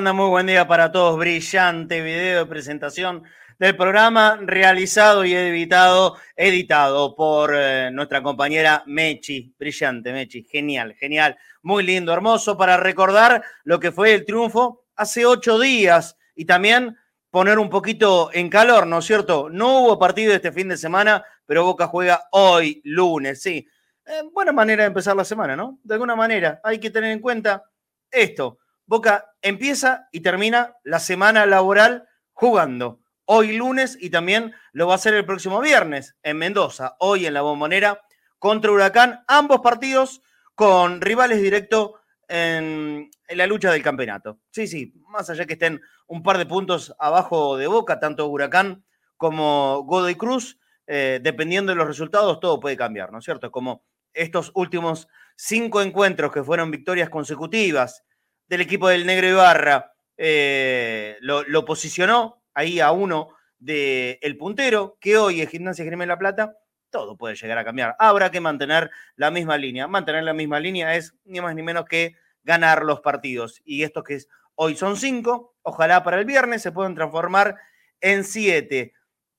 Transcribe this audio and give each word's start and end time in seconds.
Muy 0.00 0.28
buen 0.28 0.46
día 0.46 0.68
para 0.68 0.92
todos. 0.92 1.18
Brillante 1.18 2.00
video 2.00 2.38
de 2.38 2.46
presentación 2.46 3.24
del 3.58 3.76
programa 3.76 4.38
realizado 4.40 5.24
y 5.24 5.34
editado, 5.34 6.16
editado 6.36 7.16
por 7.16 7.52
eh, 7.52 7.90
nuestra 7.90 8.22
compañera 8.22 8.84
Mechi. 8.86 9.52
Brillante, 9.58 10.12
Mechi. 10.12 10.44
Genial, 10.44 10.94
genial. 10.94 11.36
Muy 11.62 11.82
lindo, 11.82 12.12
hermoso 12.12 12.56
para 12.56 12.76
recordar 12.76 13.42
lo 13.64 13.80
que 13.80 13.90
fue 13.90 14.14
el 14.14 14.24
triunfo 14.24 14.84
hace 14.94 15.26
ocho 15.26 15.58
días 15.58 16.16
y 16.36 16.44
también 16.44 16.96
poner 17.30 17.58
un 17.58 17.68
poquito 17.68 18.30
en 18.32 18.48
calor, 18.48 18.86
¿no 18.86 19.00
es 19.00 19.04
cierto? 19.04 19.50
No 19.50 19.80
hubo 19.80 19.98
partido 19.98 20.32
este 20.32 20.52
fin 20.52 20.68
de 20.68 20.76
semana, 20.76 21.24
pero 21.44 21.64
Boca 21.64 21.88
juega 21.88 22.28
hoy, 22.30 22.80
lunes, 22.84 23.42
sí. 23.42 23.66
Eh, 24.06 24.22
buena 24.32 24.52
manera 24.52 24.84
de 24.84 24.88
empezar 24.88 25.16
la 25.16 25.24
semana, 25.24 25.56
¿no? 25.56 25.80
De 25.82 25.94
alguna 25.94 26.14
manera, 26.14 26.60
hay 26.62 26.78
que 26.78 26.90
tener 26.90 27.10
en 27.10 27.20
cuenta 27.20 27.64
esto 28.12 28.58
Boca 28.88 29.34
empieza 29.42 30.08
y 30.12 30.20
termina 30.20 30.74
la 30.82 30.98
semana 30.98 31.44
laboral 31.44 32.08
jugando. 32.32 33.02
Hoy 33.26 33.54
lunes 33.54 33.98
y 34.00 34.08
también 34.08 34.54
lo 34.72 34.86
va 34.86 34.94
a 34.94 34.96
hacer 34.96 35.12
el 35.12 35.26
próximo 35.26 35.60
viernes 35.60 36.16
en 36.22 36.38
Mendoza, 36.38 36.96
hoy 36.98 37.26
en 37.26 37.34
la 37.34 37.42
bombonera 37.42 38.00
contra 38.38 38.72
Huracán. 38.72 39.24
Ambos 39.28 39.60
partidos 39.60 40.22
con 40.54 41.02
rivales 41.02 41.42
directos 41.42 41.90
en, 42.28 43.10
la 43.28 43.46
lucha 43.46 43.70
del 43.70 43.82
campeonato. 43.82 44.40
Sí, 44.50 44.66
sí, 44.66 44.94
más 45.06 45.28
allá 45.28 45.44
que 45.44 45.52
estén 45.52 45.82
un 46.06 46.22
par 46.22 46.38
de 46.38 46.46
puntos 46.46 46.94
abajo 46.98 47.58
de 47.58 47.66
Boca, 47.66 48.00
tanto 48.00 48.26
Huracán 48.26 48.86
como 49.18 49.82
Godoy 49.82 50.14
Cruz, 50.14 50.58
eh, 50.86 51.20
dependiendo 51.22 51.72
de 51.72 51.76
los 51.76 51.86
resultados, 51.86 52.40
todo 52.40 52.58
puede 52.58 52.78
cambiar, 52.78 53.12
¿no 53.12 53.18
es 53.18 53.24
cierto? 53.26 53.50
Como 53.50 53.84
estos 54.14 54.50
últimos 54.54 55.08
cinco 55.36 55.82
encuentros 55.82 56.32
que 56.32 56.42
fueron 56.42 56.70
victorias 56.70 57.10
consecutivas 57.10 58.02
del 58.48 58.60
equipo 58.62 58.88
del 58.88 59.06
Negro 59.06 59.28
Ibarra 59.28 59.92
eh, 60.16 61.16
lo, 61.20 61.64
posicionó 61.64 62.42
ahí 62.54 62.80
a 62.80 62.90
uno 62.90 63.30
del 63.58 64.18
el 64.20 64.36
puntero, 64.36 64.96
que 65.00 65.16
hoy 65.16 65.40
es 65.40 65.50
Gimnasia 65.50 65.84
Grima 65.84 66.06
La 66.06 66.18
Plata, 66.18 66.56
todo 66.90 67.16
puede 67.16 67.36
llegar 67.36 67.58
a 67.58 67.64
cambiar. 67.64 67.94
Habrá 67.98 68.30
que 68.30 68.40
mantener 68.40 68.90
la 69.16 69.30
misma 69.30 69.58
línea. 69.58 69.86
Mantener 69.86 70.24
la 70.24 70.32
misma 70.32 70.58
línea 70.58 70.96
es 70.96 71.14
ni 71.24 71.40
más 71.40 71.54
ni 71.54 71.62
menos 71.62 71.84
que 71.84 72.16
ganar 72.42 72.82
los 72.84 73.00
partidos. 73.00 73.60
Y 73.64 73.82
estos 73.82 74.04
que 74.04 74.18
hoy 74.54 74.74
son 74.74 74.96
cinco, 74.96 75.54
ojalá 75.62 76.02
para 76.02 76.18
el 76.18 76.24
viernes 76.24 76.62
se 76.62 76.72
puedan 76.72 76.94
transformar 76.94 77.56
en 78.00 78.24
siete. 78.24 78.94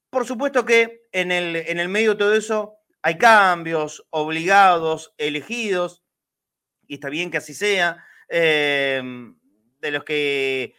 Por 0.10 0.26
supuesto 0.26 0.64
que 0.64 1.08
en 1.12 1.32
el, 1.32 1.56
en 1.56 1.80
el 1.80 1.90
medio 1.90 2.12
de 2.12 2.18
todo 2.18 2.36
eso 2.36 2.78
hay 3.02 3.18
cambios 3.18 4.06
obligados, 4.12 5.14
elegidos, 5.18 6.04
y 6.88 6.96
está 6.96 7.10
bien 7.10 7.32
que 7.32 7.38
así 7.38 7.54
sea, 7.54 8.04
eh, 8.30 9.02
de 9.82 9.92
los 9.92 10.04
que 10.04 10.76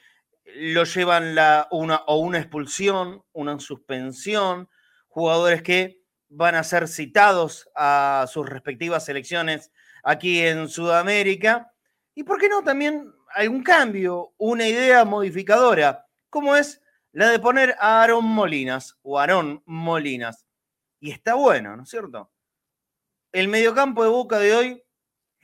lo 0.56 0.84
llevan 0.84 1.34
la, 1.34 1.68
una, 1.70 1.96
o 2.06 2.18
una 2.18 2.38
expulsión, 2.38 3.22
una 3.32 3.58
suspensión, 3.58 4.68
jugadores 5.08 5.62
que 5.62 6.00
van 6.28 6.54
a 6.54 6.64
ser 6.64 6.88
citados 6.88 7.68
a 7.74 8.26
sus 8.28 8.48
respectivas 8.48 9.04
selecciones 9.04 9.72
aquí 10.02 10.40
en 10.40 10.68
Sudamérica. 10.68 11.72
Y 12.14 12.22
por 12.22 12.38
qué 12.38 12.48
no 12.48 12.62
también 12.62 13.12
algún 13.34 13.62
cambio, 13.62 14.34
una 14.38 14.66
idea 14.66 15.04
modificadora, 15.04 16.06
como 16.28 16.56
es 16.56 16.80
la 17.12 17.28
de 17.28 17.38
poner 17.38 17.74
a 17.78 18.02
Aaron 18.02 18.24
Molinas 18.24 18.96
o 19.02 19.18
Aarón 19.18 19.62
Molinas. 19.66 20.46
Y 21.00 21.10
está 21.10 21.34
bueno, 21.34 21.76
¿no 21.76 21.82
es 21.82 21.90
cierto? 21.90 22.30
El 23.32 23.48
mediocampo 23.48 24.02
de 24.02 24.10
Boca 24.10 24.38
de 24.38 24.54
hoy, 24.54 24.84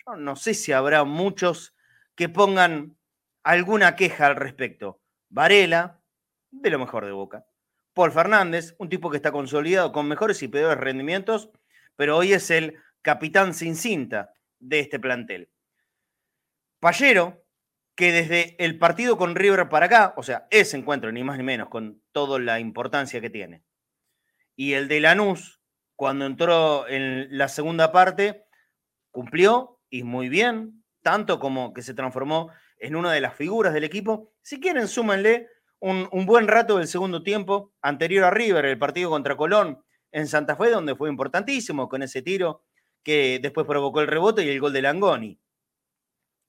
yo 0.07 0.17
no 0.17 0.37
sé 0.37 0.55
si 0.55 0.73
habrá 0.73 1.05
muchos 1.05 1.75
que 2.17 2.29
pongan 2.29 2.97
alguna 3.45 3.95
queja 3.95 4.27
al 4.27 4.37
respecto. 4.37 5.01
Varela, 5.29 6.03
de 6.51 6.71
lo 6.71 6.79
mejor 6.79 7.05
de 7.05 7.13
Boca. 7.13 7.47
Paul 7.95 8.13
Fernández, 8.13 8.75
un 8.79 8.89
tipo 8.89 9.11
que 9.11 9.17
está 9.17 9.33
consolidado 9.33 9.93
con 9.93 10.09
mejores 10.09 10.43
y 10.43 10.49
peores 10.49 10.79
rendimientos, 10.79 11.51
pero 11.95 12.17
hoy 12.17 12.33
es 12.33 12.51
el 12.51 12.77
capitán 13.03 13.55
sin 13.55 13.77
cinta 13.77 14.33
de 14.59 14.81
este 14.81 14.99
plantel. 14.99 15.51
Pallero, 16.81 17.45
que 17.95 18.13
desde 18.13 18.63
el 18.63 18.79
partido 18.79 19.17
con 19.17 19.35
River 19.35 19.69
para 19.69 19.87
acá, 19.87 20.15
o 20.17 20.23
sea, 20.23 20.47
ese 20.51 20.77
encuentro, 20.77 21.11
ni 21.11 21.25
más 21.25 21.39
ni 21.39 21.45
menos, 21.45 21.69
con 21.69 22.03
toda 22.13 22.39
la 22.39 22.61
importancia 22.61 23.21
que 23.21 23.31
tiene, 23.31 23.65
y 24.55 24.75
el 24.75 24.89
de 24.89 25.01
Lanús, 25.01 25.61
cuando 25.97 26.27
entró 26.27 26.87
en 26.89 27.29
la 27.37 27.49
segunda 27.49 27.93
parte, 27.93 28.45
cumplió 29.11 29.81
y 29.89 30.03
muy 30.03 30.29
bien, 30.29 30.76
tanto 31.07 31.39
como 31.39 31.73
que 31.73 31.83
se 31.83 31.95
transformó 31.95 32.51
en 32.81 32.97
una 32.97 33.13
de 33.13 33.21
las 33.21 33.37
figuras 33.37 33.73
del 33.73 33.85
equipo. 33.85 34.33
Si 34.43 34.59
quieren, 34.59 34.89
súmenle 34.89 35.49
un, 35.79 36.09
buen 36.27 36.49
rato 36.49 36.79
del 36.79 36.89
segundo 36.89 37.23
tiempo 37.23 37.73
anterior 37.81 38.25
a 38.25 38.33
River, 38.33 38.65
el 38.65 38.77
partido 38.77 39.11
contra 39.11 39.37
Colón 39.37 39.85
en 40.11 40.27
Santa 40.27 40.57
Fe, 40.57 40.69
donde 40.71 40.97
fue 40.97 41.09
importantísimo 41.09 41.89
con 41.89 42.03
ese 42.03 42.23
tiro 42.23 42.65
que 43.05 43.39
después 43.41 43.69
provocó 43.69 44.01
el 44.01 44.09
rebote 44.09 44.43
y 44.45 44.49
el 44.49 44.59
gol 44.59 44.73
de 44.73 44.83
Langoni. 44.83 45.39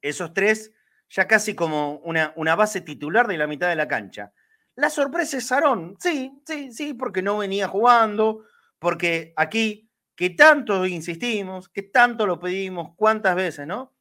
Esos 0.02 0.34
tres 0.34 0.74
ya 1.08 1.28
casi 1.28 1.54
como 1.54 2.00
una, 2.00 2.34
una 2.36 2.56
base 2.56 2.82
titular 2.82 3.28
de 3.28 3.38
la 3.38 3.46
mitad 3.46 3.70
de 3.70 3.76
la 3.76 3.88
cancha. 3.88 4.34
La 4.74 4.90
sorpresa 4.90 5.38
es 5.38 5.46
Sarón, 5.46 5.98
sí, 6.00 6.32
sí, 6.48 6.72
sí, 6.72 6.96
porque 6.96 7.22
no 7.22 7.38
venía 7.38 7.68
jugando, 7.68 8.44
porque 8.80 9.34
aquí, 9.36 9.88
que 10.16 10.32
tanto 10.32 10.84
insistimos, 10.88 11.70
que 11.70 11.84
tanto 11.84 12.26
lo 12.26 12.40
pedimos, 12.40 12.96
cuántas 12.96 13.36
veces, 13.36 13.68
¿no? 13.68 13.94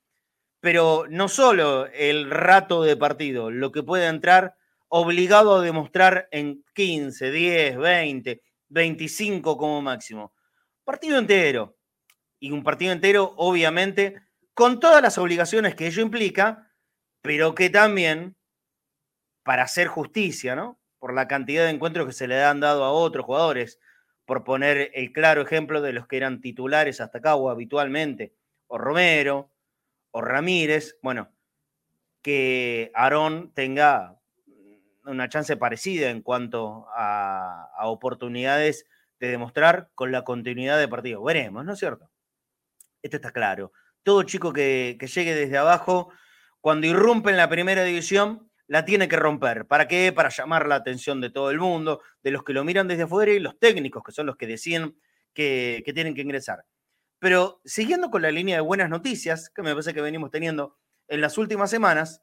Pero 0.67 1.05
no 1.09 1.29
solo 1.29 1.87
el 1.95 2.29
rato 2.29 2.83
de 2.83 2.97
partido, 2.97 3.53
lo 3.53 3.71
que 3.71 3.85
puede 3.85 4.09
entrar 4.09 4.57
obligado 4.89 5.55
a 5.55 5.63
demostrar 5.63 6.27
en 6.33 6.65
15, 6.75 7.31
10, 7.31 7.77
20, 7.77 8.43
25 8.71 9.57
como 9.59 9.81
máximo. 9.81 10.35
Partido 10.83 11.21
entero. 11.21 11.77
Y 12.41 12.51
un 12.51 12.65
partido 12.65 12.91
entero, 12.91 13.33
obviamente, 13.37 14.21
con 14.55 14.81
todas 14.81 15.01
las 15.01 15.19
obligaciones 15.19 15.77
que 15.77 15.87
ello 15.87 16.03
implica, 16.03 16.69
pero 17.23 17.55
que 17.55 17.71
también, 17.71 18.35
para 19.45 19.63
hacer 19.63 19.87
justicia, 19.87 20.57
¿no? 20.57 20.81
Por 20.99 21.15
la 21.15 21.29
cantidad 21.29 21.63
de 21.63 21.71
encuentros 21.71 22.09
que 22.09 22.13
se 22.13 22.27
le 22.27 22.43
han 22.43 22.59
dado 22.59 22.83
a 22.83 22.91
otros 22.91 23.25
jugadores, 23.25 23.79
por 24.25 24.43
poner 24.43 24.91
el 24.95 25.13
claro 25.13 25.43
ejemplo 25.43 25.81
de 25.81 25.93
los 25.93 26.09
que 26.09 26.17
eran 26.17 26.41
titulares 26.41 27.01
hasta 27.01 27.19
acá 27.19 27.37
o 27.37 27.51
habitualmente, 27.51 28.35
o 28.67 28.79
Romero, 28.79 29.53
o 30.17 30.23
Ramírez, 30.23 30.97
bueno, 31.03 31.31
que 32.23 32.91
Aarón 32.95 33.53
tenga 33.53 34.19
una 35.05 35.29
chance 35.29 35.59
parecida 35.59 36.09
en 36.09 36.23
cuanto 36.23 36.87
a, 36.97 37.69
oportunidades 37.83 38.87
de 39.21 39.29
demostrar 39.29 39.91
con 39.95 40.13
la 40.13 40.25
continuidad 40.25 40.79
de 40.79 40.89
partido. 40.89 41.23
Veremos, 41.23 41.67
¿no 41.67 41.75
es 41.75 41.79
cierto? 41.79 42.11
Esto 43.03 43.17
está 43.19 43.31
claro. 43.31 43.73
Todo 44.03 44.23
chico 44.23 44.55
que, 44.55 44.97
llegue 44.99 45.35
desde 45.35 45.59
abajo, 45.59 46.09
cuando 46.63 46.87
irrumpe 46.87 47.29
en 47.29 47.37
la 47.37 47.51
primera 47.51 47.85
división, 47.85 48.51
la 48.69 48.87
tiene 48.87 49.09
que 49.09 49.17
romper. 49.17 49.67
¿Para 49.67 49.87
qué? 49.87 50.15
Para 50.15 50.31
llamar 50.31 50.67
la 50.67 50.77
atención 50.77 51.21
de 51.21 51.29
todo 51.29 51.51
el 51.51 51.59
mundo, 51.59 52.01
de 52.23 52.31
los 52.31 52.43
que 52.43 52.55
lo 52.55 52.65
miran 52.65 52.89
desde 52.89 53.03
afuera 53.03 53.33
y 53.33 53.39
los 53.39 53.59
técnicos, 53.59 54.03
que 54.03 54.13
son 54.13 54.25
los 54.25 54.39
que 54.39 54.47
deciden 54.47 54.97
que 55.35 55.93
tienen 55.95 56.15
que 56.15 56.23
ingresar. 56.23 56.65
Pero 57.19 57.61
siguiendo 57.65 58.11
con 58.11 58.23
la 58.23 58.31
línea 58.31 58.57
de 58.57 58.63
buenas 58.63 58.91
noticias, 58.91 59.51
que 59.51 59.63
me 59.63 59.73
parece 59.73 59.95
que 59.95 60.01
venimos 60.01 60.31
teniendo 60.31 60.77
en 61.09 61.21
las 61.21 61.39
últimas 61.39 61.71
semanas, 61.71 62.23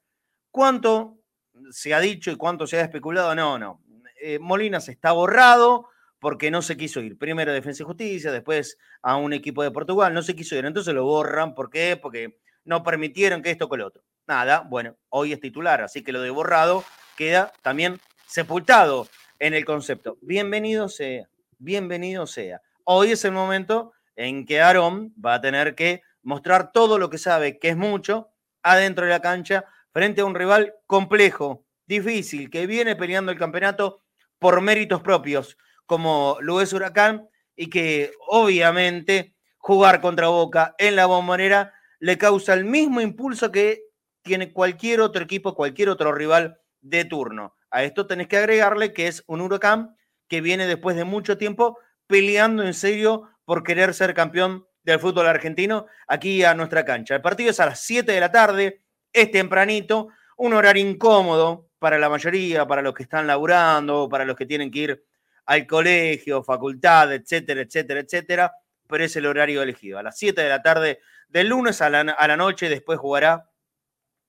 ¿cuánto 0.51 1.23
se 1.71 1.93
ha 1.93 1.99
dicho 1.99 2.31
y 2.31 2.35
cuánto 2.35 2.67
se 2.67 2.77
ha 2.77 2.81
especulado, 2.81 3.35
no, 3.35 3.57
no. 3.57 3.81
Eh, 4.21 4.39
Molinas 4.39 4.89
está 4.89 5.11
borrado 5.11 5.89
porque 6.19 6.51
no 6.51 6.61
se 6.61 6.77
quiso 6.77 7.01
ir. 7.01 7.17
Primero 7.17 7.51
a 7.51 7.53
Defensa 7.53 7.83
y 7.83 7.85
Justicia, 7.85 8.31
después 8.31 8.77
a 9.01 9.17
un 9.17 9.33
equipo 9.33 9.63
de 9.63 9.71
Portugal, 9.71 10.13
no 10.13 10.21
se 10.21 10.35
quiso 10.35 10.55
ir. 10.55 10.65
Entonces 10.65 10.93
lo 10.93 11.03
borran. 11.03 11.53
¿Por 11.53 11.69
qué? 11.69 11.97
Porque 12.01 12.39
no 12.63 12.83
permitieron 12.83 13.41
que 13.41 13.51
esto 13.51 13.67
con 13.67 13.79
lo 13.79 13.87
otro. 13.87 14.03
Nada, 14.25 14.61
bueno, 14.61 14.95
hoy 15.09 15.33
es 15.33 15.41
titular, 15.41 15.81
así 15.81 16.01
que 16.01 16.13
lo 16.13 16.21
de 16.21 16.29
borrado 16.29 16.85
queda 17.17 17.51
también 17.61 17.99
sepultado 18.25 19.09
en 19.37 19.53
el 19.53 19.65
concepto. 19.65 20.17
Bienvenido 20.21 20.87
sea, 20.87 21.27
bienvenido 21.57 22.25
sea. 22.25 22.61
Hoy 22.85 23.11
es 23.11 23.25
el 23.25 23.33
momento 23.33 23.91
en 24.15 24.45
que 24.45 24.62
Aarón 24.62 25.13
va 25.24 25.36
a 25.36 25.42
tener 25.42 25.75
que 25.75 26.01
mostrar 26.21 26.71
todo 26.71 26.98
lo 26.98 27.10
que 27.10 27.18
sabe, 27.18 27.60
que 27.60 27.69
es 27.69 27.77
mucho, 27.77 28.30
adentro 28.62 29.06
de 29.06 29.12
la 29.12 29.21
cancha, 29.21 29.65
frente 29.92 30.21
a 30.21 30.25
un 30.25 30.36
rival 30.36 30.74
complejo, 30.88 31.65
difícil, 31.86 32.50
que 32.50 32.65
viene 32.65 32.95
peleando 32.95 33.31
el 33.31 33.38
campeonato 33.38 34.01
por 34.39 34.62
méritos 34.62 35.01
propios, 35.01 35.57
como 35.86 36.38
lo 36.42 36.62
es 36.62 36.74
Huracán, 36.74 37.27
y 37.56 37.69
que 37.69 38.12
obviamente 38.27 39.36
jugar 39.57 40.01
contra 40.01 40.27
Boca 40.27 40.75
en 40.77 40.95
la 40.95 41.06
bombonera 41.06 41.74
le 42.00 42.18
causa 42.18 42.54
el 42.54 42.65
mismo 42.65 43.00
impulso 43.00 43.51
que 43.51 43.84
tiene 44.24 44.51
cualquier 44.51 45.01
otro 45.01 45.24
equipo, 45.24 45.55
cualquier 45.55 45.89
otro 45.89 46.13
rival 46.13 46.60
de 46.82 47.05
turno. 47.05 47.55
A 47.70 47.84
esto 47.84 48.08
tenés 48.08 48.27
que 48.27 48.38
agregarle 48.38 48.93
que 48.93 49.08
es 49.08 49.24
un 49.27 49.41
Huracán 49.41 49.96
que 50.27 50.41
viene 50.41 50.67
después 50.67 50.96
de 50.96 51.03
mucho 51.03 51.38
tiempo 51.38 51.77
peleando 52.08 52.63
en 52.63 52.74
serio 52.74 53.29
por 53.45 53.63
querer 53.63 53.93
ser 53.93 54.13
campeón 54.13 54.65
del 54.83 55.00
fútbol 55.00 55.27
argentino 55.27 55.88
aquí 56.07 56.43
a 56.43 56.53
nuestra 56.53 56.85
cancha. 56.85 57.15
El 57.15 57.21
partido 57.21 57.51
es 57.51 57.59
a 57.59 57.65
las 57.65 57.79
7 57.81 58.12
de 58.12 58.19
la 58.19 58.31
tarde, 58.31 58.81
es 59.12 59.31
tempranito, 59.31 60.09
un 60.38 60.53
horario 60.53 60.85
incómodo 60.85 61.69
para 61.79 61.97
la 61.97 62.09
mayoría, 62.09 62.67
para 62.67 62.81
los 62.81 62.93
que 62.93 63.03
están 63.03 63.27
laburando, 63.27 64.09
para 64.09 64.25
los 64.25 64.35
que 64.35 64.45
tienen 64.45 64.71
que 64.71 64.79
ir 64.79 65.05
al 65.45 65.67
colegio, 65.67 66.43
facultad, 66.43 67.13
etcétera, 67.13 67.62
etcétera, 67.62 68.00
etcétera, 68.00 68.53
pero 68.88 69.03
es 69.03 69.15
el 69.15 69.25
horario 69.25 69.62
elegido. 69.62 70.00
A 70.00 70.03
las 70.03 70.17
7 70.17 70.41
de 70.41 70.50
la 70.50 70.62
tarde 70.62 71.00
del 71.27 71.50
lunes 71.50 71.81
a 71.81 71.89
la, 71.89 72.01
a 72.01 72.27
la 72.27 72.38
noche, 72.38 72.69
después 72.69 73.00
jugará 73.00 73.50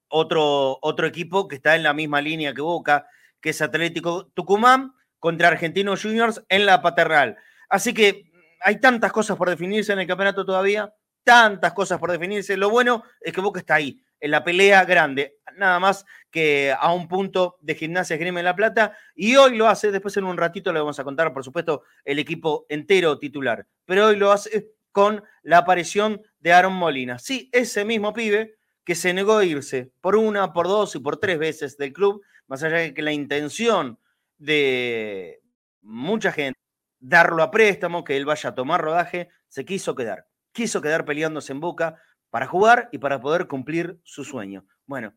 otro, 0.09 0.78
otro 0.80 1.06
equipo 1.06 1.49
que 1.49 1.56
está 1.56 1.76
en 1.76 1.83
la 1.83 1.92
misma 1.92 2.21
línea 2.21 2.54
que 2.54 2.61
Boca, 2.61 3.06
que 3.40 3.50
es 3.50 3.62
Atlético 3.62 4.26
Tucumán 4.28 4.94
contra 5.18 5.49
Argentinos 5.49 6.02
Juniors 6.02 6.44
en 6.49 6.66
la 6.66 6.83
paternal. 6.83 7.37
Así 7.68 7.94
que 7.94 8.34
hay 8.64 8.80
tantas 8.80 9.12
cosas 9.12 9.37
por 9.37 9.50
definirse 9.50 9.92
en 9.92 9.99
el 9.99 10.06
campeonato 10.06 10.44
todavía, 10.44 10.92
tantas 11.23 11.75
cosas 11.75 11.99
por 11.99 12.11
definirse. 12.11 12.56
Lo 12.56 12.71
bueno 12.71 13.04
es 13.21 13.33
que 13.33 13.42
Boca 13.42 13.61
está 13.61 13.75
ahí, 13.75 14.02
en 14.21 14.30
la 14.30 14.42
pelea 14.42 14.87
grande, 14.87 15.37
nada 15.56 15.78
más 15.78 16.06
que 16.30 16.75
a 16.76 16.92
un 16.92 17.06
punto 17.06 17.59
de 17.61 17.75
gimnasia 17.75 18.16
Grima 18.16 18.40
en 18.40 18.47
La 18.47 18.56
Plata, 18.56 18.97
y 19.14 19.37
hoy 19.37 19.56
lo 19.56 19.68
hace, 19.68 19.92
después 19.92 20.16
en 20.16 20.25
un 20.25 20.38
ratito 20.38 20.73
le 20.73 20.80
vamos 20.80 20.99
a 20.99 21.04
contar, 21.04 21.33
por 21.35 21.44
supuesto, 21.44 21.83
el 22.06 22.18
equipo 22.18 22.64
entero 22.71 23.18
titular, 23.18 23.66
pero 23.85 24.06
hoy 24.06 24.16
lo 24.16 24.33
hace 24.33 24.73
con 24.92 25.23
la 25.42 25.59
aparición 25.59 26.23
de 26.38 26.52
Aaron 26.52 26.73
Molina. 26.73 27.18
Sí, 27.18 27.50
ese 27.52 27.85
mismo 27.85 28.14
pibe 28.14 28.56
que 28.85 28.94
se 28.94 29.12
negó 29.12 29.37
a 29.37 29.44
irse 29.44 29.90
por 30.00 30.16
una, 30.16 30.54
por 30.54 30.68
dos 30.68 30.94
y 30.94 31.00
por 31.00 31.18
tres 31.18 31.38
veces 31.38 31.76
del 31.76 31.92
club, 31.92 32.23
más 32.47 32.62
allá 32.62 32.78
de 32.78 32.94
que 32.94 33.02
la 33.02 33.12
intención 33.12 33.99
de 34.38 35.42
mucha 35.83 36.33
gente 36.33 36.63
darlo 37.06 37.42
a 37.42 37.50
préstamo, 37.50 38.02
que 38.02 38.16
él 38.16 38.25
vaya 38.25 38.50
a 38.50 38.54
tomar 38.54 38.80
rodaje, 38.80 39.28
se 39.49 39.64
quiso 39.64 39.94
quedar. 39.94 40.26
Quiso 40.52 40.80
quedar 40.80 41.04
peleándose 41.04 41.52
en 41.52 41.61
boca 41.61 42.00
para 42.30 42.46
jugar 42.46 42.88
y 42.92 42.99
para 42.99 43.20
poder 43.20 43.46
cumplir 43.46 44.00
su 44.04 44.25
sueño. 44.25 44.64
Bueno, 44.87 45.14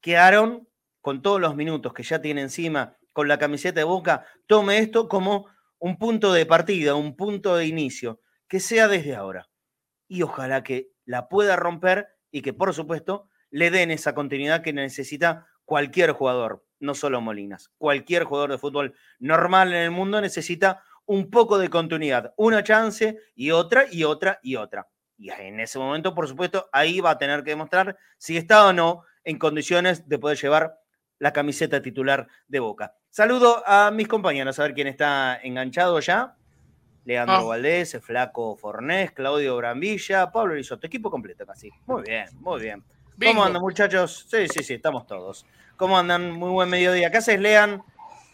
que 0.00 0.16
Aaron, 0.16 0.68
con 1.00 1.22
todos 1.22 1.40
los 1.40 1.56
minutos 1.56 1.92
que 1.92 2.04
ya 2.04 2.20
tiene 2.20 2.42
encima 2.42 2.96
con 3.12 3.26
la 3.26 3.38
camiseta 3.38 3.80
de 3.80 3.84
Boca, 3.84 4.24
tome 4.46 4.78
esto 4.78 5.08
como 5.08 5.46
un 5.78 5.98
punto 5.98 6.32
de 6.32 6.46
partida, 6.46 6.94
un 6.94 7.16
punto 7.16 7.56
de 7.56 7.66
inicio, 7.66 8.20
que 8.48 8.60
sea 8.60 8.88
desde 8.88 9.14
ahora. 9.14 9.48
Y 10.08 10.22
ojalá 10.22 10.62
que 10.62 10.90
la 11.04 11.28
pueda 11.28 11.56
romper 11.56 12.08
y 12.30 12.42
que, 12.42 12.52
por 12.52 12.72
supuesto, 12.74 13.28
le 13.50 13.70
den 13.70 13.90
esa 13.90 14.14
continuidad 14.14 14.62
que 14.62 14.72
necesita 14.72 15.46
cualquier 15.64 16.12
jugador, 16.12 16.64
no 16.80 16.94
solo 16.94 17.20
Molinas. 17.20 17.70
Cualquier 17.78 18.24
jugador 18.24 18.50
de 18.50 18.58
fútbol 18.58 18.94
normal 19.18 19.72
en 19.72 19.82
el 19.82 19.90
mundo 19.90 20.20
necesita 20.20 20.82
un 21.06 21.30
poco 21.30 21.58
de 21.58 21.68
continuidad, 21.68 22.32
una 22.36 22.62
chance 22.62 23.18
y 23.34 23.50
otra 23.50 23.86
y 23.90 24.04
otra 24.04 24.40
y 24.42 24.56
otra. 24.56 24.88
Y 25.16 25.30
en 25.30 25.60
ese 25.60 25.78
momento, 25.78 26.14
por 26.14 26.28
supuesto, 26.28 26.68
ahí 26.72 27.00
va 27.00 27.10
a 27.10 27.18
tener 27.18 27.44
que 27.44 27.50
demostrar 27.50 27.96
si 28.18 28.36
está 28.36 28.66
o 28.66 28.72
no 28.72 29.02
en 29.22 29.38
condiciones 29.38 30.08
de 30.08 30.18
poder 30.18 30.38
llevar 30.38 30.78
la 31.18 31.32
camiseta 31.32 31.80
titular 31.80 32.26
de 32.48 32.60
Boca. 32.60 32.94
Saludo 33.10 33.62
a 33.66 33.90
mis 33.90 34.08
compañeros, 34.08 34.58
a 34.58 34.62
ver 34.64 34.74
quién 34.74 34.88
está 34.88 35.38
enganchado 35.42 36.00
ya. 36.00 36.36
Leandro 37.04 37.36
ah. 37.36 37.44
Valdés, 37.44 37.98
Flaco 38.02 38.56
Fornés, 38.56 39.12
Claudio 39.12 39.56
Brambilla, 39.56 40.32
Pablo 40.32 40.54
Lizoto, 40.54 40.86
equipo 40.86 41.10
completo 41.10 41.46
casi. 41.46 41.70
Muy 41.86 42.02
bien, 42.02 42.26
muy 42.40 42.60
bien. 42.60 42.82
¿Cómo 43.22 43.44
andan, 43.44 43.62
muchachos? 43.62 44.26
Sí, 44.28 44.48
sí, 44.48 44.64
sí, 44.64 44.74
estamos 44.74 45.06
todos. 45.06 45.46
¿Cómo 45.76 45.96
andan? 45.98 46.32
Muy 46.32 46.50
buen 46.50 46.68
mediodía. 46.68 47.10
¿Qué 47.10 47.18
haces, 47.18 47.38
Lean? 47.38 47.82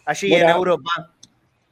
Allí 0.07 0.35
en 0.35 0.49
Europa. 0.49 1.12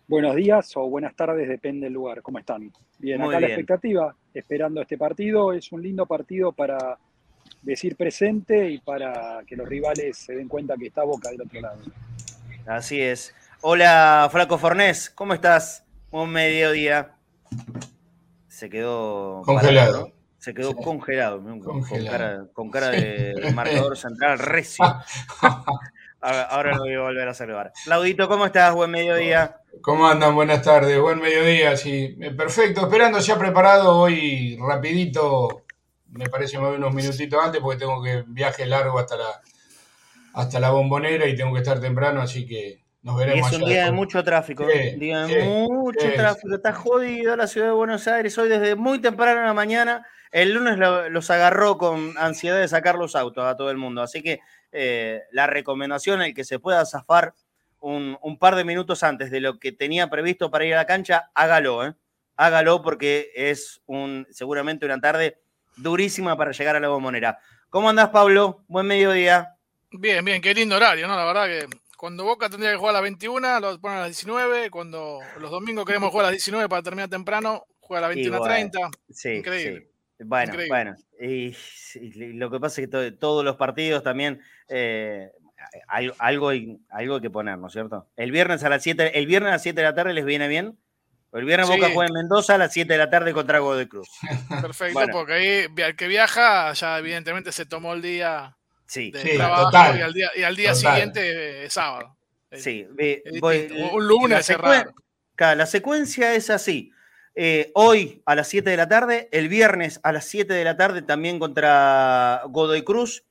Buenos 0.08 0.36
días 0.36 0.74
o 0.74 0.88
buenas 0.88 1.14
tardes, 1.14 1.46
depende 1.46 1.84
del 1.84 1.92
lugar. 1.92 2.22
¿Cómo 2.22 2.38
están? 2.38 2.72
Bien, 2.98 3.20
acá 3.20 3.38
la 3.40 3.48
expectativa, 3.48 4.16
esperando 4.32 4.80
este 4.80 4.96
partido. 4.96 5.52
Es 5.52 5.70
un 5.70 5.82
lindo 5.82 6.06
partido 6.06 6.50
para 6.50 6.96
decir 7.60 7.94
presente 7.94 8.70
y 8.70 8.78
para 8.78 9.42
que 9.46 9.54
los 9.54 9.68
rivales 9.68 10.16
se 10.16 10.34
den 10.34 10.48
cuenta 10.48 10.76
que 10.78 10.86
está 10.86 11.04
Boca 11.04 11.28
del 11.28 11.42
otro 11.42 11.60
lado. 11.60 11.80
Así 12.66 13.02
es. 13.02 13.34
Hola, 13.60 14.26
Flaco 14.32 14.56
Fornés, 14.56 15.10
¿cómo 15.10 15.34
estás? 15.34 15.84
Un 16.10 16.30
mediodía. 16.30 17.14
Se 18.46 18.70
quedó 18.70 19.42
congelado. 19.42 20.10
Se 20.38 20.54
quedó 20.54 20.74
congelado, 20.74 21.42
Con, 22.54 22.70
cara, 22.70 22.92
de 22.92 23.52
marcador 23.54 23.94
central 23.98 24.38
recio. 24.38 24.86
Ahora 26.20 26.74
lo 26.74 26.82
voy 26.82 26.94
a 26.94 27.00
volver 27.00 27.28
a 27.28 27.34
saludar. 27.34 27.72
Claudito, 27.84 28.28
¿cómo 28.28 28.46
estás? 28.46 28.74
Buen 28.74 28.90
mediodía. 28.90 29.56
¿Cómo 29.82 30.08
andan? 30.08 30.34
Buenas 30.34 30.62
tardes, 30.62 31.00
buen 31.00 31.20
mediodía, 31.20 31.76
sí. 31.76 32.16
Eh, 32.20 32.32
perfecto, 32.32 32.82
esperando 32.82 33.20
ya 33.20 33.38
preparado 33.38 33.96
hoy 33.96 34.58
rapidito, 34.60 35.62
me 36.10 36.28
parece 36.28 36.58
me 36.58 36.66
voy 36.66 36.76
unos 36.76 36.92
minutitos 36.92 37.42
antes 37.42 37.60
porque 37.60 37.78
tengo 37.78 38.02
que 38.02 38.24
viaje 38.26 38.66
largo 38.66 38.98
hasta 38.98 39.16
la, 39.16 39.40
hasta 40.34 40.58
la 40.58 40.70
bombonera 40.70 41.26
y 41.28 41.36
tengo 41.36 41.52
que 41.52 41.60
estar 41.60 41.80
temprano, 41.80 42.20
así 42.20 42.44
que 42.44 42.82
nos 43.02 43.16
veremos. 43.16 43.52
Y 43.52 43.54
es 43.54 43.62
un 43.62 43.68
día 43.68 43.84
de 43.84 43.92
mucho 43.92 44.24
tráfico, 44.24 44.66
día 44.66 45.26
de 45.26 45.44
mucho 45.44 46.12
tráfico, 46.14 46.56
está 46.56 46.72
jodido 46.72 47.36
la 47.36 47.46
ciudad 47.46 47.68
de 47.68 47.72
Buenos 47.74 48.08
Aires, 48.08 48.36
hoy 48.38 48.48
desde 48.48 48.74
muy 48.74 49.00
temprano 49.00 49.40
en 49.40 49.46
la 49.46 49.54
mañana, 49.54 50.04
el 50.32 50.52
lunes 50.52 50.76
los 51.10 51.30
agarró 51.30 51.78
con 51.78 52.18
ansiedad 52.18 52.58
de 52.58 52.66
sacar 52.66 52.96
los 52.96 53.14
autos 53.14 53.44
a 53.44 53.56
todo 53.56 53.70
el 53.70 53.76
mundo, 53.76 54.02
así 54.02 54.22
que 54.22 54.40
eh, 54.72 55.22
la 55.32 55.46
recomendación, 55.46 56.22
el 56.22 56.34
que 56.34 56.44
se 56.44 56.58
pueda 56.58 56.84
zafar 56.84 57.34
un, 57.80 58.38
par 58.38 58.56
de 58.56 58.64
minutos 58.64 59.02
antes 59.02 59.30
de 59.30 59.40
lo 59.40 59.58
que 59.58 59.72
tenía 59.72 60.10
previsto 60.10 60.50
para 60.50 60.64
ir 60.64 60.74
a 60.74 60.78
la 60.78 60.86
cancha, 60.86 61.30
hágalo, 61.34 61.86
¿eh? 61.86 61.94
hágalo 62.36 62.82
porque 62.82 63.30
es 63.34 63.82
un, 63.86 64.26
seguramente 64.30 64.86
una 64.86 65.00
tarde 65.00 65.40
durísima 65.76 66.36
para 66.36 66.52
llegar 66.52 66.76
a 66.76 66.80
la 66.80 66.88
bombonera. 66.88 67.38
¿Cómo 67.70 67.88
andás, 67.88 68.08
Pablo? 68.08 68.64
Buen 68.68 68.86
mediodía. 68.86 69.56
Bien, 69.90 70.24
bien, 70.24 70.42
qué 70.42 70.54
lindo 70.54 70.76
horario, 70.76 71.06
¿no? 71.06 71.16
La 71.16 71.24
verdad 71.24 71.46
que 71.46 71.66
cuando 71.96 72.24
Boca 72.24 72.48
tendría 72.48 72.70
que 72.70 72.76
jugar 72.78 72.90
a 72.90 72.98
las 72.98 73.02
21, 73.02 73.60
lo 73.60 73.80
ponen 73.80 73.98
a 73.98 74.00
las 74.02 74.08
19. 74.10 74.70
Cuando 74.70 75.20
los 75.40 75.50
domingos 75.50 75.84
queremos 75.84 76.10
jugar 76.10 76.26
a 76.26 76.28
las 76.28 76.36
19 76.36 76.68
para 76.68 76.82
terminar 76.82 77.08
temprano, 77.08 77.66
juega 77.80 78.06
a 78.06 78.08
las 78.08 78.16
21.30. 78.16 78.90
Sí, 79.10 79.28
Increíble. 79.30 79.90
Bueno, 80.20 80.54
bueno. 80.68 80.96
Y, 81.20 81.54
lo 82.34 82.50
que 82.50 82.60
pasa 82.60 82.80
es 82.80 82.88
que 82.88 83.12
todos 83.12 83.44
los 83.44 83.56
partidos 83.56 84.02
también 84.02 84.40
eh, 84.68 85.30
hay, 85.86 86.10
algo, 86.18 86.48
hay, 86.48 86.78
algo 86.90 87.20
que 87.20 87.30
poner, 87.30 87.58
¿no 87.58 87.68
es 87.68 87.72
cierto? 87.72 88.08
El 88.16 88.32
viernes 88.32 88.64
a 88.64 88.68
las 88.68 88.82
7, 88.82 89.18
el 89.18 89.26
viernes 89.26 89.48
a 89.48 89.52
las 89.52 89.62
7 89.62 89.80
de 89.80 89.86
la 89.86 89.94
tarde 89.94 90.12
les 90.12 90.24
viene 90.24 90.48
bien. 90.48 90.78
El 91.32 91.44
viernes 91.44 91.68
Boca 91.68 91.90
juega 91.92 92.08
en 92.08 92.14
Mendoza 92.14 92.54
a 92.54 92.58
las 92.58 92.72
7 92.72 92.90
de 92.90 92.98
la 92.98 93.10
tarde 93.10 93.32
contra 93.32 93.60
de 93.60 93.88
Cruz. 93.88 94.08
Perfecto, 94.62 95.00
porque 95.12 95.32
ahí 95.34 95.66
el 95.76 95.94
que 95.94 96.08
viaja 96.08 96.72
ya 96.72 96.98
evidentemente 96.98 97.52
se 97.52 97.66
tomó 97.66 97.92
el 97.92 98.02
día 98.02 98.56
Sí, 98.88 99.12
trabajo 99.12 99.70
Y 99.96 100.00
al 100.00 100.14
día, 100.14 100.30
y 100.34 100.42
al 100.42 100.56
día 100.56 100.74
siguiente 100.74 101.64
es 101.64 101.72
sábado. 101.72 102.16
Sí, 102.52 102.86
un 103.42 104.08
lunes 104.08 104.48
la, 105.36 105.54
la 105.54 105.66
secuencia 105.66 106.34
es 106.34 106.50
así. 106.50 106.90
Eh, 107.40 107.70
hoy 107.74 108.20
a 108.26 108.34
las 108.34 108.48
7 108.48 108.68
de 108.68 108.76
la 108.76 108.88
tarde, 108.88 109.28
el 109.30 109.48
viernes 109.48 110.00
a 110.02 110.10
las 110.10 110.24
7 110.24 110.52
de 110.52 110.64
la 110.64 110.76
tarde 110.76 111.02
también 111.02 111.38
contra 111.38 112.42
Godoy 112.48 112.82
Cruz. 112.82 113.26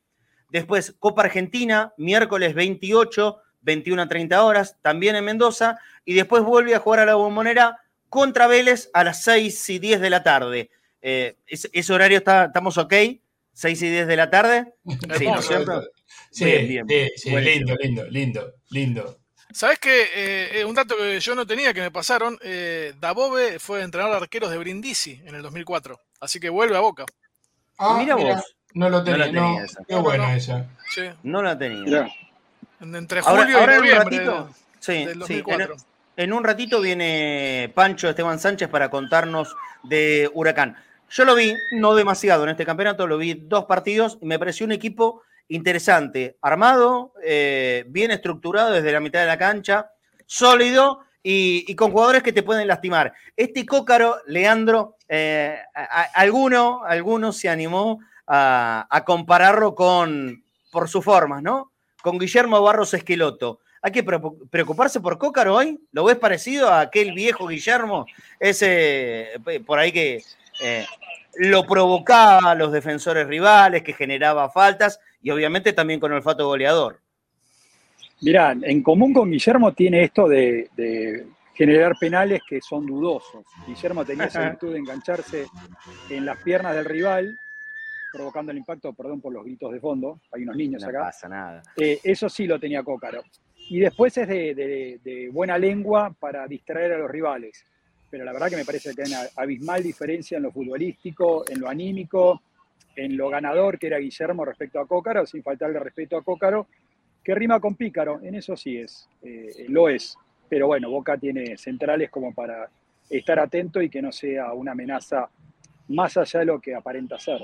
Después 0.49 0.95
Copa 0.97 1.23
Argentina, 1.23 1.93
miércoles 1.97 2.53
28, 2.53 3.37
21 3.59 4.01
a 4.01 4.07
30 4.07 4.43
horas, 4.45 4.77
también 4.81 5.17
en 5.17 5.25
Mendoza. 5.25 5.77
Y 6.05 6.13
después 6.13 6.41
vuelve 6.43 6.73
a 6.73 6.79
jugar 6.79 7.01
a 7.01 7.05
la 7.05 7.15
bombonera 7.15 7.81
contra 8.07 8.47
Vélez 8.47 8.89
a 8.93 9.03
las 9.03 9.23
6 9.23 9.71
y 9.71 9.79
10 9.79 9.99
de 9.99 10.09
la 10.09 10.23
tarde. 10.23 10.69
Eh, 11.01 11.35
ese, 11.45 11.93
horario 11.93 12.19
está, 12.19 12.45
estamos 12.45 12.77
ok. 12.77 12.93
6 13.51 13.81
y 13.81 13.89
10 13.89 14.07
de 14.07 14.15
la 14.15 14.29
tarde. 14.29 14.73
Sí, 15.17 15.25
¿no 15.25 15.39
es 15.39 15.47
cierto? 15.47 15.83
Sí, 16.31 16.45
sí, 17.17 17.29
lindo, 17.35 17.75
lindo, 17.75 18.05
lindo, 18.05 18.53
lindo. 18.69 19.19
¿Sabes 19.51 19.79
qué? 19.79 20.03
Eh, 20.13 20.59
eh, 20.59 20.65
un 20.65 20.75
dato 20.75 20.95
que 20.97 21.19
yo 21.19 21.35
no 21.35 21.45
tenía, 21.47 21.73
que 21.73 21.81
me 21.81 21.91
pasaron, 21.91 22.37
eh, 22.41 22.93
Dabove 22.99 23.59
fue 23.59 23.81
entrenador 23.81 24.17
de 24.17 24.23
arqueros 24.23 24.51
de 24.51 24.57
Brindisi 24.57 25.21
en 25.25 25.35
el 25.35 25.41
2004, 25.41 25.99
así 26.19 26.39
que 26.39 26.49
vuelve 26.49 26.75
a 26.75 26.81
Boca. 26.81 27.05
Ah, 27.77 27.95
mira, 27.97 28.15
vos. 28.15 28.55
No 28.73 28.89
lo 28.89 29.03
tenía, 29.03 29.31
no 29.31 29.57
Qué 29.87 29.95
bueno 29.95 30.29
esa. 30.29 30.67
Sí. 30.89 31.03
No 31.23 31.41
la 31.41 31.57
tenía. 31.57 32.07
Entre 32.79 33.21
julio 33.21 33.63
y 33.63 33.65
noviembre 33.65 34.25
sí, 34.79 35.05
del 35.05 35.19
2004. 35.19 35.75
en, 36.17 36.33
un 36.33 36.43
ratito 36.43 36.79
viene 36.81 37.71
Pancho 37.73 38.09
Esteban 38.09 38.39
Sánchez 38.39 38.69
para 38.69 38.89
contarnos 38.89 39.55
de 39.83 40.29
Huracán. 40.33 40.77
Yo 41.09 41.25
lo 41.25 41.33
vi, 41.35 41.55
no 41.71 41.95
demasiado 41.95 42.43
en 42.43 42.49
este 42.49 42.65
campeonato, 42.65 43.07
lo 43.07 43.17
vi 43.17 43.33
dos 43.33 43.65
partidos 43.65 44.17
y 44.21 44.25
me 44.25 44.37
pareció 44.37 44.65
un 44.65 44.73
equipo 44.73 45.23
interesante, 45.49 46.37
armado, 46.41 47.13
eh, 47.23 47.85
bien 47.87 48.11
estructurado 48.11 48.71
desde 48.71 48.91
la 48.91 48.99
mitad 48.99 49.19
de 49.19 49.27
la 49.27 49.37
cancha, 49.37 49.91
sólido 50.25 51.01
y, 51.23 51.75
con 51.75 51.91
jugadores 51.91 52.23
que 52.23 52.33
te 52.33 52.43
pueden 52.43 52.67
lastimar. 52.67 53.13
Este 53.35 53.65
Cócaro, 53.65 54.17
Leandro, 54.27 54.97
eh, 55.07 55.57
alguno, 56.13 56.83
alguno 56.85 57.31
se 57.31 57.49
animó 57.49 57.99
a, 58.27 59.03
compararlo 59.05 59.75
con, 59.75 60.43
por 60.71 60.89
sus 60.89 61.03
formas, 61.03 61.41
¿no? 61.41 61.71
Con 62.01 62.17
Guillermo 62.17 62.61
Barros 62.61 62.93
Esqueloto. 62.93 63.59
¿Hay 63.81 63.91
que 63.91 64.03
preocuparse 64.03 64.99
por 64.99 65.17
Cócaro 65.17 65.55
hoy? 65.55 65.79
¿Lo 65.91 66.03
ves 66.03 66.17
parecido 66.17 66.69
a 66.69 66.81
aquel 66.81 67.13
viejo 67.13 67.47
Guillermo? 67.47 68.05
Ese 68.39 69.31
por 69.65 69.79
ahí 69.79 69.91
que 69.91 70.23
eh, 70.61 70.85
lo 71.35 71.65
provocaba 71.65 72.51
a 72.51 72.55
los 72.55 72.71
defensores 72.71 73.27
rivales, 73.27 73.83
que 73.83 73.93
generaba 73.93 74.49
faltas 74.49 74.99
y 75.21 75.29
obviamente 75.29 75.73
también 75.73 75.99
con 75.99 76.11
olfato 76.11 76.45
goleador. 76.47 76.99
Mirá, 78.21 78.55
en 78.61 78.81
común 78.81 79.13
con 79.13 79.29
Guillermo 79.29 79.73
tiene 79.73 80.03
esto 80.03 80.27
de, 80.27 80.69
generar 81.53 81.93
penales 81.99 82.41
que 82.47 82.61
son 82.61 82.85
dudosos. 82.85 83.45
Guillermo 83.67 84.05
tenía 84.05 84.25
esa 84.25 84.49
virtud 84.49 84.73
de 84.73 84.79
engancharse 84.79 85.45
en 86.09 86.25
las 86.25 86.37
piernas 86.43 86.75
del 86.75 86.85
rival, 86.85 87.37
provocando 88.11 88.51
el 88.51 88.57
impacto, 88.57 88.93
perdón 88.93 89.21
por 89.21 89.33
los 89.33 89.43
gritos 89.43 89.71
de 89.71 89.79
fondo, 89.79 90.19
hay 90.31 90.43
unos 90.43 90.55
niños 90.55 90.83
acá. 90.83 90.99
No 90.99 91.05
pasa 91.05 91.29
nada. 91.29 91.63
Eh, 91.75 91.99
eso 92.03 92.29
sí 92.29 92.47
lo 92.47 92.59
tenía 92.59 92.83
Cócaro. 92.83 93.23
Y 93.69 93.79
después 93.79 94.17
es 94.17 94.27
de, 94.27 95.29
buena 95.31 95.57
lengua 95.57 96.15
para 96.17 96.47
distraer 96.47 96.93
a 96.93 96.97
los 96.97 97.11
rivales. 97.11 97.65
Pero 98.09 98.23
la 98.23 98.31
verdad 98.31 98.49
que 98.49 98.55
me 98.55 98.65
parece 98.65 98.95
que 98.95 99.01
hay 99.01 99.09
una 99.09 99.21
abismal 99.35 99.83
diferencia 99.83 100.37
en 100.37 100.43
lo 100.43 100.51
futbolístico, 100.51 101.43
en 101.49 101.59
lo 101.59 101.67
anímico, 101.67 102.41
en 102.97 103.15
lo 103.15 103.29
ganador 103.29 103.77
que 103.77 103.87
era 103.87 103.99
Guillermo 103.99 104.43
respecto 104.43 104.79
a 104.79 104.87
Cócaro, 104.87 105.25
sin 105.25 105.43
faltarle 105.43 105.79
respeto 105.79 106.17
a 106.17 106.23
Cócaro, 106.23 106.67
que 107.23 107.35
rima 107.35 107.59
con 107.59 107.75
Pícaro, 107.75 108.19
en 108.23 108.35
eso 108.35 108.57
sí 108.57 108.77
es, 108.77 109.07
eh, 109.21 109.65
lo 109.69 109.87
es. 109.87 110.17
Pero 110.49 110.67
bueno, 110.67 110.89
Boca 110.89 111.17
tiene 111.17 111.57
centrales 111.57 112.09
como 112.09 112.33
para 112.33 112.69
estar 113.09 113.39
atento 113.39 113.81
y 113.81 113.89
que 113.89 114.01
no 114.01 114.11
sea 114.11 114.53
una 114.53 114.71
amenaza 114.71 115.29
más 115.89 116.17
allá 116.17 116.39
de 116.39 116.45
lo 116.47 116.59
que 116.59 116.73
aparenta 116.73 117.19
ser. 117.19 117.41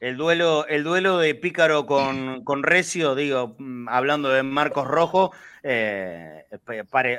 El 0.00 0.16
duelo, 0.16 0.66
el 0.66 0.84
duelo 0.84 1.18
de 1.18 1.34
Pícaro 1.34 1.86
con, 1.86 2.44
con 2.44 2.62
Recio, 2.62 3.14
digo, 3.14 3.54
mm, 3.58 3.88
hablando 3.88 4.28
de 4.28 4.42
Marcos 4.42 4.86
Rojo, 4.86 5.32
eh, 5.62 6.44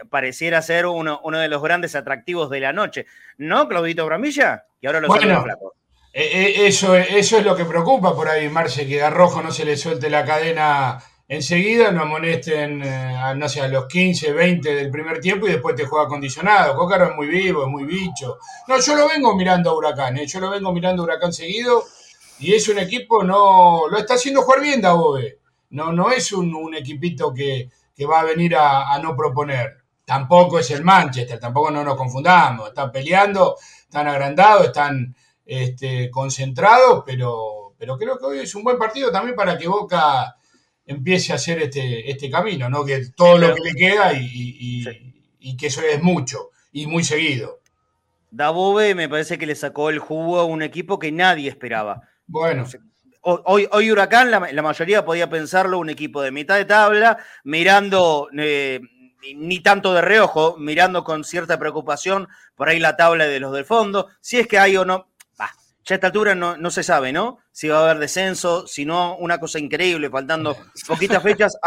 pareciera 0.10 0.62
ser 0.62 0.86
uno, 0.86 1.20
uno, 1.24 1.40
de 1.40 1.48
los 1.48 1.64
grandes 1.64 1.96
atractivos 1.96 2.50
de 2.52 2.60
la 2.60 2.74
noche. 2.74 3.08
¿No, 3.38 3.68
Claudito 3.68 4.06
Bramilla? 4.06 4.66
Y 4.82 4.88
ahora 4.88 5.00
lo 5.00 5.08
bueno, 5.08 5.42
flaco. 5.42 5.74
Eh, 6.18 6.30
eh, 6.32 6.68
eso, 6.68 6.96
eso 6.96 7.38
es 7.38 7.44
lo 7.44 7.58
que 7.58 7.66
preocupa 7.66 8.16
por 8.16 8.30
ahí, 8.30 8.48
Marce, 8.48 8.88
que 8.88 9.04
a 9.04 9.10
Rojo 9.10 9.42
no 9.42 9.52
se 9.52 9.66
le 9.66 9.76
suelte 9.76 10.10
la 10.10 10.24
cadena 10.24 10.98
enseguida 11.28 11.92
no 11.92 12.04
amonesten, 12.04 12.84
eh, 12.84 13.18
a, 13.18 13.34
no 13.34 13.46
a 13.46 13.68
los 13.68 13.86
15, 13.88 14.32
20 14.32 14.76
del 14.76 14.90
primer 14.90 15.20
tiempo 15.20 15.46
y 15.46 15.52
después 15.52 15.76
te 15.76 15.86
juega 15.86 16.08
condicionado. 16.08 16.78
Cócaro 16.78 17.10
es 17.10 17.16
muy 17.18 17.28
vivo, 17.28 17.64
es 17.64 17.70
muy 17.70 17.84
bicho. 17.84 18.38
No, 18.70 18.80
yo 18.80 18.96
lo 18.96 19.10
vengo 19.10 19.36
mirando 19.36 19.72
a 19.72 19.76
Huracán, 19.76 20.16
yo 20.16 20.40
lo 20.40 20.52
vengo 20.52 20.72
mirando 20.72 21.02
a 21.02 21.06
Huracán 21.06 21.34
seguido 21.34 21.84
y 22.40 22.54
es 22.54 22.70
un 22.70 22.80
equipo, 22.80 23.22
no, 23.26 23.90
lo 23.90 23.98
está 23.98 24.14
haciendo 24.14 24.44
jugar 24.44 24.62
bien 24.62 24.80
Dabobe. 24.80 25.40
No, 25.72 25.92
no 25.92 26.12
es 26.12 26.32
un, 26.32 26.74
equipito 26.76 27.34
que, 27.34 27.70
va 28.10 28.22
a 28.22 28.24
venir 28.24 28.56
a, 28.56 28.98
no 29.00 29.18
proponer. 29.18 29.80
Tampoco 30.06 30.60
es 30.60 30.72
el 30.72 30.82
Manchester, 30.82 31.40
tampoco 31.40 31.72
no 31.72 31.84
nos 31.84 31.98
confundamos. 31.98 32.70
Están 32.70 32.90
peleando, 32.90 33.58
están 33.84 34.08
agrandados, 34.08 34.68
están 34.68 35.14
este, 35.46 36.10
concentrados, 36.10 37.04
pero, 37.06 37.76
pero 37.78 37.98
creo 37.98 38.18
que 38.18 38.26
hoy 38.26 38.40
es 38.40 38.56
un 38.56 38.64
buen 38.64 38.78
partido 38.78 39.12
también 39.12 39.36
para 39.36 39.58
que 39.58 39.68
Boca 39.68 40.36
empiece 40.86 41.32
a 41.32 41.36
hacer 41.36 41.62
este, 41.62 42.10
este 42.10 42.30
camino, 42.30 42.70
¿no? 42.70 42.86
Que 42.86 43.08
todo 43.16 43.38
lo 43.38 43.54
que 43.54 43.62
le 43.62 43.74
queda 43.74 44.14
y, 44.14 45.58
que 45.58 45.68
eso 45.68 45.82
es 45.82 46.02
mucho 46.02 46.50
y 46.72 46.88
muy 46.88 47.04
seguido. 47.04 47.60
Dabove 48.32 48.96
me 48.96 49.08
parece 49.08 49.38
que 49.38 49.46
le 49.46 49.56
sacó 49.56 49.90
el 49.90 50.00
jugo 50.00 50.40
a 50.40 50.46
un 50.46 50.62
equipo 50.62 51.00
que 51.00 51.12
nadie 51.12 51.50
esperaba. 51.50 52.02
Bueno. 52.28 52.66
Hoy, 53.22 53.68
hoy 53.72 53.92
Huracán, 53.92 54.30
la, 54.30 54.40
mayoría 54.40 55.04
podía 55.04 55.30
pensarlo, 55.30 55.80
un 55.80 55.90
equipo 55.90 56.22
de 56.22 56.32
mitad 56.32 56.58
de 56.58 56.66
tabla, 56.66 57.18
mirando, 57.44 58.28
eh, 58.38 58.82
ni 59.36 59.62
tanto 59.62 59.96
de 59.96 60.02
reojo, 60.02 60.58
mirando 60.60 61.04
con 61.04 61.24
cierta 61.24 61.58
preocupación 61.58 62.28
por 62.56 62.70
ahí 62.70 62.80
la 62.80 62.96
tabla 62.96 63.26
de 63.26 63.40
los 63.40 63.52
del 63.52 63.66
fondo, 63.66 64.10
si 64.22 64.38
es 64.38 64.48
que 64.48 64.60
hay 64.60 64.78
o 64.78 64.86
no, 64.86 65.08
ya 65.86 65.94
a 65.94 65.98
esta 65.98 66.08
altura 66.08 66.34
no, 66.34 66.70
se 66.72 66.82
sabe, 66.82 67.14
¿no? 67.14 67.38
Si 67.52 67.68
va 67.68 67.80
a 67.80 67.84
haber 67.84 68.00
descenso, 68.00 68.66
si 68.66 68.86
no, 68.86 69.16
una 69.18 69.40
cosa 69.40 69.60
increíble, 69.60 70.10
faltando 70.10 70.58
poquitas 70.88 71.22
fechas. 71.22 71.58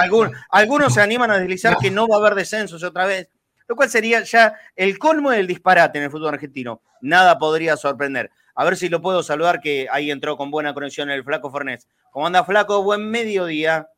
algunos 0.51 0.93
se 0.93 1.01
animan 1.01 1.31
a 1.31 1.39
deslizar 1.39 1.79
que 1.79 1.93
no 1.93 2.09
va 2.09 2.17
a 2.17 2.19
haber 2.19 2.35
descensos 2.35 2.83
otra 2.83 3.07
vez, 3.07 3.31
lo 3.69 3.77
cual 3.77 3.89
sería 3.89 4.23
ya 4.23 4.55
el 4.75 4.99
colmo 4.99 5.31
del 5.31 5.47
disparate 5.47 5.99
en 5.99 6.05
el 6.05 6.11
fútbol 6.11 6.35
argentino. 6.35 6.83
Nada 7.01 7.39
podría 7.39 7.77
sorprender. 7.77 8.31
A 8.57 8.65
ver 8.65 8.77
si 8.77 8.89
lo 8.89 9.01
puedo 9.01 9.23
saludar, 9.23 9.61
que 9.61 9.87
ahí 9.89 10.11
entró 10.11 10.37
con 10.37 10.51
buena 10.51 10.75
conexión 10.75 11.11
el 11.11 11.23
Flaco 11.23 11.53
Fornés. 11.53 11.87
¿Cómo 12.11 12.27
anda, 12.27 12.43
Flaco? 12.43 12.83
Buen 12.83 13.09
mediodía. 13.09 13.89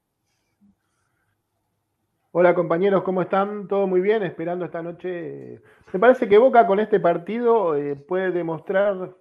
Hola 2.32 2.54
compañeros, 2.54 3.02
¿cómo 3.04 3.22
están? 3.22 3.66
¿Todo 3.68 3.86
muy 3.86 4.02
bien? 4.02 4.22
Esperando 4.22 4.66
esta 4.66 4.82
noche. 4.82 5.62
Me 5.92 5.98
parece 5.98 6.28
que 6.28 6.36
Boca 6.36 6.66
con 6.66 6.78
este 6.78 7.00
partido 7.00 7.74
eh, 7.74 7.96
puede 7.96 8.30
demostrar 8.30 9.16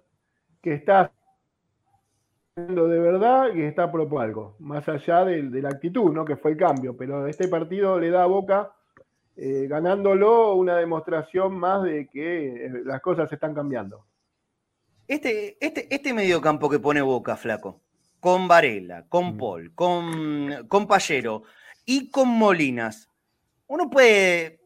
que 0.62 0.74
está 0.74 1.12
haciendo 2.56 2.88
de 2.88 2.98
verdad 2.98 3.54
y 3.54 3.62
está 3.62 3.90
por 3.90 4.00
algo, 4.20 4.56
más 4.58 4.88
allá 4.88 5.24
de, 5.24 5.42
la 5.42 5.68
actitud, 5.68 6.12
¿no? 6.12 6.24
que 6.24 6.36
fue 6.36 6.52
el 6.52 6.56
cambio. 6.56 6.96
Pero 6.96 7.26
este 7.26 7.48
partido 7.48 7.98
le 7.98 8.10
da 8.10 8.24
a 8.24 8.26
Boca, 8.26 8.72
eh, 9.36 9.66
ganándolo, 9.68 10.54
una 10.54 10.76
demostración 10.76 11.58
más 11.58 11.82
de 11.82 12.08
que 12.08 12.66
eh, 12.66 12.70
las 12.84 13.00
cosas 13.00 13.32
están 13.32 13.54
cambiando. 13.54 14.04
Este, 15.08 15.56
este, 15.60 15.92
este 15.92 16.12
mediocampo 16.12 16.68
que 16.68 16.78
pone 16.78 17.02
Boca, 17.02 17.36
flaco, 17.36 17.80
con 18.20 18.46
Varela, 18.46 19.06
con 19.08 19.34
mm. 19.34 19.38
Paul, 19.38 19.74
con, 19.74 20.66
con 20.68 20.86
Pallero 20.86 21.42
y 21.84 22.10
con 22.10 22.28
Molinas, 22.28 23.08
uno 23.66 23.88
puede 23.88 24.60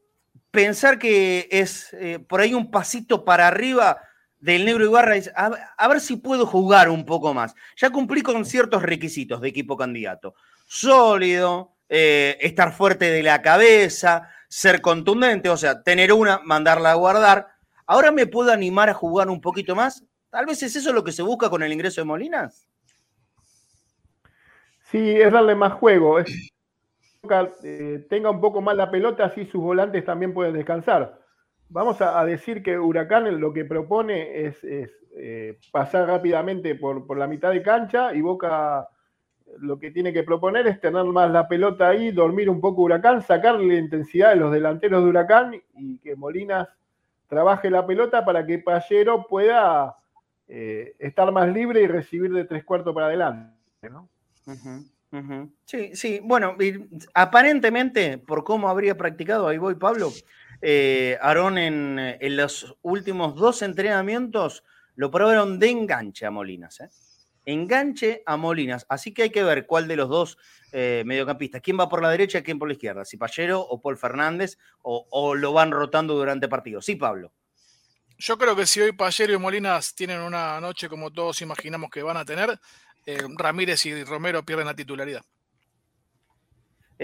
pensar 0.50 0.98
que 0.98 1.48
es 1.50 1.92
eh, 1.94 2.18
por 2.18 2.40
ahí 2.40 2.54
un 2.54 2.70
pasito 2.70 3.24
para 3.24 3.48
arriba 3.48 3.98
del 4.44 4.66
Negro 4.66 4.84
Ibarra 4.84 5.16
es 5.16 5.32
a, 5.34 5.88
ver 5.88 6.00
si 6.00 6.16
puedo 6.16 6.44
jugar 6.44 6.90
un 6.90 7.06
poco 7.06 7.32
más. 7.32 7.54
Ya 7.76 7.88
cumplí 7.88 8.20
con 8.20 8.44
ciertos 8.44 8.82
requisitos 8.82 9.40
de 9.40 9.48
equipo 9.48 9.74
candidato. 9.74 10.34
Sólido, 10.66 11.72
eh, 11.88 12.36
estar 12.40 12.74
fuerte 12.74 13.10
de 13.10 13.22
la 13.22 13.40
cabeza, 13.40 14.28
ser 14.46 14.82
contundente, 14.82 15.48
o 15.48 15.56
sea, 15.56 15.82
tener 15.82 16.12
una, 16.12 16.40
mandarla 16.44 16.90
a 16.90 16.94
guardar. 16.94 17.48
Ahora 17.86 18.12
me 18.12 18.26
puedo 18.26 18.52
animar 18.52 18.90
a 18.90 18.94
jugar 18.94 19.30
un 19.30 19.40
poquito 19.40 19.74
más. 19.74 20.04
Tal 20.28 20.44
vez 20.44 20.62
es 20.62 20.76
eso 20.76 20.92
lo 20.92 21.02
que 21.02 21.12
se 21.12 21.22
busca 21.22 21.48
con 21.48 21.62
el 21.62 21.72
ingreso 21.72 22.02
de 22.02 22.04
Molinas. 22.04 22.68
Sí, 24.90 25.22
es 25.22 25.32
darle 25.32 25.54
más 25.54 25.72
juego. 25.72 26.18
Eh, 27.62 28.06
tenga 28.10 28.28
un 28.28 28.42
poco 28.42 28.60
más 28.60 28.76
la 28.76 28.90
pelota, 28.90 29.24
así 29.24 29.46
sus 29.46 29.62
volantes 29.62 30.04
también 30.04 30.34
pueden 30.34 30.52
descansar 30.52 31.23
vamos 31.74 32.00
a, 32.00 32.24
decir 32.24 32.62
que 32.62 32.78
Huracán 32.78 33.40
lo 33.40 33.52
que 33.52 33.64
propone 33.64 34.46
es, 34.46 34.56
eh, 34.62 35.58
pasar 35.72 36.06
rápidamente 36.06 36.76
por, 36.76 37.18
la 37.18 37.26
mitad 37.26 37.50
de 37.50 37.62
cancha 37.62 38.14
y 38.14 38.20
Boca 38.20 38.88
lo 39.58 39.78
que 39.78 39.90
tiene 39.90 40.12
que 40.12 40.22
proponer 40.22 40.68
es 40.68 40.80
tener 40.80 41.04
más 41.04 41.30
la 41.30 41.48
pelota 41.48 41.88
ahí, 41.88 42.12
dormir 42.12 42.48
un 42.48 42.60
poco 42.60 42.82
Huracán, 42.82 43.22
sacarle 43.22 43.74
la 43.74 43.80
intensidad 43.80 44.30
de 44.30 44.36
los 44.36 44.52
delanteros 44.52 45.02
de 45.02 45.10
Huracán 45.10 45.62
y 45.74 45.98
que 45.98 46.14
Molinas 46.14 46.68
trabaje 47.28 47.68
la 47.70 47.84
pelota 47.84 48.24
para 48.24 48.46
que 48.46 48.60
Pallero 48.60 49.26
pueda 49.26 49.96
eh, 50.46 50.94
estar 51.00 51.30
más 51.32 51.52
libre 51.52 51.82
y 51.82 51.88
recibir 51.88 52.32
de 52.32 52.44
tres 52.44 52.64
cuartos 52.64 52.94
para 52.94 53.06
adelante. 53.06 53.52
Sí, 55.64 55.94
sí, 55.94 56.20
bueno, 56.22 56.56
aparentemente, 57.14 58.18
por 58.18 58.42
cómo 58.42 58.68
habría 58.68 58.96
practicado, 58.96 59.46
ahí 59.46 59.58
voy 59.58 59.76
Pablo, 59.76 60.10
eh, 60.62 61.18
Aarón 61.20 61.58
en, 61.58 62.36
los 62.36 62.76
últimos 62.82 63.34
dos 63.34 63.62
entrenamientos 63.62 64.64
lo 64.96 65.10
probaron 65.10 65.58
de 65.58 65.70
enganche 65.70 66.26
a 66.26 66.30
Molinas. 66.30 66.80
¿eh? 66.80 66.88
Enganche 67.46 68.22
a 68.26 68.36
Molinas. 68.36 68.86
Así 68.88 69.12
que 69.12 69.24
hay 69.24 69.30
que 69.30 69.42
ver 69.42 69.66
cuál 69.66 69.88
de 69.88 69.96
los 69.96 70.08
dos 70.08 70.38
eh, 70.72 71.02
mediocampistas, 71.06 71.60
quién 71.60 71.78
va 71.78 71.88
por 71.88 72.02
la 72.02 72.10
derecha 72.10 72.38
y 72.38 72.42
quién 72.42 72.58
por 72.58 72.68
la 72.68 72.74
izquierda, 72.74 73.04
si 73.04 73.16
Pallero 73.16 73.60
o 73.60 73.80
Paul 73.80 73.96
Fernández, 73.96 74.58
o, 74.82 75.34
lo 75.34 75.52
van 75.52 75.70
rotando 75.70 76.14
durante 76.14 76.48
partidos. 76.48 76.84
Sí, 76.84 76.96
Pablo. 76.96 77.32
Yo 78.16 78.38
creo 78.38 78.54
que 78.54 78.66
si 78.66 78.80
hoy 78.80 78.92
Pallero 78.92 79.34
y 79.34 79.38
Molinas 79.38 79.94
tienen 79.94 80.20
una 80.20 80.60
noche 80.60 80.88
como 80.88 81.12
todos 81.12 81.42
imaginamos 81.42 81.90
que 81.90 82.02
van 82.02 82.16
a 82.16 82.24
tener, 82.24 82.58
eh, 83.06 83.22
Ramírez 83.36 83.84
y 83.86 84.04
Romero 84.04 84.44
pierden 84.44 84.66
la 84.66 84.74
titularidad. 84.74 85.24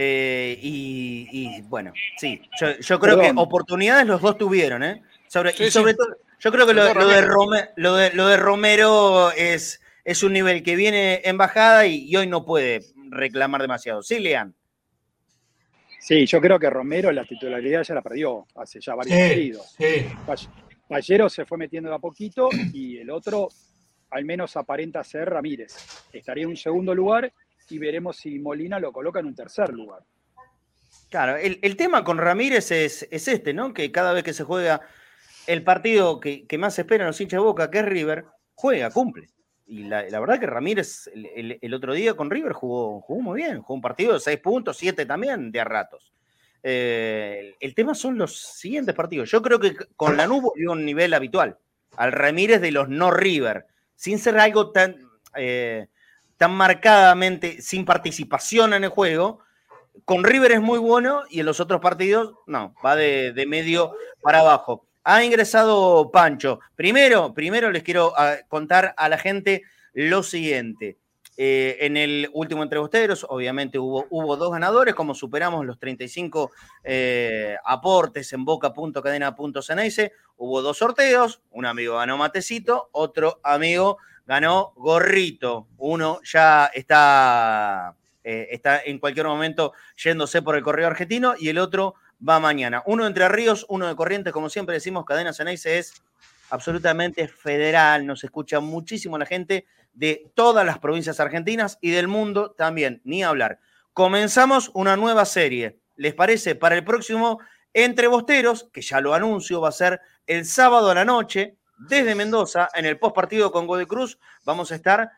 Eh, 0.03 0.59
y, 0.63 1.61
bueno, 1.63 1.93
sí, 2.17 2.41
yo, 2.81 2.99
creo 2.99 3.21
que 3.21 3.33
oportunidades 3.37 4.07
los 4.07 4.23
dos 4.23 4.39
tuvieron, 4.39 4.83
¿eh? 4.83 5.03
Sobre, 5.29 5.53
y 5.59 5.71
sobre 5.71 5.93
todo, 5.93 6.17
yo 6.39 6.51
creo 6.51 6.67
que 6.67 6.73
lo, 6.73 8.27
de, 8.27 8.37
Romero 8.39 9.31
es, 9.33 9.83
es 10.03 10.23
un 10.23 10.33
nivel 10.33 10.63
que 10.63 10.75
viene 10.75 11.21
en 11.23 11.37
bajada 11.37 11.87
y, 11.87 12.17
hoy 12.17 12.27
no 12.27 12.47
puede 12.47 12.81
reclamar 13.11 13.61
demasiado. 13.61 14.03
Sí, 14.03 14.21
Lean. 14.21 14.55
Sí, 16.01 16.25
yo 16.25 16.41
creo 16.41 16.59
que 16.59 16.71
Romero 16.71 17.13
la 17.13 17.27
titularidad 17.27 17.83
ya 17.83 17.95
la 17.95 18.01
perdió 18.01 18.47
hace 18.55 18.81
ya 18.81 18.95
varios 18.95 19.19
partidos. 19.19 19.77
Pallero 20.89 21.29
se 21.29 21.45
fue 21.45 21.59
metiendo 21.59 21.91
de 21.91 21.97
a 21.97 21.99
poquito 21.99 22.49
y 22.73 22.97
el 22.97 23.11
otro 23.11 23.51
al 24.11 24.25
menos 24.25 24.57
aparenta 24.57 25.05
ser 25.05 25.29
Ramírez. 25.29 25.77
Estaría 26.11 26.45
en 26.45 26.51
un 26.51 26.57
segundo 26.57 26.95
lugar 26.95 27.31
y 27.71 27.79
veremos 27.79 28.17
si 28.17 28.39
Molina 28.39 28.79
lo 28.79 28.93
coloca 28.93 29.21
en 29.21 29.27
un 29.27 29.35
tercer 29.35 29.71
lugar. 29.71 30.03
Claro, 31.09 31.37
el, 31.37 31.77
tema 31.77 32.05
con 32.05 32.19
Ramírez 32.19 32.71
es, 32.71 33.09
este, 33.11 33.53
¿no? 33.53 33.75
Que 33.75 33.91
cada 33.91 34.13
vez 34.13 34.23
que 34.23 34.33
se 34.33 34.45
juega 34.45 34.81
el 35.47 35.65
partido 35.65 36.21
que, 36.21 36.47
más 36.59 36.75
se 36.75 36.83
espera 36.83 37.05
en 37.05 37.09
los 37.09 37.21
hinchas 37.21 37.39
de 37.39 37.45
Boca, 37.45 37.71
que 37.71 37.81
es 37.81 37.85
River, 37.85 38.27
juega, 38.55 38.91
cumple. 38.91 39.29
Y 39.67 39.85
la, 39.85 40.03
verdad 40.21 40.39
que 40.39 40.47
Ramírez 40.47 41.11
el, 41.15 41.75
otro 41.75 41.95
día 41.95 42.15
con 42.15 42.31
River 42.31 42.53
jugó, 42.53 43.01
jugó 43.01 43.21
muy 43.21 43.43
bien, 43.43 43.61
jugó 43.61 43.75
un 43.75 43.81
partido 43.81 44.15
de 44.15 44.21
seis 44.21 44.39
puntos, 44.39 44.77
siete 44.77 45.07
también 45.07 45.51
de 45.51 45.61
a 45.61 45.65
ratos. 45.65 46.13
Eh, 46.63 47.57
el, 47.59 47.75
tema 47.75 47.95
son 47.95 48.19
los 48.19 48.39
siguientes 48.39 48.95
partidos. 48.95 49.31
Yo 49.31 49.43
creo 49.43 49.59
que 49.59 49.75
con 49.97 50.17
la 50.17 50.27
nube 50.27 50.51
dio 50.57 50.73
un 50.73 50.85
nivel 50.85 51.15
habitual 51.15 51.59
al 51.97 52.13
Ramírez 52.13 52.61
de 52.61 52.71
los 52.71 52.89
no 52.89 53.11
River, 53.11 53.67
sin 53.97 54.19
ser 54.19 54.39
algo 54.39 54.71
tan... 54.71 54.97
Eh, 55.37 55.89
tan 56.41 56.53
marcadamente 56.53 57.61
sin 57.61 57.85
participación 57.85 58.73
en 58.73 58.85
el 58.85 58.89
juego. 58.89 59.41
Con 60.07 60.25
River 60.25 60.53
es 60.53 60.63
muy 60.63 60.79
bueno 60.79 61.25
y 61.29 61.41
en 61.41 61.45
los 61.45 61.61
otros 61.61 61.83
partidos, 61.83 62.33
no, 62.47 62.75
va 62.83 62.97
de, 62.97 63.45
medio 63.47 63.93
para 64.23 64.39
abajo. 64.39 64.87
Ha 65.05 65.23
ingresado 65.23 66.11
Pancho. 66.11 66.61
Primero, 66.77 67.35
primero 67.35 67.71
les 67.71 67.83
quiero 67.83 68.15
ah, 68.17 68.37
contar 68.49 68.95
a 68.97 69.11
la 69.11 69.19
gente 69.19 69.65
lo 69.93 70.23
siguiente. 70.23 70.97
Eh, 71.37 71.77
en 71.81 71.99
el 71.99 72.31
último 72.33 72.63
entrevisteros, 72.63 73.27
obviamente 73.29 73.79
hubo, 73.79 74.07
hubo 74.09 74.35
dos 74.39 74.51
ganadores, 74.51 74.95
como 74.95 75.15
superamos 75.15 75.67
los 75.67 75.79
35 75.79 76.53
eh, 76.85 77.57
aportes 77.67 78.33
en 78.33 78.47
boca.cadena.ceneice, 78.47 80.13
hubo 80.39 80.63
dos 80.63 80.79
sorteos, 80.79 81.43
un 81.51 81.67
amigo 81.67 81.97
ganó 81.97 82.17
matecito, 82.17 82.89
otro 82.93 83.41
amigo 83.43 83.99
ganó 84.31 84.73
Gorrito. 84.77 85.67
Uno 85.79 86.21
ya 86.23 86.67
está, 86.73 87.97
eh, 88.23 88.47
está 88.53 88.81
en 88.85 89.01
cualquier 89.01 89.27
momento 89.27 89.73
yéndose 89.97 90.41
por 90.41 90.55
el 90.55 90.63
correo 90.63 90.87
argentino 90.87 91.35
y 91.37 91.49
el 91.49 91.59
otro 91.59 91.97
va 92.27 92.39
mañana. 92.39 92.81
Uno 92.87 93.09
Entre 93.09 93.29
Ríos, 93.29 93.67
uno 93.69 93.89
de 93.89 93.97
Corrientes, 93.97 94.33
como 94.33 94.49
siempre 94.49 94.77
decimos, 94.77 95.05
Cadena 95.05 95.33
Ceneice 95.33 95.79
es 95.79 96.01
absolutamente 96.51 97.27
federal, 97.27 98.07
nos 98.07 98.23
escucha 98.23 98.61
muchísimo 98.61 99.19
la 99.19 99.27
gente 99.27 99.67
de 99.95 100.31
todas 100.35 100.65
las 100.65 100.79
provincias 100.79 101.19
argentinas 101.19 101.79
y 101.81 101.91
del 101.91 102.07
mundo 102.07 102.53
también, 102.53 103.01
ni 103.03 103.25
hablar. 103.25 103.59
comenzamos 103.95 104.71
una 104.75 104.97
nueva 104.97 105.25
serie. 105.25 105.81
¿Les 105.97 106.15
parece? 106.15 106.55
Para 106.55 106.77
el 106.77 106.85
próximo 106.85 107.41
Entre 107.75 108.07
Bosteros, 108.07 108.69
que 108.73 108.81
ya 108.81 109.01
lo 109.01 109.13
anuncio, 109.13 109.61
va 109.61 109.71
a 109.71 109.73
ser 109.73 110.01
el 110.29 110.45
sábado 110.45 110.89
a 110.89 110.95
la 110.95 111.05
noche, 111.05 111.57
desde 111.89 112.15
Mendoza, 112.15 112.69
en 112.75 112.85
el 112.85 112.99
post 112.99 113.15
partido 113.15 113.51
con 113.51 113.67
Godoy 113.67 113.87
Cruz, 113.87 114.19
vamos 114.45 114.71
a 114.73 114.75
estar 114.75 115.11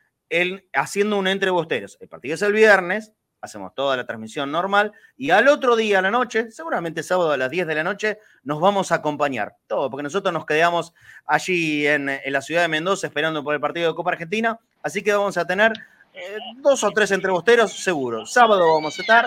haciendo 0.73 1.19
un 1.19 1.27
Entre 1.27 1.51
Bosteros. 1.51 1.99
El 2.01 2.09
partido 2.09 2.35
es 2.35 2.43
el 2.43 2.53
viernes, 2.53 3.13
hacemos 3.41 3.75
toda 3.75 3.97
la 3.97 4.07
transmisión 4.07 4.53
normal 4.53 4.93
y 5.17 5.31
al 5.31 5.49
otro 5.49 5.75
día 5.75 5.99
a 5.99 6.03
la 6.03 6.11
noche, 6.11 6.51
seguramente 6.53 7.03
sábado 7.03 7.33
a 7.33 7.37
las 7.37 7.51
10 7.51 7.67
de 7.67 7.75
la 7.75 7.83
noche, 7.83 8.19
nos 8.45 8.61
vamos 8.61 8.93
a 8.93 8.97
acompañar. 8.97 9.57
Todo, 9.67 9.91
porque 9.91 10.05
nosotros 10.05 10.33
nos 10.33 10.47
quedamos 10.47 10.95
allí 11.27 11.87
en, 11.87 12.09
la 12.25 12.41
ciudad 12.41 12.63
de 12.63 12.69
Mendoza 12.69 13.09
esperando 13.09 13.43
por 13.43 13.55
el 13.55 13.61
partido 13.61 13.89
de 13.89 13.95
Copa 13.97 14.13
Argentina, 14.13 14.59
así 14.83 15.03
que 15.03 15.13
vamos 15.13 15.37
a 15.37 15.45
tener 15.45 15.73
eh, 16.15 16.37
dos 16.59 16.85
o 16.85 16.91
tres 16.93 17.11
entrebosteros 17.11 17.73
seguro. 17.73 18.25
Sábado 18.25 18.73
vamos 18.73 18.97
a 18.99 19.03
estar, 19.03 19.27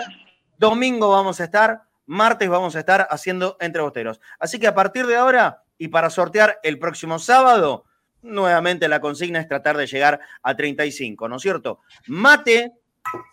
domingo 0.58 1.10
vamos 1.10 1.40
a 1.40 1.44
estar, 1.44 1.82
martes 2.06 2.48
vamos 2.48 2.74
a 2.74 2.80
estar 2.80 3.06
haciendo 3.10 3.58
entrebosteros. 3.60 4.20
Así 4.38 4.58
que 4.58 4.66
a 4.66 4.74
partir 4.74 5.06
de 5.06 5.16
ahora 5.16 5.62
y 5.78 5.88
para 5.88 6.10
sortear 6.10 6.58
el 6.62 6.78
próximo 6.78 7.18
sábado, 7.18 7.84
nuevamente 8.22 8.88
la 8.88 9.00
consigna 9.00 9.40
es 9.40 9.48
tratar 9.48 9.76
de 9.76 9.86
llegar 9.86 10.20
a 10.42 10.56
35, 10.56 11.28
¿no 11.28 11.36
es 11.36 11.42
cierto? 11.42 11.80
Mate 12.06 12.72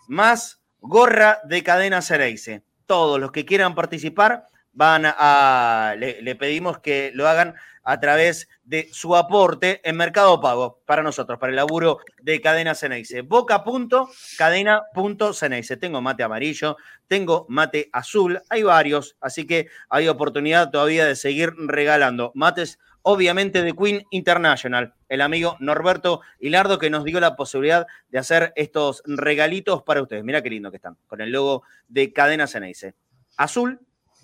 más 0.08 0.60
gorra 0.80 1.40
de 1.44 1.62
cadena 1.62 2.02
Cereice. 2.02 2.62
Todos 2.86 3.18
los 3.18 3.32
que 3.32 3.44
quieran 3.44 3.74
participar 3.74 4.46
van 4.72 5.04
a, 5.06 5.94
le, 5.96 6.34
pedimos 6.36 6.78
que 6.78 7.10
lo 7.14 7.28
hagan 7.28 7.54
a 7.84 8.00
través 8.00 8.48
de 8.64 8.88
su 8.92 9.14
aporte 9.14 9.80
en 9.88 9.96
Mercado 9.96 10.40
Pago 10.40 10.80
para 10.86 11.02
nosotros, 11.02 11.38
para 11.38 11.50
el 11.50 11.56
laburo 11.56 11.98
de 12.22 12.40
Cadena 12.40 12.74
Ceneice. 12.74 13.20
Boca.cadena.ceneice. 13.22 15.76
Tengo 15.76 16.00
mate 16.00 16.22
amarillo, 16.22 16.78
tengo 17.06 17.44
mate 17.48 17.90
azul, 17.92 18.40
hay 18.48 18.62
varios, 18.62 19.18
así 19.20 19.46
que 19.46 19.68
hay 19.88 20.08
oportunidad 20.08 20.70
todavía 20.70 21.04
de 21.04 21.14
seguir 21.14 21.52
regalando 21.56 22.32
mates 22.34 22.78
obviamente 23.06 23.62
de 23.62 23.74
Queen 23.74 24.02
International, 24.10 24.94
el 25.10 25.20
amigo 25.20 25.58
Norberto 25.60 26.22
Hilardo 26.40 26.78
que 26.78 26.88
nos 26.88 27.04
dio 27.04 27.20
la 27.20 27.36
posibilidad 27.36 27.86
de 28.08 28.18
hacer 28.18 28.54
estos 28.56 29.02
regalitos 29.04 29.82
para 29.82 30.00
ustedes. 30.00 30.24
Mira 30.24 30.42
qué 30.42 30.48
lindo 30.48 30.70
que 30.70 30.78
están, 30.78 30.96
con 31.06 31.20
el 31.20 31.30
logo 31.30 31.64
de 31.86 32.14
Cadena 32.14 32.46
Ceneice. 32.46 32.94
Azul, 33.36 33.78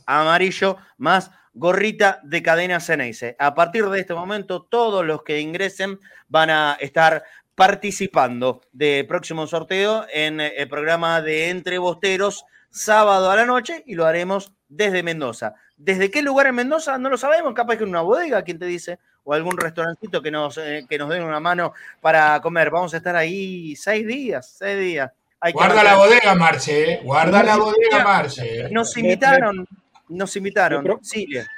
amarillo, 0.07 0.79
más 0.96 1.31
gorrita 1.53 2.21
de 2.23 2.43
Cadena 2.43 2.81
Ceneice. 2.81 3.37
A 3.39 3.55
partir 3.55 3.89
de 3.89 4.01
este 4.01 4.15
momento, 4.15 4.63
todos 4.63 5.05
los 5.05 5.23
que 5.23 5.41
ingresen 5.41 5.99
van 6.29 6.51
a 6.51 6.77
estar 6.81 7.25
participando 7.55 8.63
del 8.73 9.07
próximo 9.07 9.47
sorteo 9.47 10.07
en 10.13 10.41
el 10.41 10.69
programa 10.69 11.21
de 11.21 11.51
Entre 11.51 11.79
Bosteros 11.79 12.45
sábado 12.71 13.31
a 13.31 13.37
la 13.37 13.45
noche 13.45 13.83
y 13.87 13.95
lo 13.95 14.07
haremos 14.07 14.53
desde 14.69 15.03
Mendoza. 15.03 15.55
¿Desde 15.77 16.11
qué 16.11 16.23
lugar 16.23 16.47
en 16.47 16.55
Mendoza? 16.55 16.99
No 16.99 17.09
lo 17.09 17.19
sabemos, 17.19 17.53
capaz 17.55 17.77
que 17.77 17.85
en 17.85 17.91
una 17.91 18.03
bodega, 18.03 18.43
¿quién 18.43 18.59
te 18.59 18.67
dice? 18.67 18.99
O 19.25 19.35
algún 19.35 19.59
restaurancito 19.59 20.23
que 20.23 20.31
nos, 20.31 20.57
eh, 20.59 20.87
que 20.89 20.99
nos 20.99 21.09
den 21.11 21.23
una 21.23 21.41
mano 21.41 21.73
para 22.01 22.41
comer. 22.41 22.71
Vamos 22.71 22.95
a 22.95 22.99
estar 22.99 23.17
ahí 23.17 23.75
seis 23.77 24.07
días, 24.07 24.55
seis 24.59 24.79
días. 24.79 25.11
guarda 25.53 25.83
la 25.83 25.97
bodega, 25.97 26.35
Marce, 26.35 26.93
¿eh? 26.93 27.01
guarda 27.03 27.43
la 27.43 27.57
bodega, 27.57 28.05
Marce. 28.05 28.61
¿eh? 28.61 28.69
Nos 28.71 28.97
invitaron, 28.97 29.67
nos 30.11 30.37
invitaron. 30.37 30.85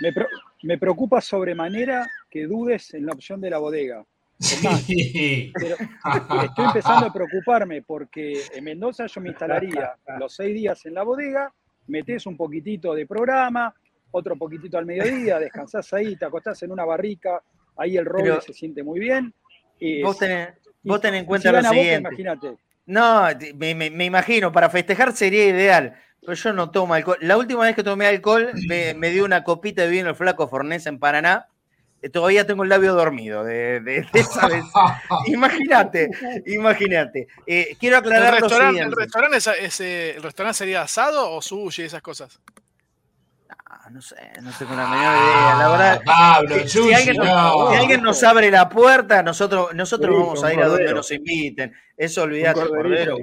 Me, 0.00 0.12
me, 0.62 0.78
preocupa 0.78 1.20
sobremanera 1.20 2.08
que 2.30 2.46
dudes 2.46 2.94
en 2.94 3.06
la 3.06 3.12
opción 3.12 3.40
de 3.40 3.50
la 3.50 3.58
bodega. 3.58 4.04
estoy 4.38 5.52
empezando 6.64 7.06
a 7.06 7.12
preocuparme 7.12 7.82
porque 7.82 8.42
en 8.54 8.64
Mendoza 8.64 9.06
yo 9.06 9.20
me 9.20 9.30
instalaría 9.30 9.94
los 10.18 10.34
seis 10.34 10.54
días 10.54 10.84
en 10.86 10.94
la 10.94 11.02
bodega, 11.02 11.52
metes 11.86 12.26
un 12.26 12.36
poquitito 12.36 12.94
de 12.94 13.06
programa, 13.06 13.74
otro 14.10 14.36
poquitito 14.36 14.78
al 14.78 14.86
mediodía, 14.86 15.38
descansás 15.38 15.92
ahí, 15.92 16.16
te 16.16 16.24
acostás 16.24 16.62
en 16.62 16.72
una 16.72 16.84
barrica, 16.84 17.42
ahí 17.76 17.96
el 17.96 18.04
roble 18.04 18.40
se 18.40 18.52
siente 18.52 18.82
muy 18.82 19.00
bien. 19.00 19.32
vos 20.02 20.18
tenés, 20.18 20.54
en 20.84 21.24
cuenta 21.24 21.52
lo 21.52 21.62
siguiente. 21.62 22.08
imagínate. 22.08 22.56
No, 22.84 23.28
me, 23.54 24.04
imagino, 24.04 24.50
para 24.50 24.68
festejar 24.68 25.12
sería 25.12 25.46
ideal, 25.46 25.94
pero 26.24 26.34
yo 26.34 26.52
no 26.52 26.70
tomo 26.70 26.94
alcohol. 26.94 27.18
La 27.20 27.36
última 27.36 27.64
vez 27.64 27.74
que 27.74 27.82
tomé 27.82 28.06
alcohol 28.06 28.52
me, 28.66 29.10
dio 29.10 29.24
una 29.24 29.42
copita 29.42 29.82
de 29.82 29.88
vino 29.88 30.08
el 30.08 30.14
flaco 30.14 30.48
Fornés 30.48 30.86
en 30.86 30.98
Paraná. 30.98 31.48
Eh, 32.00 32.08
todavía 32.08 32.46
tengo 32.46 32.62
el 32.62 32.68
labio 32.68 32.94
dormido 32.94 33.44
de, 33.44 34.06
esa 34.12 34.48
vez. 34.48 34.64
imagínate, 35.26 36.10
imagínate. 36.46 37.26
Eh, 37.46 37.76
quiero 37.78 37.98
aclarar 37.98 38.34
¿El 38.34 38.40
restaurante, 38.40 38.80
¿El 38.80 38.92
restaurante, 38.92 40.16
¿El 40.16 40.22
restaurante 40.22 40.58
sería 40.58 40.82
asado 40.82 41.30
o 41.32 41.42
sushi 41.42 41.82
y 41.82 41.84
esas 41.86 42.02
cosas? 42.02 42.40
no 43.90 44.00
sé, 44.00 44.16
no 44.40 44.50
tengo 44.58 44.74
la 44.74 44.86
menor 44.86 45.16
idea. 45.16 45.54
La 45.58 45.68
verdad, 45.68 46.00
Pablo, 46.04 46.68
si, 46.68 46.92
alguien 46.94 48.02
nos, 48.02 48.22
abre 48.22 48.50
la 48.50 48.68
puerta, 48.68 49.22
nosotros, 49.22 49.74
nosotros 49.74 50.16
vamos 50.18 50.44
a 50.44 50.54
ir 50.54 50.60
a 50.60 50.68
donde 50.68 50.94
nos 50.94 51.10
inviten. 51.10 51.74
Eso 51.96 52.22
olvidate, 52.22 52.60
Cordero. 52.68 53.16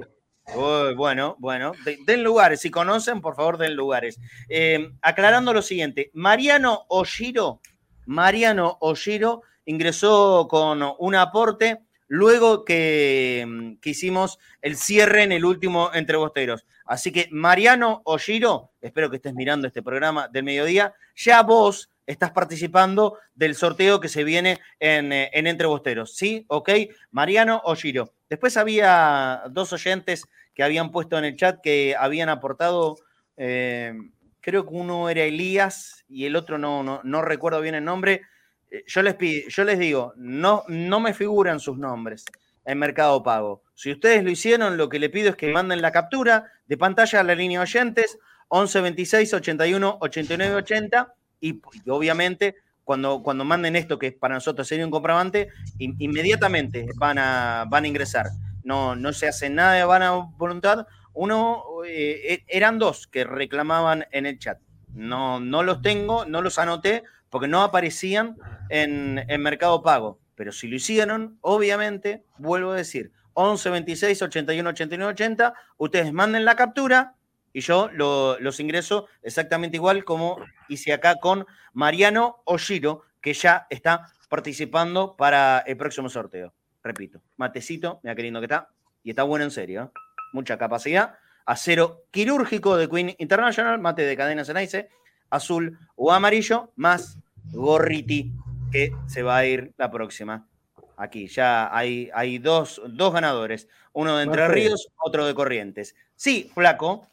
Bueno, 0.55 1.35
bueno, 1.39 1.73
den 2.05 2.23
lugares. 2.23 2.61
Si 2.61 2.71
conocen, 2.71 3.21
por 3.21 3.35
favor, 3.35 3.57
den 3.57 3.75
lugares. 3.75 4.19
Eh, 4.49 4.91
aclarando 5.01 5.53
lo 5.53 5.61
siguiente, 5.61 6.11
Mariano 6.13 6.85
Oshiro, 6.89 7.61
Mariano 8.05 8.77
Oshiro 8.81 9.43
ingresó 9.65 10.47
con 10.49 10.83
un 10.97 11.15
aporte 11.15 11.83
luego 12.07 12.65
que, 12.65 13.77
que 13.81 13.91
hicimos 13.91 14.39
el 14.61 14.75
cierre 14.75 15.23
en 15.23 15.31
el 15.31 15.45
último 15.45 15.91
Entre 15.93 16.17
Bosteros. 16.17 16.65
Así 16.85 17.11
que, 17.11 17.27
Mariano 17.31 18.01
Oshiro, 18.03 18.71
espero 18.81 19.11
que 19.11 19.17
estés 19.17 19.35
mirando 19.35 19.67
este 19.67 19.83
programa 19.83 20.27
del 20.27 20.43
mediodía, 20.43 20.95
ya 21.15 21.43
vos 21.43 21.91
estás 22.09 22.31
participando 22.31 23.19
del 23.35 23.55
sorteo 23.55 23.99
que 23.99 24.09
se 24.09 24.23
viene 24.23 24.59
en, 24.79 25.13
eh, 25.13 25.29
Entre 25.31 25.67
Bosteros, 25.67 26.15
¿sí? 26.15 26.43
¿Ok? 26.47 26.71
Mariano 27.11 27.61
Oshiro. 27.63 28.13
Después 28.27 28.57
había 28.57 29.43
dos 29.51 29.71
oyentes 29.73 30.25
que 30.55 30.63
habían 30.63 30.91
puesto 30.91 31.19
en 31.19 31.25
el 31.25 31.35
chat 31.35 31.61
que 31.61 31.95
habían 31.97 32.29
aportado, 32.29 32.97
eh, 33.37 33.93
creo 34.41 34.65
que 34.65 34.73
uno 34.73 35.09
era 35.09 35.21
Elías 35.21 36.03
y 36.07 36.25
el 36.25 36.35
otro 36.35 36.57
no, 36.57 37.01
no, 37.03 37.21
recuerdo 37.21 37.61
bien 37.61 37.75
el 37.75 37.85
nombre. 37.85 38.23
Eh, 38.71 38.83
yo 38.87 39.03
les, 39.03 39.13
pido, 39.13 39.47
yo 39.47 39.63
les 39.63 39.77
digo, 39.77 40.13
no, 40.17 40.63
no 40.67 40.99
me 40.99 41.13
figuran 41.13 41.59
sus 41.59 41.77
nombres 41.77 42.25
en 42.65 42.79
Mercado 42.79 43.21
Pago. 43.21 43.61
Si 43.75 43.91
ustedes 43.91 44.23
lo 44.23 44.31
hicieron, 44.31 44.77
lo 44.77 44.89
que 44.89 44.97
le 44.97 45.11
pido 45.11 45.29
es 45.29 45.35
que 45.35 45.51
manden 45.51 45.83
la 45.83 45.91
captura 45.91 46.51
de 46.65 46.75
pantalla 46.75 47.19
a 47.19 47.23
la 47.23 47.35
línea 47.35 47.61
oyentes 47.61 48.17
11 48.47 48.81
26 48.81 49.33
81 49.35 49.97
89 50.01 50.55
80 50.55 51.13
y, 51.39 51.61
obviamente 51.87 52.55
cuando, 52.83 53.21
cuando 53.21 53.45
manden 53.45 53.75
esto, 53.75 53.99
que 53.99 54.11
para 54.11 54.33
nosotros 54.33 54.67
sería 54.67 54.83
un 54.83 54.89
comprobante, 54.89 55.49
inmediatamente 55.77 56.87
van 56.95 57.19
a, 57.19 57.65
van 57.69 57.83
a 57.83 57.87
ingresar. 57.87 58.25
No, 58.63 58.95
no 58.95 59.13
se 59.13 59.27
hace 59.27 59.47
nada 59.47 59.73
de 59.73 59.83
vana 59.83 60.11
voluntad. 60.37 60.87
Uno, 61.13 61.63
eh, 61.85 62.19
e, 62.27 62.45
eran 62.47 62.79
dos 62.79 63.05
que 63.05 63.25
reclamaban 63.25 64.07
en 64.11 64.25
el 64.25 64.39
chat. 64.39 64.57
No, 64.91 65.39
no 65.39 65.61
los 65.61 65.83
tengo, 65.83 66.25
no 66.25 66.41
los 66.41 66.57
anoté 66.57 67.03
porque 67.29 67.47
no 67.47 67.61
aparecían 67.61 68.37
en, 68.69 69.23
en 69.27 69.41
Mercado 69.43 69.83
Pago. 69.83 70.19
Pero 70.33 70.51
si 70.51 70.67
lo 70.67 70.75
hicieron, 70.75 71.37
obviamente, 71.41 72.23
vuelvo 72.39 72.71
a 72.71 72.77
decir, 72.77 73.11
11 73.33 73.69
26 73.69 74.21
81 74.23 74.69
89 74.69 75.13
80, 75.13 75.53
ustedes 75.77 76.11
manden 76.11 76.43
la 76.43 76.55
captura 76.55 77.13
y 77.53 77.61
yo 77.61 77.89
los 77.91 78.59
ingreso 78.59 79.07
exactamente 79.21 79.77
igual 79.77 80.03
como 80.03 80.37
hice 80.67 80.93
acá 80.93 81.15
con 81.15 81.45
Mariano 81.73 82.41
Oshiro, 82.45 83.03
que 83.21 83.33
ya 83.33 83.67
está 83.69 84.11
participando 84.29 85.15
para 85.15 85.59
el 85.59 85.77
próximo 85.77 86.09
sorteo. 86.09 86.53
Repito, 86.83 87.21
matecito, 87.37 87.99
mira 88.03 88.15
qué 88.15 88.23
lindo 88.23 88.39
que 88.39 88.45
está, 88.45 88.69
y 89.03 89.09
está 89.09 89.23
bueno 89.23 89.45
en 89.45 89.51
serio, 89.51 89.83
¿eh? 89.83 89.99
mucha 90.33 90.57
capacidad. 90.57 91.15
Acero 91.45 92.03
quirúrgico 92.11 92.77
de 92.77 92.87
Queen 92.87 93.15
International, 93.17 93.79
mate 93.79 94.03
de 94.03 94.15
cadena 94.15 94.45
Cenaice, 94.45 94.89
azul 95.29 95.79
o 95.95 96.11
amarillo, 96.11 96.71
más 96.75 97.17
gorriti 97.51 98.31
que 98.71 98.93
se 99.07 99.23
va 99.23 99.37
a 99.37 99.45
ir 99.45 99.73
la 99.77 99.89
próxima. 99.89 100.47
Aquí 100.95 101.27
ya 101.27 101.75
hay, 101.75 102.09
hay 102.13 102.37
dos, 102.37 102.81
dos 102.89 103.13
ganadores, 103.13 103.67
uno 103.93 104.17
de 104.17 104.23
Entre 104.23 104.47
Ríos, 104.47 104.89
otro 104.97 105.25
de 105.25 105.33
Corrientes. 105.33 105.95
Sí, 106.15 106.51
flaco. 106.53 107.07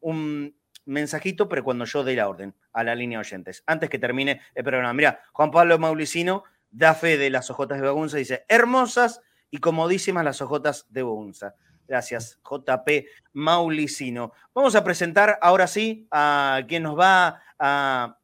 un, 0.00 0.54
mensajito, 0.86 1.48
pero 1.48 1.64
cuando 1.64 1.84
yo 1.84 2.04
dé 2.04 2.16
la 2.16 2.28
orden 2.28 2.54
a 2.72 2.84
la 2.84 2.94
línea 2.94 3.18
oyentes, 3.18 3.62
antes 3.66 3.90
que 3.90 3.98
termine 3.98 4.40
el 4.54 4.64
programa. 4.64 4.92
Mira, 4.92 5.20
Juan 5.32 5.50
Pablo 5.50 5.78
Maulicino 5.78 6.44
da 6.70 6.94
fe 6.94 7.16
de 7.16 7.30
las 7.30 7.50
ojotas 7.50 7.80
de 7.80 7.86
Bagunza, 7.86 8.16
dice, 8.16 8.44
hermosas 8.48 9.20
y 9.50 9.58
comodísimas 9.58 10.24
las 10.24 10.42
ojotas 10.42 10.86
de 10.90 11.02
Bagunza. 11.02 11.54
Gracias, 11.86 12.40
JP 12.42 13.06
Maulicino. 13.34 14.32
Vamos 14.54 14.74
a 14.74 14.84
presentar 14.84 15.38
ahora 15.42 15.66
sí 15.66 16.06
a 16.10 16.62
quien 16.66 16.82
nos 16.82 16.98
va 16.98 17.42
a 17.58 18.18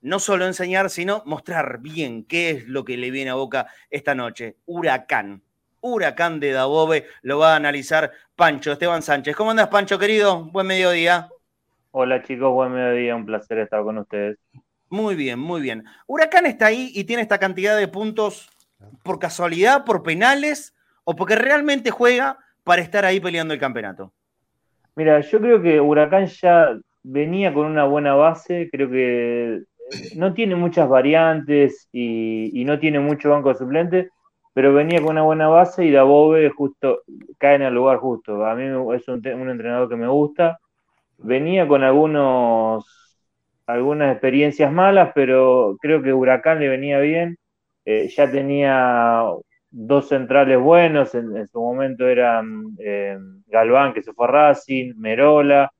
no 0.00 0.18
solo 0.18 0.46
enseñar, 0.46 0.90
sino 0.90 1.22
mostrar 1.24 1.78
bien 1.78 2.24
qué 2.24 2.50
es 2.50 2.68
lo 2.68 2.84
que 2.84 2.96
le 2.96 3.10
viene 3.10 3.30
a 3.30 3.34
boca 3.34 3.68
esta 3.90 4.14
noche. 4.14 4.56
Huracán. 4.66 5.42
Huracán 5.80 6.40
de 6.40 6.52
Dabove 6.52 7.06
lo 7.22 7.38
va 7.38 7.52
a 7.52 7.56
analizar 7.56 8.12
Pancho 8.36 8.72
Esteban 8.72 9.02
Sánchez. 9.02 9.34
¿Cómo 9.36 9.50
andas, 9.50 9.68
Pancho, 9.68 9.98
querido? 9.98 10.44
Buen 10.44 10.66
mediodía. 10.66 11.30
Hola, 11.96 12.24
chicos, 12.24 12.52
buen 12.52 12.72
mediodía. 12.72 13.14
Un 13.14 13.24
placer 13.24 13.56
estar 13.58 13.84
con 13.84 13.98
ustedes. 13.98 14.36
Muy 14.90 15.14
bien, 15.14 15.38
muy 15.38 15.62
bien. 15.62 15.84
Huracán 16.08 16.44
está 16.44 16.66
ahí 16.66 16.90
y 16.92 17.04
tiene 17.04 17.22
esta 17.22 17.38
cantidad 17.38 17.78
de 17.78 17.86
puntos 17.86 18.50
por 19.04 19.20
casualidad, 19.20 19.84
por 19.84 20.02
penales 20.02 20.74
o 21.04 21.14
porque 21.14 21.36
realmente 21.36 21.92
juega 21.92 22.36
para 22.64 22.82
estar 22.82 23.04
ahí 23.04 23.20
peleando 23.20 23.54
el 23.54 23.60
campeonato. 23.60 24.12
Mira, 24.96 25.20
yo 25.20 25.38
creo 25.38 25.62
que 25.62 25.80
Huracán 25.80 26.26
ya 26.26 26.76
venía 27.04 27.54
con 27.54 27.66
una 27.66 27.84
buena 27.84 28.14
base, 28.14 28.68
creo 28.72 28.90
que 28.90 29.62
no 30.16 30.34
tiene 30.34 30.56
muchas 30.56 30.88
variantes 30.88 31.88
y, 31.92 32.64
no 32.66 32.80
tiene 32.80 32.98
mucho 32.98 33.30
banco 33.30 33.50
de 33.50 33.54
suplente, 33.54 34.08
pero 34.52 34.74
venía 34.74 34.98
con 35.00 35.10
una 35.10 35.22
buena 35.22 35.46
base 35.46 35.84
y 35.84 35.92
Dabove 35.92 36.50
justo 36.50 37.02
cae 37.38 37.54
en 37.54 37.62
el 37.62 37.74
lugar 37.74 37.98
justo. 37.98 38.44
A 38.44 38.56
mí 38.56 38.64
es 38.96 39.06
un, 39.06 39.24
entrenador 39.24 39.88
que 39.88 39.94
me 39.94 40.08
gusta. 40.08 40.58
Venía 41.24 41.66
con 41.66 41.82
algunos 41.82 42.84
algunas 43.66 44.12
experiencias 44.12 44.70
malas, 44.72 45.12
pero 45.14 45.76
creo 45.80 46.02
que 46.02 46.12
Huracán 46.12 46.60
le 46.60 46.68
venía 46.68 46.98
bien. 47.00 47.38
Eh, 47.86 48.08
ya 48.08 48.30
tenía 48.30 49.24
dos 49.70 50.08
centrales 50.08 50.58
buenos, 50.60 51.14
en, 51.14 51.46
su 51.48 51.60
momento 51.60 52.06
eran 52.06 52.76
eh, 52.78 53.16
Galván, 53.46 53.92
que 53.92 54.02
se 54.02 54.12
fue 54.12 54.26
a 54.26 54.30
Racing, 54.30 54.94
Merola, 54.96 55.70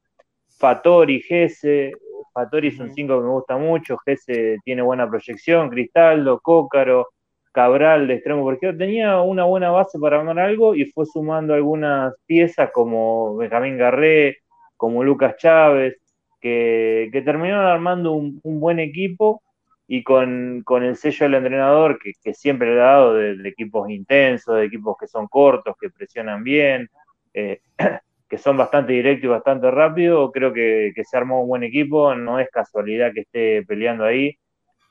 Fatori, 0.59 1.21
Gese, 1.21 1.93
Fatori 2.33 2.69
es 2.69 2.81
un 2.81 2.93
5 2.93 3.19
que 3.19 3.25
me 3.25 3.31
gusta 3.31 3.57
mucho, 3.57 3.97
Gese 4.05 4.59
tiene 4.65 4.83
buena 4.83 5.09
proyección, 5.09 5.71
Cristaldo, 5.71 6.41
Cócaro, 6.41 7.09
Cabral 7.53 8.09
de 8.09 8.15
extremo 8.15 8.43
porque 8.43 8.73
tenía 8.73 9.21
una 9.21 9.45
buena 9.45 9.71
base 9.71 9.99
para 10.01 10.19
armar 10.19 10.41
algo 10.41 10.75
y 10.75 10.87
fue 10.87 11.07
sumando 11.07 11.55
algunas 11.55 12.13
piezas 12.27 12.71
como 12.73 13.37
Benjamín 13.37 13.79
Garré, 13.79 14.39
como 14.85 15.03
Lucas 15.03 15.37
Chávez, 15.39 15.97
que, 16.41 17.11
terminaron 17.25 17.65
armando 17.65 18.13
un, 18.13 18.41
buen 18.43 18.79
equipo 18.79 19.43
y 19.89 20.03
con, 20.03 20.63
el 20.83 20.97
sello 20.97 21.25
del 21.25 21.37
entrenador 21.37 21.99
que, 21.99 22.35
siempre 22.35 22.75
le 22.75 22.83
ha 22.83 22.85
dado 22.85 23.15
de, 23.15 23.49
equipos 23.49 23.89
intensos, 23.89 24.57
de 24.57 24.67
equipos 24.67 24.97
que 25.01 25.07
son 25.07 25.27
cortos, 25.27 25.75
que 25.81 25.89
presionan 25.89 26.45
bien. 26.45 26.91
Eh, 27.33 27.61
que 28.29 28.39
son 28.39 28.57
bastante 28.57 28.93
directos 28.93 29.25
y 29.25 29.29
bastante 29.29 29.71
rápidos. 29.71 30.31
Creo 30.35 30.53
que, 30.53 30.93
se 31.03 31.17
armó 31.17 31.43
un 31.43 31.49
buen 31.49 31.63
equipo, 31.63 32.15
no 32.15 32.39
es 32.39 32.51
casualidad 32.51 33.13
que 33.15 33.21
esté 33.21 33.65
peleando 33.67 34.05
ahí. 34.05 34.37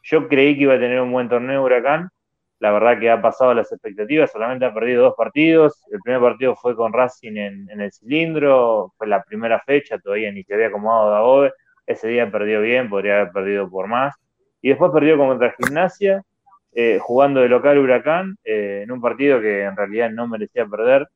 Yo 0.01 0.27
creí 0.27 0.55
que 0.55 0.63
iba 0.63 0.73
a 0.73 0.79
tener 0.79 0.99
un 1.01 1.11
buen 1.11 1.29
torneo 1.29 1.63
Huracán, 1.63 2.09
la 2.59 2.71
verdad 2.71 2.99
que 2.99 3.09
ha 3.09 3.21
pasado 3.21 3.53
las 3.53 3.71
expectativas, 3.71 4.31
solamente 4.31 4.65
ha 4.65 4.73
perdido 4.73 5.03
dos 5.03 5.15
partidos. 5.17 5.83
El 5.91 5.99
primer 5.99 6.21
partido 6.21 6.55
fue 6.55 6.75
con 6.75 6.93
Racing 6.93 7.35
en, 7.35 7.81
el 7.81 7.91
cilindro, 7.91 8.93
fue 8.97 9.07
la 9.07 9.23
primera 9.23 9.59
fecha, 9.59 9.99
todavía 9.99 10.31
ni 10.31 10.43
se 10.43 10.53
había 10.53 10.67
acomodado 10.67 11.11
Dagobe. 11.11 11.53
Ese 11.85 12.07
día 12.07 12.31
perdió 12.31 12.61
bien, 12.61 12.89
podría 12.89 13.21
haber 13.21 13.31
perdido 13.33 13.69
por 13.69 13.87
más. 13.87 14.15
Y 14.61 14.69
después 14.69 14.91
perdió 14.93 15.17
contra 15.17 15.53
Gimnasia, 15.57 16.23
eh, 16.73 16.99
jugando 17.01 17.41
de 17.41 17.49
local 17.49 17.77
Huracán, 17.77 18.37
eh, 18.45 18.81
en 18.83 18.91
un 18.91 19.01
partido 19.01 19.41
que 19.41 19.63
en 19.63 19.75
realidad 19.75 20.09
no 20.11 20.27
merecía 20.27 20.65
perder 20.65 21.07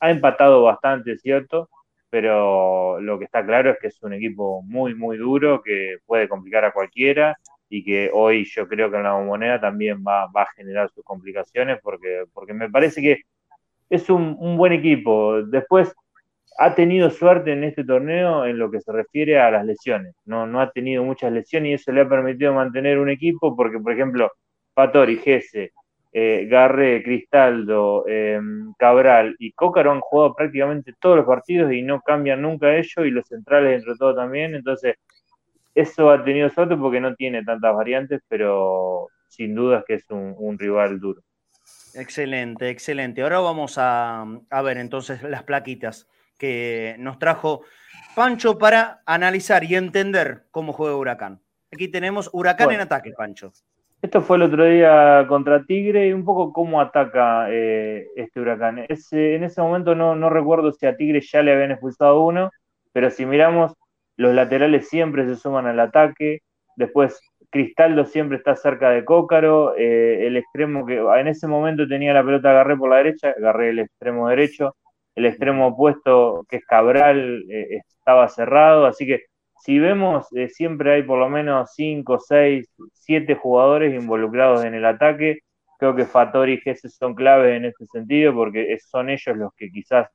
ha 0.00 0.10
empatado 0.10 0.62
bastante, 0.62 1.18
cierto, 1.18 1.68
pero 2.10 3.00
lo 3.00 3.18
que 3.18 3.24
está 3.24 3.44
claro 3.44 3.70
es 3.70 3.78
que 3.80 3.88
es 3.88 4.02
un 4.02 4.12
equipo 4.14 4.62
muy, 4.62 4.94
muy 4.94 5.16
duro, 5.16 5.62
que 5.62 5.96
puede 6.06 6.28
complicar 6.28 6.64
a 6.64 6.72
cualquiera 6.72 7.36
y 7.68 7.84
que 7.84 8.10
hoy 8.12 8.44
yo 8.44 8.66
creo 8.66 8.90
que 8.90 8.96
en 8.96 9.02
la 9.04 9.18
moneda 9.18 9.60
también 9.60 10.02
va, 10.06 10.24
a 10.24 10.46
generar 10.56 10.90
sus 10.90 11.04
complicaciones 11.04 11.78
porque, 11.82 12.24
porque 12.32 12.54
me 12.54 12.70
parece 12.70 13.02
que 13.02 13.22
es 13.90 14.08
un, 14.10 14.56
buen 14.56 14.72
equipo. 14.72 15.42
Después 15.42 15.94
ha 16.58 16.74
tenido 16.74 17.10
suerte 17.10 17.52
en 17.52 17.64
este 17.64 17.84
torneo 17.84 18.44
en 18.46 18.58
lo 18.58 18.70
que 18.70 18.80
se 18.80 18.92
refiere 18.92 19.38
a 19.38 19.50
las 19.50 19.64
lesiones. 19.64 20.14
No, 20.24 20.46
no 20.46 20.60
ha 20.60 20.70
tenido 20.70 21.04
muchas 21.04 21.32
lesiones 21.32 21.70
y 21.70 21.74
eso 21.74 21.92
le 21.92 22.02
ha 22.02 22.08
permitido 22.08 22.52
mantener 22.54 22.98
un 22.98 23.10
equipo 23.10 23.54
porque, 23.56 23.78
por 23.78 23.92
ejemplo, 23.92 24.30
Patori, 24.74 25.16
Gese, 25.18 25.72
eh, 26.12 26.46
Garre, 26.50 27.02
Cristaldo, 27.02 28.06
em, 28.08 28.72
Cabral 28.78 29.36
y 29.38 29.52
Cócaro 29.52 29.92
han 29.92 30.00
jugado 30.00 30.34
prácticamente 30.34 30.94
todos 30.98 31.16
los 31.18 31.26
partidos 31.26 31.72
y 31.72 31.82
no 31.82 32.00
cambian 32.00 32.42
nunca 32.42 32.74
ellos 32.74 33.06
y 33.06 33.10
los 33.10 33.26
centrales 33.28 33.72
dentro 33.72 33.92
de 33.92 33.98
todo 33.98 34.14
también. 34.14 34.54
Entonces, 34.54 34.96
eso 35.80 36.10
ha 36.10 36.24
tenido 36.24 36.48
suerte 36.50 36.76
porque 36.76 37.00
no 37.00 37.14
tiene 37.14 37.44
tantas 37.44 37.74
variantes, 37.74 38.20
pero 38.28 39.08
sin 39.28 39.54
dudas 39.54 39.84
que 39.86 39.94
es 39.94 40.10
un, 40.10 40.58
rival 40.58 40.98
duro. 40.98 41.22
Excelente, 41.94 42.70
excelente. 42.70 43.22
Ahora 43.22 43.40
vamos 43.40 43.76
a, 43.78 44.24
ver 44.64 44.78
entonces 44.78 45.22
las 45.22 45.44
plaquitas 45.44 46.08
que 46.38 46.96
nos 46.98 47.18
trajo 47.18 47.62
Pancho 48.14 48.58
para 48.58 49.02
analizar 49.06 49.64
y 49.64 49.74
entender 49.76 50.46
cómo 50.50 50.72
juega 50.72 50.96
Huracán. 50.96 51.40
Aquí 51.72 51.88
tenemos 51.88 52.30
Huracán 52.32 52.72
en 52.72 52.80
ataque, 52.80 53.12
Pancho. 53.16 53.52
Esto 54.00 54.20
fue 54.20 54.36
el 54.36 54.42
otro 54.42 54.64
día 54.64 55.26
contra 55.28 55.64
Tigre 55.64 56.08
y 56.08 56.12
un 56.12 56.24
poco 56.24 56.52
cómo 56.52 56.80
ataca 56.80 57.48
eh, 57.50 58.06
este 58.14 58.40
huracán. 58.40 58.78
en 58.78 59.44
ese 59.44 59.60
momento 59.60 59.96
no, 59.96 60.14
no, 60.14 60.30
recuerdo 60.30 60.72
si 60.72 60.86
a 60.86 60.96
Tigre 60.96 61.20
ya 61.20 61.42
le 61.42 61.52
habían 61.52 61.72
expulsado 61.72 62.20
uno, 62.22 62.50
pero 62.92 63.10
si 63.10 63.26
miramos, 63.26 63.72
los 64.18 64.34
laterales 64.34 64.88
siempre 64.88 65.26
se 65.26 65.36
suman 65.36 65.66
al 65.66 65.80
ataque. 65.80 66.40
Después, 66.76 67.20
Cristaldo 67.50 68.04
siempre 68.04 68.36
está 68.36 68.56
cerca 68.56 68.90
de 68.90 69.04
Cócaro. 69.04 69.76
Eh, 69.76 70.26
el 70.26 70.36
extremo 70.36 70.84
que 70.84 70.98
en 70.98 71.28
ese 71.28 71.46
momento 71.46 71.86
tenía 71.88 72.12
la 72.12 72.24
pelota 72.24 72.50
agarré 72.50 72.76
por 72.76 72.90
la 72.90 72.96
derecha, 72.96 73.30
agarré 73.38 73.70
el 73.70 73.78
extremo 73.80 74.28
derecho. 74.28 74.76
El 75.14 75.26
extremo 75.26 75.68
opuesto, 75.68 76.44
que 76.48 76.56
es 76.56 76.64
Cabral, 76.66 77.44
eh, 77.48 77.80
estaba 77.88 78.28
cerrado. 78.28 78.86
Así 78.86 79.06
que 79.06 79.22
si 79.64 79.78
vemos, 79.78 80.26
eh, 80.34 80.48
siempre 80.48 80.94
hay 80.94 81.02
por 81.04 81.18
lo 81.18 81.28
menos 81.28 81.70
5, 81.74 82.18
6, 82.18 82.68
7 82.94 83.34
jugadores 83.36 83.94
involucrados 83.94 84.64
en 84.64 84.74
el 84.74 84.84
ataque. 84.84 85.40
Creo 85.78 85.94
que 85.94 86.06
Fatori 86.06 86.54
y 86.54 86.60
Gese 86.60 86.88
son 86.88 87.14
claves 87.14 87.56
en 87.56 87.66
este 87.66 87.86
sentido 87.86 88.34
porque 88.34 88.76
son 88.80 89.10
ellos 89.10 89.36
los 89.36 89.52
que 89.56 89.70
quizás 89.70 90.08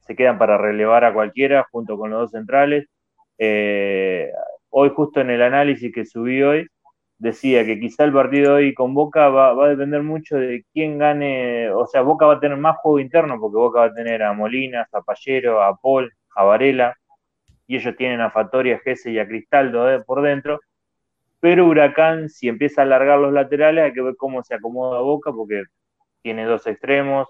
se 0.00 0.16
quedan 0.16 0.38
para 0.38 0.58
relevar 0.58 1.04
a 1.04 1.14
cualquiera 1.14 1.64
junto 1.70 1.96
con 1.96 2.10
los 2.10 2.22
dos 2.22 2.30
centrales. 2.32 2.88
Eh, 3.44 4.30
hoy 4.70 4.90
justo 4.94 5.20
en 5.20 5.30
el 5.30 5.42
análisis 5.42 5.92
que 5.92 6.04
subí 6.04 6.44
hoy, 6.44 6.68
decía 7.18 7.64
que 7.66 7.80
quizá 7.80 8.04
el 8.04 8.12
partido 8.12 8.54
hoy 8.54 8.72
con 8.72 8.94
Boca 8.94 9.28
va, 9.30 9.50
a 9.50 9.68
depender 9.68 10.04
mucho 10.04 10.36
de 10.36 10.64
quién 10.72 10.96
gane, 10.98 11.68
o 11.72 11.84
sea, 11.88 12.02
Boca 12.02 12.26
va 12.26 12.34
a 12.34 12.40
tener 12.40 12.56
más 12.58 12.76
juego 12.76 13.00
interno 13.00 13.40
porque 13.40 13.56
Boca 13.56 13.80
va 13.80 13.86
a 13.86 13.94
tener 13.94 14.22
a 14.22 14.32
Molina, 14.32 14.86
a 14.92 15.02
Pallero, 15.02 15.60
a 15.60 15.76
Paul, 15.76 16.12
a 16.36 16.44
Varela, 16.44 16.96
y 17.66 17.76
ellos 17.76 17.96
tienen 17.96 18.20
a 18.20 18.30
Fatoria, 18.30 18.76
a 18.76 18.78
Gese 18.78 19.10
y 19.10 19.18
a 19.18 19.26
Cristaldo 19.26 19.88
por 20.04 20.22
dentro. 20.22 20.60
pero 21.40 21.66
Huracán, 21.66 22.28
si 22.28 22.48
empieza 22.48 22.82
a 22.82 22.84
alargar 22.84 23.18
los 23.18 23.32
laterales, 23.32 23.86
hay 23.86 23.92
que 23.92 24.02
ver 24.02 24.16
cómo 24.16 24.44
se 24.44 24.54
acomoda 24.54 25.00
Boca, 25.00 25.32
porque 25.32 25.64
tiene 26.22 26.44
dos 26.44 26.66
extremos, 26.68 27.28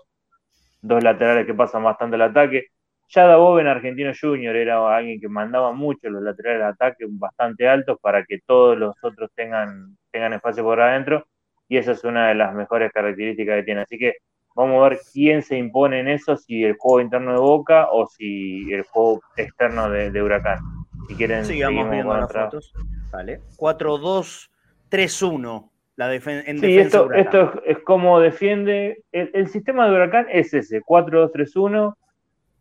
dos 0.82 1.02
laterales 1.02 1.46
que 1.46 1.54
pasan 1.54 1.84
bastante 1.84 2.16
el 2.16 2.22
ataque. 2.22 2.66
Ya 3.14 3.26
Dabov 3.26 3.58
en 3.58 3.66
Argentino 3.66 4.10
Junior 4.18 4.56
era 4.56 4.96
alguien 4.96 5.20
que 5.20 5.28
mandaba 5.28 5.72
mucho 5.72 6.08
los 6.08 6.22
laterales 6.22 6.60
de 6.60 6.66
ataque 6.66 7.04
bastante 7.10 7.68
altos 7.68 7.98
para 8.00 8.24
que 8.24 8.38
todos 8.46 8.78
los 8.78 8.94
otros 9.02 9.30
tengan, 9.34 9.98
tengan 10.10 10.32
espacio 10.32 10.64
por 10.64 10.80
adentro, 10.80 11.26
y 11.68 11.76
esa 11.76 11.92
es 11.92 12.02
una 12.04 12.28
de 12.28 12.36
las 12.36 12.54
mejores 12.54 12.90
características 12.90 13.56
que 13.56 13.64
tiene. 13.64 13.82
Así 13.82 13.98
que 13.98 14.14
vamos 14.54 14.80
a 14.80 14.88
ver 14.88 14.98
quién 15.12 15.42
se 15.42 15.58
impone 15.58 16.00
en 16.00 16.08
eso, 16.08 16.38
si 16.38 16.64
el 16.64 16.76
juego 16.78 17.02
interno 17.02 17.32
de 17.32 17.38
Boca 17.38 17.88
o 17.90 18.06
si 18.06 18.72
el 18.72 18.84
juego 18.84 19.20
externo 19.36 19.90
de, 19.90 20.22
Huracán. 20.22 20.60
Si 21.08 21.14
quieren, 21.14 21.44
sigamos 21.44 21.90
viendo 21.90 22.16
las 22.16 22.32
fotos. 22.32 22.72
Vale. 23.10 23.42
4-2-3-1. 23.58 25.68
La 25.96 26.14
en 26.14 26.58
sí, 26.58 26.78
esto, 26.78 27.12
esto 27.12 27.62
es, 27.66 27.76
como 27.80 28.18
defiende. 28.18 29.04
El, 29.12 29.48
sistema 29.48 29.86
de 29.86 29.92
Huracán 29.92 30.24
es 30.30 30.54
ese: 30.54 30.80
4-2-3-1. 30.80 31.94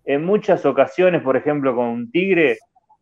En 0.05 0.25
muchas 0.25 0.65
ocasiones, 0.65 1.21
por 1.21 1.37
ejemplo, 1.37 1.75
con 1.75 2.09
Tigre, 2.11 2.57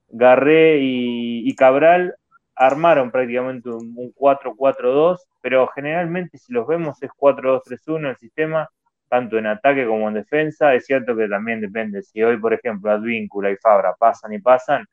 Garré 0.10 0.80
y, 0.82 1.56
Cabral 1.56 2.16
armaron 2.56 3.12
prácticamente 3.12 3.70
un, 3.70 4.14
4-4-2, 4.16 5.20
pero 5.42 5.68
generalmente, 5.68 6.38
si 6.38 6.52
los 6.54 6.68
vemos, 6.68 7.02
es 7.02 7.10
4-2-3-1 7.12 8.10
el 8.10 8.18
sistema, 8.18 8.70
tanto 9.08 9.38
en 9.38 9.48
ataque 9.48 9.86
como 9.88 10.08
en 10.10 10.16
defensa. 10.16 10.74
Es 10.74 10.86
cierto 10.86 11.16
que 11.16 11.28
también 11.28 11.62
depende. 11.62 12.02
Si 12.04 12.22
hoy, 12.22 12.38
por 12.38 12.54
ejemplo, 12.54 12.92
Advíncula 12.92 13.52
y 13.52 13.58
Fabra 13.58 13.96
pasan 13.98 14.34
y 14.34 14.40
pasan, 14.40 14.86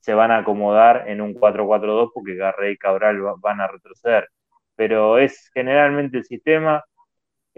se 0.00 0.14
van 0.14 0.30
a 0.30 0.38
acomodar 0.38 1.08
en 1.08 1.20
un 1.20 1.34
4-4-2 1.34 2.10
porque 2.14 2.36
Garré 2.36 2.72
y 2.72 2.78
Cabral 2.78 3.20
van 3.38 3.60
a 3.60 3.68
retroceder. 3.68 4.28
Pero 4.76 5.18
es 5.18 5.50
generalmente 5.54 6.18
el 6.18 6.24
sistema. 6.24 6.84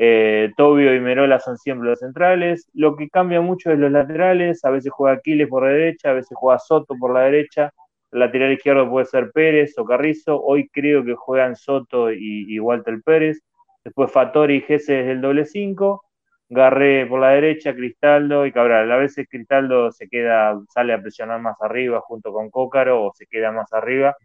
Eh, 0.00 0.52
Tobio 0.56 0.94
y 0.94 1.00
Merola 1.00 1.40
son 1.40 1.58
siempre 1.58 1.88
los 1.88 1.98
centrales. 1.98 2.70
Lo 2.72 2.94
que 2.96 3.08
cambia 3.10 3.40
mucho 3.40 3.72
es 3.72 3.78
los 3.80 3.90
laterales. 3.90 4.64
A 4.64 4.70
veces 4.70 4.92
juega 4.92 5.16
Aquiles 5.16 5.48
por 5.48 5.64
la 5.64 5.70
derecha, 5.70 6.10
a 6.10 6.12
veces 6.14 6.36
juega 6.38 6.58
Soto 6.60 6.94
por 6.98 7.12
la 7.12 7.22
derecha. 7.22 7.72
El 8.12 8.20
lateral 8.20 8.52
izquierdo 8.52 8.88
puede 8.88 9.06
ser 9.06 9.32
Pérez 9.32 9.76
o 9.76 9.84
Carrizo. 9.84 10.40
Hoy 10.40 10.68
creo 10.68 11.04
que 11.04 11.14
juegan 11.14 11.56
Soto 11.56 12.12
y, 12.12 12.58
Walter 12.60 13.02
Pérez. 13.04 13.40
Después 13.84 14.12
Fatori 14.12 14.56
y 14.56 14.60
Gese 14.62 15.00
es 15.00 15.08
el 15.08 15.20
doble 15.20 15.44
5. 15.44 16.04
Garré 16.50 17.06
por 17.06 17.20
la 17.20 17.30
derecha, 17.30 17.74
Cristaldo 17.74 18.46
y 18.46 18.52
Cabral. 18.52 18.90
A 18.92 18.96
veces 18.96 19.26
Cristaldo 19.28 19.90
se 19.92 20.08
queda, 20.08 20.58
sale 20.70 20.92
a 20.94 21.02
presionar 21.02 21.40
más 21.40 21.60
arriba 21.60 22.00
junto 22.00 22.32
con 22.32 22.50
Cócaro 22.50 23.04
o 23.04 23.12
se 23.14 23.26
queda 23.26 23.52
más 23.52 23.72
arriba, 23.72 24.16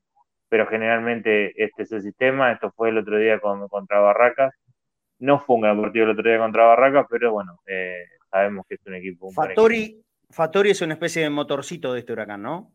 pero 0.50 0.68
generalmente 0.68 1.52
este 1.62 1.84
es 1.84 1.92
el 1.92 2.02
sistema. 2.04 2.52
Esto 2.52 2.72
fue 2.72 2.90
el 2.90 3.00
otro 3.00 3.18
día 3.18 3.40
contra 3.40 4.00
Barracas. 4.00 4.54
No 5.24 5.40
fue 5.40 5.56
un 5.56 5.62
gran 5.62 5.82
partido 5.82 6.04
el 6.04 6.12
otro 6.12 6.30
día 6.30 6.38
contra 6.38 6.66
Barracas, 6.66 7.08
pero 7.10 7.32
bueno, 7.32 7.58
eh, 7.66 8.08
sabemos 8.30 8.66
que 8.68 8.76
es 8.76 8.86
un 8.86 8.96
equipo. 8.96 9.32
Fattori, 9.32 10.04
Fattori 10.30 10.72
es 10.72 10.82
una 10.82 10.96
especie 10.96 11.24
de 11.24 11.30
motorcito 11.30 11.94
de 11.94 12.00
este 12.00 12.12
huracán, 12.12 12.42
¿no? 12.42 12.74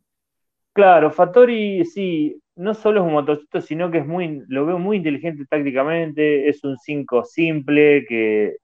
Claro, 0.73 1.11
Fattori 1.11 1.85
sí, 1.85 2.41
no 2.57 2.73
solo 2.73 3.01
es 3.01 3.07
un 3.07 3.13
motorcito, 3.13 3.61
sino 3.61 3.91
que 3.91 3.99
es 3.99 4.07
muy, 4.07 4.45
lo 4.49 4.65
veo 4.65 4.79
muy 4.79 4.97
inteligente 4.97 5.45
tácticamente, 5.45 6.49
es 6.49 6.65
un 6.65 6.79
5 6.79 7.25
simple 7.27 8.07
que 8.09 8.57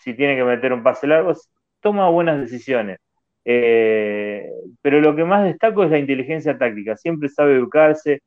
si 0.00 0.14
tiene 0.14 0.34
que 0.34 0.42
meter 0.42 0.72
un 0.72 0.82
pase 0.82 1.06
largo, 1.06 1.32
toma 1.80 2.08
buenas 2.10 2.40
decisiones. 2.40 2.98
Eh, 3.44 4.50
pero 4.82 5.00
lo 5.00 5.14
que 5.14 5.24
más 5.24 5.44
destaco 5.44 5.84
es 5.84 5.90
la 5.92 6.00
inteligencia 6.00 6.58
táctica. 6.58 6.96
Siempre 6.96 7.28
sabe 7.28 7.54
educarse, 7.54 8.22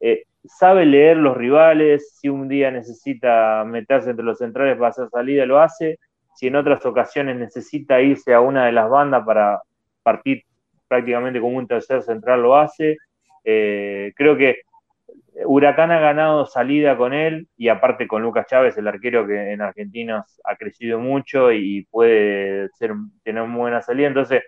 eh, 0.00 0.24
sabe 0.44 0.86
leer 0.86 1.16
los 1.16 1.36
rivales. 1.36 2.16
Si 2.18 2.28
un 2.28 2.48
día 2.48 2.70
necesita 2.70 3.64
meterse 3.64 4.10
entre 4.10 4.24
los 4.24 4.38
centrales 4.38 4.76
para 4.76 4.88
hacer 4.88 5.08
salida, 5.10 5.46
lo 5.46 5.60
hace. 5.60 5.98
Si 6.34 6.48
en 6.48 6.56
otras 6.56 6.84
ocasiones 6.84 7.36
necesita 7.36 8.00
irse 8.00 8.34
a 8.34 8.40
una 8.40 8.66
de 8.66 8.72
las 8.72 8.88
bandas 8.90 9.24
para 9.24 9.60
partir 10.02 10.42
prácticamente 10.88 11.40
como 11.40 11.56
un 11.56 11.66
tercer 11.66 12.02
central, 12.02 12.42
lo 12.42 12.56
hace. 12.56 12.98
Eh, 13.44 14.12
creo 14.16 14.36
que 14.36 14.60
Huracán 15.44 15.90
ha 15.90 16.00
ganado 16.00 16.46
salida 16.46 16.96
con 16.96 17.12
él 17.12 17.48
y 17.56 17.68
aparte 17.68 18.06
con 18.06 18.22
Lucas 18.22 18.46
Chávez, 18.46 18.76
el 18.78 18.88
arquero 18.88 19.26
que 19.26 19.52
en 19.52 19.60
Argentinos 19.60 20.40
ha 20.44 20.56
crecido 20.56 20.98
mucho 20.98 21.52
y 21.52 21.86
puede 21.90 22.68
ser, 22.70 22.92
tener 23.22 23.44
muy 23.44 23.60
buena 23.60 23.82
salida. 23.82 24.08
Entonces, 24.08 24.42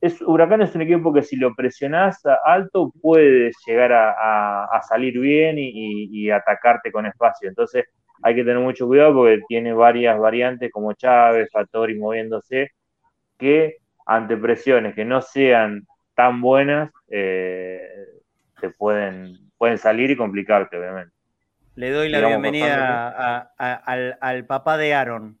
es, 0.00 0.20
Huracán 0.22 0.62
es 0.62 0.74
un 0.74 0.82
equipo 0.82 1.12
que 1.12 1.22
si 1.22 1.36
lo 1.36 1.54
presionás 1.54 2.22
alto 2.44 2.92
puede 3.00 3.50
llegar 3.66 3.92
a, 3.92 4.80
salir 4.88 5.18
bien 5.18 5.56
y, 5.58 6.30
atacarte 6.30 6.92
con 6.92 7.06
espacio. 7.06 7.48
Entonces, 7.48 7.84
hay 8.22 8.34
que 8.34 8.44
tener 8.44 8.58
mucho 8.58 8.86
cuidado 8.86 9.14
porque 9.14 9.40
tiene 9.48 9.72
varias 9.72 10.18
variantes 10.18 10.70
como 10.72 10.92
Chávez, 10.92 11.48
Fatori 11.52 11.98
moviéndose, 11.98 12.70
que 13.36 13.76
ante 14.06 14.36
presiones 14.36 14.94
que 14.94 15.04
no 15.04 15.22
sean 15.22 15.86
tan 16.14 16.40
buenas, 16.40 16.90
eh, 17.08 17.80
te 18.60 18.70
pueden 18.70 19.48
pueden 19.58 19.76
salir 19.76 20.10
y 20.10 20.16
complicarte, 20.16 20.78
obviamente. 20.78 21.14
Le 21.74 21.90
doy 21.90 22.08
la 22.08 22.26
bienvenida 22.26 23.52
al, 23.58 24.46
papá 24.46 24.78
de 24.78 24.94
Aaron 24.94 25.38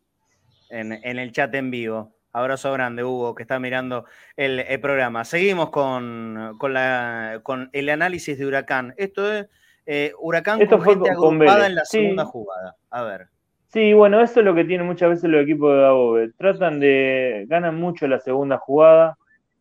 en, 0.68 0.92
el 0.92 1.32
chat 1.32 1.54
en 1.54 1.70
vivo. 1.70 2.14
Abrazo 2.32 2.72
grande, 2.72 3.04
Hugo, 3.04 3.34
que 3.34 3.42
está 3.42 3.58
mirando 3.58 4.04
el, 4.36 4.62
programa. 4.80 5.24
Seguimos 5.24 5.70
con, 5.70 6.56
la, 6.60 7.40
con 7.42 7.70
el 7.72 7.88
análisis 7.88 8.38
de 8.38 8.46
Huracán. 8.46 8.94
Esto 8.96 9.32
es 9.32 9.48
eh, 9.86 10.12
Huracán 10.18 10.60
Esto 10.60 10.76
con 10.76 10.84
fue 10.84 10.94
gente 10.94 11.10
agrupada 11.10 11.66
en 11.66 11.74
la 11.74 11.84
segunda 11.84 12.24
jugada. 12.24 12.76
A 12.90 13.02
ver. 13.02 13.26
Sí, 13.68 13.92
bueno, 13.92 14.20
eso 14.22 14.40
es 14.40 14.46
lo 14.46 14.54
que 14.54 14.64
tienen 14.64 14.86
muchas 14.86 15.10
veces 15.10 15.30
los 15.30 15.42
equipos 15.42 15.72
de 15.72 15.80
Dabobe. 15.80 16.32
Tratan 16.36 16.80
de, 16.80 17.44
ganan 17.48 17.78
mucho 17.78 18.06
la 18.06 18.18
segunda 18.18 18.58
jugada, 18.58 19.18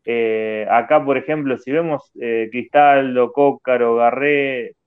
eh, 0.10 0.66
acá, 0.72 1.04
por 1.04 1.18
ejemplo, 1.18 1.58
si 1.58 1.70
vemos 1.70 2.14
eh, 2.22 2.48
Cristaldo, 2.50 3.34
Cócaro, 3.34 3.98
Garré, 3.98 4.78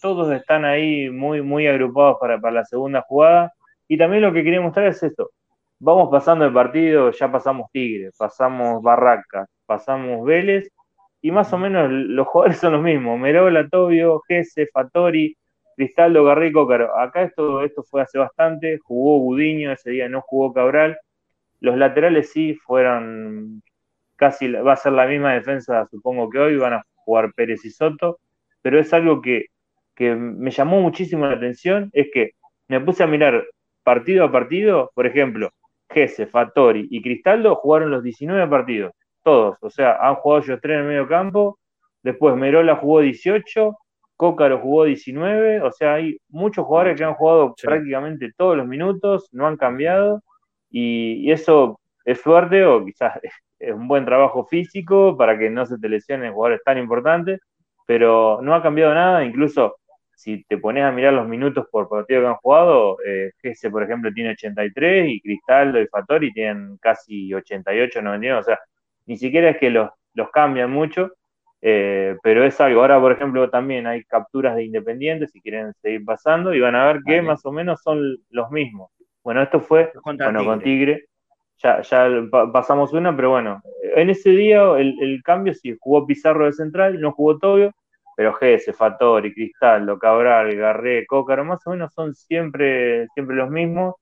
todos 0.00 0.32
están 0.32 0.64
ahí 0.64 1.10
muy, 1.10 1.42
muy 1.42 1.68
agrupados 1.68 2.16
para, 2.18 2.50
la 2.50 2.64
segunda 2.64 3.00
jugada. 3.02 3.52
Y 3.86 3.96
también 3.96 4.22
lo 4.22 4.32
que 4.32 4.42
quería 4.42 4.60
mostrar 4.60 4.88
es 4.88 5.00
esto. 5.00 5.30
Vamos 5.78 6.08
pasando 6.10 6.44
el 6.46 6.52
partido, 6.52 7.10
ya 7.10 7.30
pasamos 7.30 7.70
Tigre, 7.72 8.10
pasamos 8.18 8.82
Barracas, 8.82 9.48
pasamos 9.66 10.24
Vélez, 10.24 10.68
y 11.20 11.30
más 11.30 11.52
o 11.52 11.58
menos 11.58 11.90
los 11.90 12.26
jugadores 12.28 12.58
son 12.58 12.74
los 12.74 12.82
mismos. 12.82 13.18
Merola, 13.18 13.68
Tobio, 13.68 14.22
Gese, 14.28 14.66
Fatori, 14.72 15.36
Cristaldo, 15.76 16.24
Garré 16.24 16.48
y 16.48 16.52
Cócaro. 16.52 16.98
Acá 16.98 17.22
esto, 17.22 17.62
esto 17.64 17.82
fue 17.82 18.02
hace 18.02 18.18
bastante, 18.18 18.78
jugó 18.78 19.20
Budiño, 19.20 19.72
ese 19.72 19.90
día 19.90 20.08
no 20.08 20.22
jugó 20.22 20.52
Cabral. 20.52 20.98
Los 21.60 21.76
laterales 21.78 22.30
sí 22.32 22.54
fueron 22.54 23.62
casi 24.16 24.50
va 24.50 24.72
a 24.72 24.76
ser 24.76 24.92
la 24.92 25.06
misma 25.06 25.34
defensa, 25.34 25.86
supongo 25.90 26.30
que 26.30 26.38
hoy, 26.38 26.56
van 26.56 26.74
a 26.74 26.82
jugar 26.94 27.32
Pérez 27.34 27.64
y 27.64 27.70
Soto, 27.70 28.18
pero 28.62 28.78
es 28.78 28.92
algo 28.92 29.20
que, 29.20 29.46
me 29.98 30.50
llamó 30.50 30.80
muchísimo 30.80 31.26
la 31.26 31.34
atención, 31.34 31.90
es 31.92 32.08
que 32.12 32.32
me 32.68 32.80
puse 32.80 33.02
a 33.02 33.06
mirar 33.06 33.44
partido 33.82 34.24
a 34.24 34.32
partido, 34.32 34.90
por 34.94 35.06
ejemplo, 35.06 35.50
Gese, 35.94 36.26
Fattori 36.26 36.88
y 36.90 37.00
Cristaldo 37.00 37.54
jugaron 37.54 37.90
los 37.90 38.02
19 38.02 38.48
partidos, 38.48 38.92
todos, 39.22 39.56
o 39.60 39.70
sea, 39.70 39.96
han 40.00 40.16
jugado 40.16 40.42
ellos 40.42 40.58
tres 40.60 40.74
en 40.74 40.80
el 40.82 40.88
medio 40.88 41.08
campo, 41.08 41.58
después 42.02 42.36
Merola 42.36 42.76
jugó 42.76 43.00
18, 43.00 43.76
Cócaro 44.16 44.58
jugó 44.60 44.84
19, 44.84 45.62
o 45.62 45.72
sea, 45.72 45.94
hay 45.94 46.18
muchos 46.28 46.66
jugadores 46.66 46.98
que 46.98 47.04
han 47.04 47.14
jugado 47.14 47.54
prácticamente 47.62 48.32
todos 48.36 48.56
los 48.56 48.66
minutos, 48.66 49.28
no 49.32 49.46
han 49.46 49.56
cambiado, 49.56 50.22
y, 50.70 51.26
y 51.26 51.32
eso 51.32 51.80
es 52.04 52.20
fuerte 52.20 52.64
o 52.64 52.84
quizás 52.84 53.18
es 53.58 53.72
un 53.72 53.88
buen 53.88 54.04
trabajo 54.04 54.44
físico 54.46 55.16
para 55.16 55.38
que 55.38 55.48
no 55.50 55.64
se 55.64 55.78
te 55.78 55.88
lesionen 55.88 56.32
jugadores 56.32 56.60
tan 56.64 56.78
importantes, 56.78 57.40
pero 57.86 58.40
no 58.42 58.54
ha 58.54 58.62
cambiado 58.62 58.94
nada, 58.94 59.24
incluso 59.24 59.76
si 60.16 60.44
te 60.44 60.58
pones 60.58 60.84
a 60.84 60.92
mirar 60.92 61.12
los 61.12 61.26
minutos 61.28 61.66
por 61.70 61.88
partido 61.88 62.22
que 62.22 62.26
han 62.26 62.34
jugado, 62.36 62.96
eh, 63.04 63.32
Gese, 63.42 63.70
por 63.70 63.82
ejemplo, 63.82 64.12
tiene 64.12 64.30
83 64.30 65.08
y 65.08 65.20
Cristaldo 65.20 65.80
y 65.80 65.86
Fattori 65.86 66.32
tienen 66.32 66.76
casi 66.78 67.32
88, 67.32 68.02
99, 68.02 68.40
o 68.40 68.42
sea, 68.42 68.58
ni 69.06 69.16
siquiera 69.16 69.50
es 69.50 69.58
que 69.58 69.70
los, 69.70 69.90
los 70.14 70.30
cambian 70.30 70.70
mucho, 70.70 71.12
eh, 71.60 72.16
pero 72.22 72.44
es 72.44 72.60
algo. 72.60 72.80
Ahora, 72.80 73.00
por 73.00 73.12
ejemplo, 73.12 73.48
también 73.50 73.86
hay 73.86 74.04
capturas 74.04 74.56
de 74.56 74.64
Independientes, 74.64 75.30
si 75.30 75.40
quieren 75.40 75.72
seguir 75.80 76.04
pasando, 76.04 76.54
y 76.54 76.60
van 76.60 76.76
a 76.76 76.86
ver 76.86 77.00
que 77.06 77.22
más 77.22 77.44
o 77.46 77.52
menos 77.52 77.80
son 77.82 78.18
los 78.30 78.50
mismos. 78.50 78.90
Bueno, 79.22 79.42
esto 79.42 79.60
fue 79.60 79.90
bueno, 80.04 80.44
con 80.44 80.60
Tigre 80.60 81.06
ya, 81.62 81.80
ya 81.82 82.08
pasamos 82.52 82.92
una, 82.92 83.14
pero 83.14 83.30
bueno, 83.30 83.62
en 83.96 84.10
ese 84.10 84.30
día 84.30 84.62
el, 84.76 85.22
cambio 85.24 85.54
sí, 85.54 85.76
jugó 85.80 86.06
Pizarro 86.06 86.46
de 86.46 86.52
central, 86.52 87.00
no 87.00 87.12
jugó 87.12 87.38
Tobio, 87.38 87.72
pero 88.16 88.34
Gese, 88.34 88.72
Fatori, 88.72 89.32
Cristaldo, 89.34 89.98
Cabral, 89.98 90.54
Garré, 90.56 91.06
Cócaro, 91.06 91.44
más 91.44 91.66
o 91.66 91.70
menos 91.70 91.92
son 91.92 92.14
siempre, 92.14 93.06
siempre 93.14 93.36
los 93.36 93.50
mismos 93.50 93.94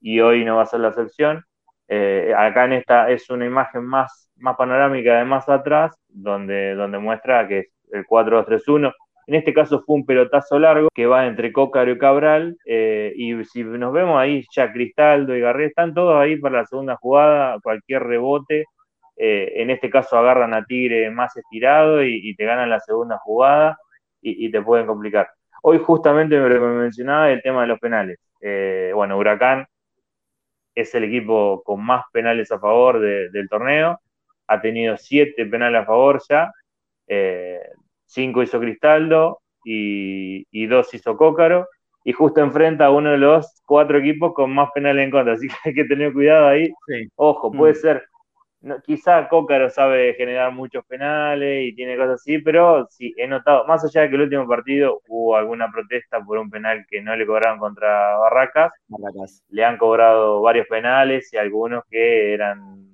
y 0.00 0.20
hoy 0.20 0.44
no 0.44 0.56
va 0.56 0.62
a 0.62 0.66
ser 0.66 0.80
la 0.80 0.88
excepción. 0.88 1.44
Eh, 1.88 2.32
acá 2.36 2.64
en 2.64 2.74
esta 2.74 3.10
es 3.10 3.30
una 3.30 3.46
imagen 3.46 3.84
más, 3.84 4.30
más 4.36 4.56
panorámica 4.56 5.18
de 5.18 5.24
más 5.24 5.48
atrás, 5.48 5.94
donde, 6.08 6.74
donde 6.74 6.98
muestra 6.98 7.46
que 7.48 7.58
es 7.60 7.66
el 7.92 8.04
4-2-3-1. 8.06 8.92
En 9.28 9.34
este 9.34 9.52
caso 9.52 9.82
fue 9.84 9.96
un 9.96 10.06
pelotazo 10.06 10.58
largo 10.58 10.88
que 10.94 11.06
va 11.06 11.26
entre 11.26 11.52
Cócaro 11.52 11.90
y 11.90 11.98
Cabral. 11.98 12.56
Eh, 12.64 13.12
y 13.16 13.44
si 13.44 13.64
nos 13.64 13.92
vemos 13.92 14.18
ahí, 14.18 14.44
ya 14.54 14.72
Cristaldo 14.72 15.36
y 15.36 15.40
Garré 15.40 15.66
están 15.66 15.94
todos 15.94 16.16
ahí 16.16 16.36
para 16.36 16.58
la 16.58 16.66
segunda 16.66 16.96
jugada, 16.96 17.58
cualquier 17.60 18.04
rebote. 18.04 18.66
Eh, 19.16 19.62
en 19.62 19.70
este 19.70 19.88
caso 19.88 20.18
agarran 20.18 20.52
a 20.52 20.64
Tigre 20.64 21.10
más 21.10 21.36
estirado 21.36 22.04
y, 22.04 22.34
te 22.36 22.44
ganan 22.44 22.68
la 22.68 22.80
segunda 22.80 23.18
jugada 23.18 23.78
y, 24.20 24.50
te 24.50 24.60
pueden 24.62 24.86
complicar. 24.86 25.28
Hoy 25.62 25.78
justamente 25.78 26.38
me, 26.38 26.58
mencionaba 26.58 27.30
el 27.30 27.42
tema 27.42 27.62
de 27.62 27.68
los 27.68 27.78
penales. 27.78 28.18
Eh, 28.40 28.92
bueno, 28.94 29.16
Huracán 29.18 29.66
es 30.74 30.94
el 30.94 31.04
equipo 31.04 31.62
con 31.64 31.82
más 31.84 32.04
penales 32.12 32.52
a 32.52 32.58
favor 32.58 33.00
del 33.00 33.48
torneo. 33.48 33.98
Ha 34.48 34.60
tenido 34.60 34.96
siete 34.96 35.46
penales 35.46 35.82
a 35.82 35.86
favor 35.86 36.20
ya. 36.28 36.52
Eh, 37.08 37.60
cinco 38.04 38.42
hizo 38.42 38.60
Cristaldo 38.60 39.40
y, 39.64 40.66
dos 40.66 40.92
hizo 40.92 41.16
Cócaro. 41.16 41.66
Y 42.04 42.12
justo 42.12 42.40
enfrenta 42.40 42.86
a 42.86 42.90
uno 42.90 43.10
de 43.10 43.18
los 43.18 43.62
cuatro 43.64 43.98
equipos 43.98 44.32
con 44.34 44.54
más 44.54 44.70
penales 44.72 45.04
en 45.04 45.10
contra. 45.10 45.34
Así 45.34 45.48
que 45.48 45.54
hay 45.64 45.74
que 45.74 45.84
tener 45.84 46.12
cuidado 46.12 46.48
ahí. 46.48 46.70
Ojo, 47.16 47.50
puede 47.50 47.72
mm. 47.72 47.76
ser 47.76 48.08
quizá 48.84 49.28
Cócaro 49.28 49.70
sabe 49.70 50.14
generar 50.14 50.52
muchos 50.52 50.84
penales 50.86 51.68
y 51.68 51.74
tiene 51.74 51.96
cosas 51.96 52.20
así, 52.20 52.38
pero 52.38 52.86
sí, 52.90 53.14
he 53.16 53.26
notado, 53.26 53.66
más 53.66 53.84
allá 53.84 54.02
de 54.02 54.10
que 54.10 54.16
el 54.16 54.22
último 54.22 54.46
partido 54.48 55.00
hubo 55.08 55.36
alguna 55.36 55.70
protesta 55.70 56.20
por 56.24 56.38
un 56.38 56.50
penal 56.50 56.86
que 56.88 57.02
no 57.02 57.14
le 57.16 57.26
cobraron 57.26 57.58
contra 57.58 58.16
Barracas, 58.18 58.72
le 59.48 59.64
han 59.64 59.78
cobrado 59.78 60.42
varios 60.42 60.66
penales 60.68 61.32
y 61.32 61.36
algunos 61.36 61.84
que 61.90 62.34
eran 62.34 62.86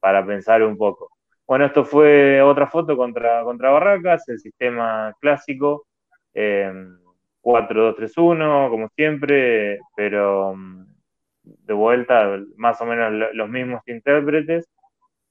para 0.00 0.24
pensar 0.24 0.62
un 0.62 0.76
poco. 0.76 1.10
Bueno, 1.46 1.66
esto 1.66 1.84
fue 1.84 2.40
otra 2.42 2.66
foto 2.68 2.96
contra, 2.96 3.42
contra 3.44 3.70
Barracas, 3.70 4.28
el 4.28 4.38
sistema 4.38 5.14
clásico, 5.20 5.86
4-2-3-1, 6.32 8.64
em, 8.64 8.70
como 8.70 8.88
siempre, 8.96 9.80
pero 9.96 10.54
mm, 10.54 10.86
de 11.42 11.74
vuelta, 11.74 12.38
más 12.56 12.80
o 12.80 12.86
menos 12.86 13.12
los 13.34 13.48
mismos 13.48 13.82
intérpretes 13.86 14.68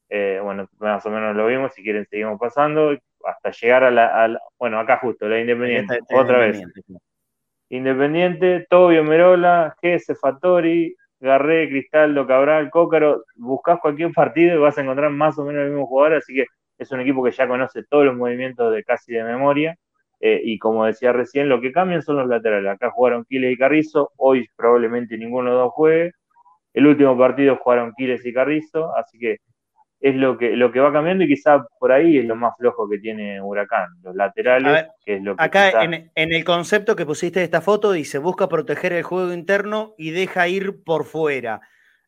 eh, 0.10 0.40
bueno, 0.44 0.68
más 0.80 1.06
o 1.06 1.10
menos 1.10 1.36
lo 1.36 1.46
vimos, 1.48 1.74
si 1.74 1.84
quieren 1.84 2.06
seguimos 2.06 2.40
pasando, 2.40 2.98
hasta 3.26 3.52
llegar 3.52 3.84
a 3.84 3.92
la, 3.92 4.40
bueno, 4.58 4.80
acá 4.80 4.98
justo, 4.98 5.28
la 5.28 5.40
Independiente, 5.40 6.00
otra 6.14 6.40
vez. 6.40 6.62
Independiente, 7.70 8.66
Tobio 8.70 9.04
Merola, 9.04 9.76
Gese, 9.80 10.16
Fattori, 10.16 10.96
Garré, 11.20 11.70
Cristaldo, 11.70 12.26
Cabral, 12.26 12.72
Cócaro, 12.72 13.24
buscas 13.36 13.80
cualquier 13.80 14.12
partido 14.12 14.56
y 14.56 14.60
vas 14.60 14.78
a 14.78 14.82
encontrar 14.82 15.12
más 15.12 15.38
o 15.38 15.46
menos 15.46 15.64
el 15.64 15.70
mismo 15.70 15.86
jugador, 15.86 16.18
así 16.18 16.34
que 16.34 16.46
es 16.80 16.92
un 16.92 17.02
equipo 17.02 17.24
que 17.24 17.32
ya 17.32 17.48
conoce 17.48 17.84
todos 17.84 18.06
los 18.06 18.16
movimientos 18.16 18.74
de 18.74 18.84
casi 18.84 19.14
de 19.14 19.24
memoria. 19.24 19.76
Eh, 20.22 20.42
y 20.44 20.58
como 20.60 20.86
decía 20.86 21.14
recién, 21.14 21.48
lo 21.48 21.62
que 21.62 21.72
cambian 21.72 22.02
son 22.02 22.18
los 22.18 22.28
laterales. 22.28 22.72
Acá 22.72 22.90
jugaron 22.92 23.26
Quiles 23.26 23.54
y 23.54 23.58
Carrizo, 23.58 24.12
hoy 24.18 24.48
probablemente 24.56 25.18
ninguno 25.18 25.50
de 25.50 25.56
los 25.56 25.66
dos 25.66 25.74
juegue. 25.74 26.12
El 26.74 26.88
último 26.88 27.18
partido 27.18 27.58
jugaron 27.58 27.94
Quiles 27.96 28.26
y 28.26 28.34
Carrizo, 28.34 28.96
así 28.96 29.18
que 29.18 29.38
es 30.00 30.16
lo 30.16 30.38
que, 30.38 30.56
lo 30.56 30.72
que 30.72 30.80
va 30.80 30.94
cambiando 30.94 31.26
y 31.26 31.28
quizá 31.28 31.66
por 31.78 31.92
ahí 31.92 32.18
es 32.18 32.26
lo 32.26 32.36
más 32.36 32.54
flojo 32.58 32.88
que 32.88 33.00
tiene 33.00 33.42
Huracán, 33.42 33.90
los 34.02 34.16
laterales, 34.16 34.88
que 35.04 35.16
es 35.16 35.22
lo 35.22 35.36
que 35.36 35.44
Acá 35.44 35.84
en, 35.84 36.10
el 36.16 36.44
concepto 36.46 36.96
que 36.96 37.06
pusiste 37.06 37.40
de 37.40 37.46
esta 37.46 37.62
foto 37.62 37.92
dice, 37.92 38.18
busca 38.18 38.48
proteger 38.48 38.94
el 38.94 39.04
juego 39.04 39.34
interno 39.34 39.96
y 39.98 40.12
deja 40.12 40.48
ir 40.48 40.84
por 40.86 41.04
fuera. 41.04 41.60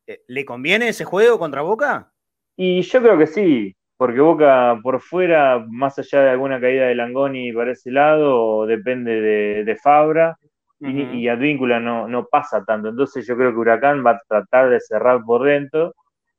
Eh, 0.08 0.22
¿Le 0.28 0.46
conviene 0.46 0.88
ese 0.88 1.04
juego 1.04 1.38
contra 1.38 1.62
Boca? 1.64 2.14
Y 2.56 2.82
yo 2.82 3.02
creo 3.02 3.18
que 3.18 3.28
sí, 3.28 3.76
porque 3.98 4.22
Boca 4.22 4.80
por 4.82 5.02
fuera, 5.02 5.64
más 5.68 6.00
allá 6.00 6.22
de 6.22 6.30
alguna 6.30 6.62
caída 6.62 6.88
de 6.88 6.96
Langoni 6.96 7.52
para 7.52 7.74
ese 7.74 7.92
lado, 7.92 8.66
depende 8.66 9.20
de, 9.64 9.76
Fabra. 9.76 10.38
Y, 10.84 11.28
Advíncula 11.28 11.80
no, 11.80 12.08
no 12.08 12.26
pasa 12.26 12.64
tanto. 12.66 12.90
Entonces 12.90 13.28
yo 13.28 13.38
creo 13.38 13.52
que 13.52 13.58
Huracán 13.58 14.04
va 14.04 14.12
a 14.12 14.22
tratar 14.28 14.72
de 14.72 14.80
cerrar 14.80 15.22
por 15.24 15.44
dentro 15.44 15.94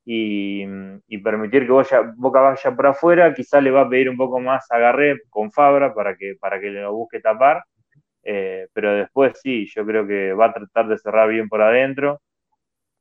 y, 0.04 1.18
permitir 1.22 1.66
que 1.66 1.72
Boca 2.16 2.40
vaya 2.40 2.74
por 2.74 2.86
afuera, 2.86 3.34
quizá 3.34 3.60
le 3.60 3.70
va 3.70 3.82
a 3.82 3.88
pedir 3.88 4.10
un 4.10 4.16
poco 4.16 4.40
más 4.40 4.70
agarré 4.70 5.20
con 5.30 5.52
Fabra 5.52 5.94
para 5.94 6.16
que, 6.16 6.34
para 6.40 6.60
que 6.60 6.70
lo 6.70 6.92
busque 6.92 7.20
tapar, 7.20 7.64
eh, 8.24 8.66
pero 8.72 8.94
después 8.94 9.38
sí, 9.42 9.66
yo 9.74 9.86
creo 9.86 10.06
que 10.06 10.32
va 10.32 10.46
a 10.46 10.52
tratar 10.52 10.88
de 10.88 10.98
cerrar 10.98 11.28
bien 11.28 11.48
por 11.48 11.62
adentro. 11.62 12.20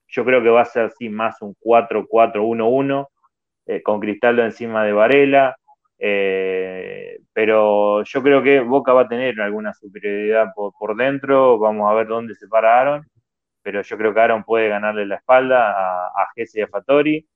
Yo 0.08 0.26
creo 0.26 0.44
que 0.44 0.50
va 0.50 0.62
a 0.62 0.66
ser 0.66 0.86
así 0.86 1.10
más 1.10 1.42
un 1.42 1.56
4-4-1-1, 1.56 3.08
eh, 3.68 3.82
con 3.84 4.00
Cristaldo 4.00 4.44
encima 4.44 4.84
de 4.84 4.94
Varela, 4.94 5.56
eh, 6.00 7.20
pero 7.34 8.04
yo 8.04 8.24
creo 8.24 8.44
que 8.44 8.60
Boca 8.62 8.94
va 8.94 9.04
a 9.04 9.08
tener 9.08 9.40
alguna 9.42 9.74
superioridad 9.74 10.54
por, 10.56 10.74
por 10.78 10.96
dentro, 10.96 11.60
vamos 11.60 11.90
a 11.90 11.94
ver 11.94 12.08
dónde 12.08 12.36
se 12.36 12.48
pararon 12.48 13.06
pero 13.62 13.82
yo 13.82 13.98
creo 13.98 14.14
que 14.14 14.20
Aaron 14.20 14.44
puede 14.44 14.70
ganarle 14.70 15.06
la 15.06 15.16
espalda 15.16 15.72
a, 15.72 16.08
a 16.08 16.28
Jesse 16.36 16.58
y 16.58 16.62
a 16.62 16.68
Fattori. 16.68 17.28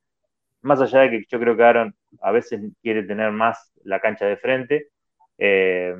Más 0.61 0.81
allá 0.81 1.01
de 1.01 1.11
que 1.11 1.25
yo 1.27 1.39
creo 1.39 1.55
que 1.55 1.63
Aaron 1.63 1.95
a 2.21 2.31
veces 2.31 2.61
quiere 2.81 3.03
tener 3.03 3.31
más 3.31 3.71
la 3.83 3.99
cancha 3.99 4.25
de 4.25 4.37
frente, 4.37 4.89
eh, 5.37 5.95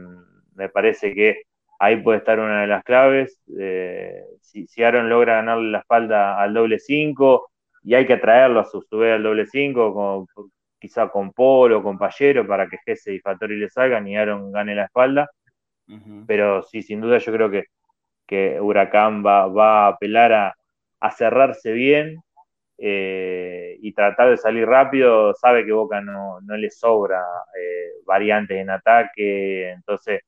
me 0.56 0.70
parece 0.70 1.14
que 1.14 1.44
ahí 1.80 1.98
puede 1.98 2.20
estar 2.20 2.40
una 2.40 2.62
de 2.62 2.68
las 2.68 2.84
claves. 2.84 3.42
Eh, 3.60 4.24
si, 4.42 4.68
si, 4.68 4.84
Aaron 4.84 5.10
logra 5.10 5.36
ganarle 5.36 5.72
la 5.72 5.80
espalda 5.80 6.42
al 6.42 6.54
doble 6.54 6.80
5 6.80 7.52
y 7.84 7.96
hay 7.96 8.06
que 8.06 8.14
atraerlo 8.14 8.60
a 8.62 8.66
su, 8.66 8.84
vez 8.92 9.14
al 9.16 9.24
doble 9.24 9.46
5, 9.46 10.28
quizá 10.80 11.10
con 11.10 11.32
Polo 11.32 11.80
o 11.80 11.84
con 11.84 11.98
Pallero 11.98 12.48
para 12.48 12.68
que 12.68 12.78
Jesse 12.86 13.08
y 13.08 13.20
Fattori 13.20 13.58
le 13.58 13.70
salgan 13.70 14.08
y 14.08 14.18
Aaron 14.18 14.52
gane 14.52 14.76
la 14.76 14.86
espalda. 14.86 15.30
Pero 16.26 16.64
sí, 16.64 16.82
sin 16.82 17.00
duda 17.00 17.20
yo 17.20 17.32
creo 17.32 17.52
que 17.52 17.66
que 18.28 18.60
Huracán 18.62 19.26
va, 19.26 19.48
va 19.48 19.86
a 19.86 19.88
apelar 19.90 20.34
a, 20.34 20.56
cerrarse 21.12 21.72
bien 21.72 22.18
eh, 22.80 23.78
y 23.80 23.94
tratar 23.94 24.32
de 24.32 24.38
salir 24.38 24.68
rápido. 24.68 25.34
Sabe 25.36 25.66
que 25.66 25.72
Boca 25.72 26.02
no, 26.02 26.40
le 26.42 26.72
sobra 26.72 27.22
eh, 27.60 27.92
variantes 28.06 28.58
en 28.58 28.72
ataque, 28.72 29.72
entonces 29.72 30.22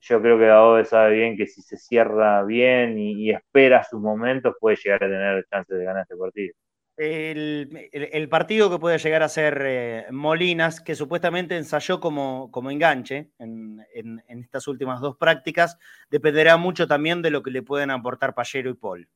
yo 0.00 0.20
creo 0.22 0.38
que 0.38 0.46
Daobe 0.46 0.84
sabe 0.84 1.14
bien 1.16 1.36
que 1.36 1.46
si 1.46 1.62
se 1.62 1.76
cierra 1.76 2.42
bien 2.44 2.98
y, 2.98 3.30
espera 3.30 3.84
sus 3.84 4.00
momentos 4.00 4.54
puede 4.60 4.76
llegar 4.76 5.04
a 5.04 5.08
tener 5.08 5.46
chances 5.50 5.78
de 5.78 5.84
ganar 5.84 6.02
este 6.02 6.16
partido. 6.16 6.54
El, 7.02 8.28
partido 8.28 8.70
que 8.70 8.78
puede 8.78 8.98
llegar 8.98 9.22
a 9.22 9.28
ser 9.30 9.62
eh, 9.64 10.06
Molinas, 10.10 10.82
que 10.82 10.94
supuestamente 10.94 11.56
ensayó 11.56 11.98
como, 11.98 12.50
como 12.50 12.70
enganche 12.70 13.30
en, 13.38 13.82
estas 14.28 14.68
últimas 14.68 15.00
dos 15.00 15.16
prácticas, 15.16 15.78
dependerá 16.10 16.58
mucho 16.58 16.86
también 16.86 17.22
de 17.22 17.30
lo 17.30 17.42
que 17.42 17.50
le 17.50 17.62
pueden 17.62 17.90
aportar 17.90 18.34
Pallero 18.34 18.68
y 18.68 18.74
Paul. 18.74 19.08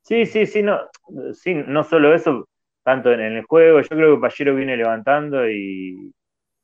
Sí, 0.00 0.24
sí, 0.24 0.46
sí, 0.46 0.62
no, 0.62 0.80
sí, 1.34 1.52
no 1.54 1.84
solo 1.84 2.14
eso, 2.14 2.48
tanto 2.82 3.12
en, 3.12 3.20
el 3.20 3.44
juego, 3.44 3.82
yo 3.82 3.88
creo 3.88 4.14
que 4.14 4.20
Pallero 4.22 4.54
viene 4.54 4.78
levantando 4.78 5.46
y 5.46 6.10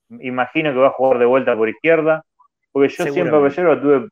imagino 0.09 0.73
que 0.73 0.79
va 0.79 0.89
a 0.89 0.93
jugar 0.93 1.19
de 1.19 1.27
vuelta 1.27 1.55
por 1.55 1.69
izquierda, 1.69 2.25
porque 2.73 2.89
yo 2.89 3.05
siempre 3.13 3.37
a 3.37 3.41
Pallero 3.43 3.75
lo 3.75 3.81
tuve 3.83 4.09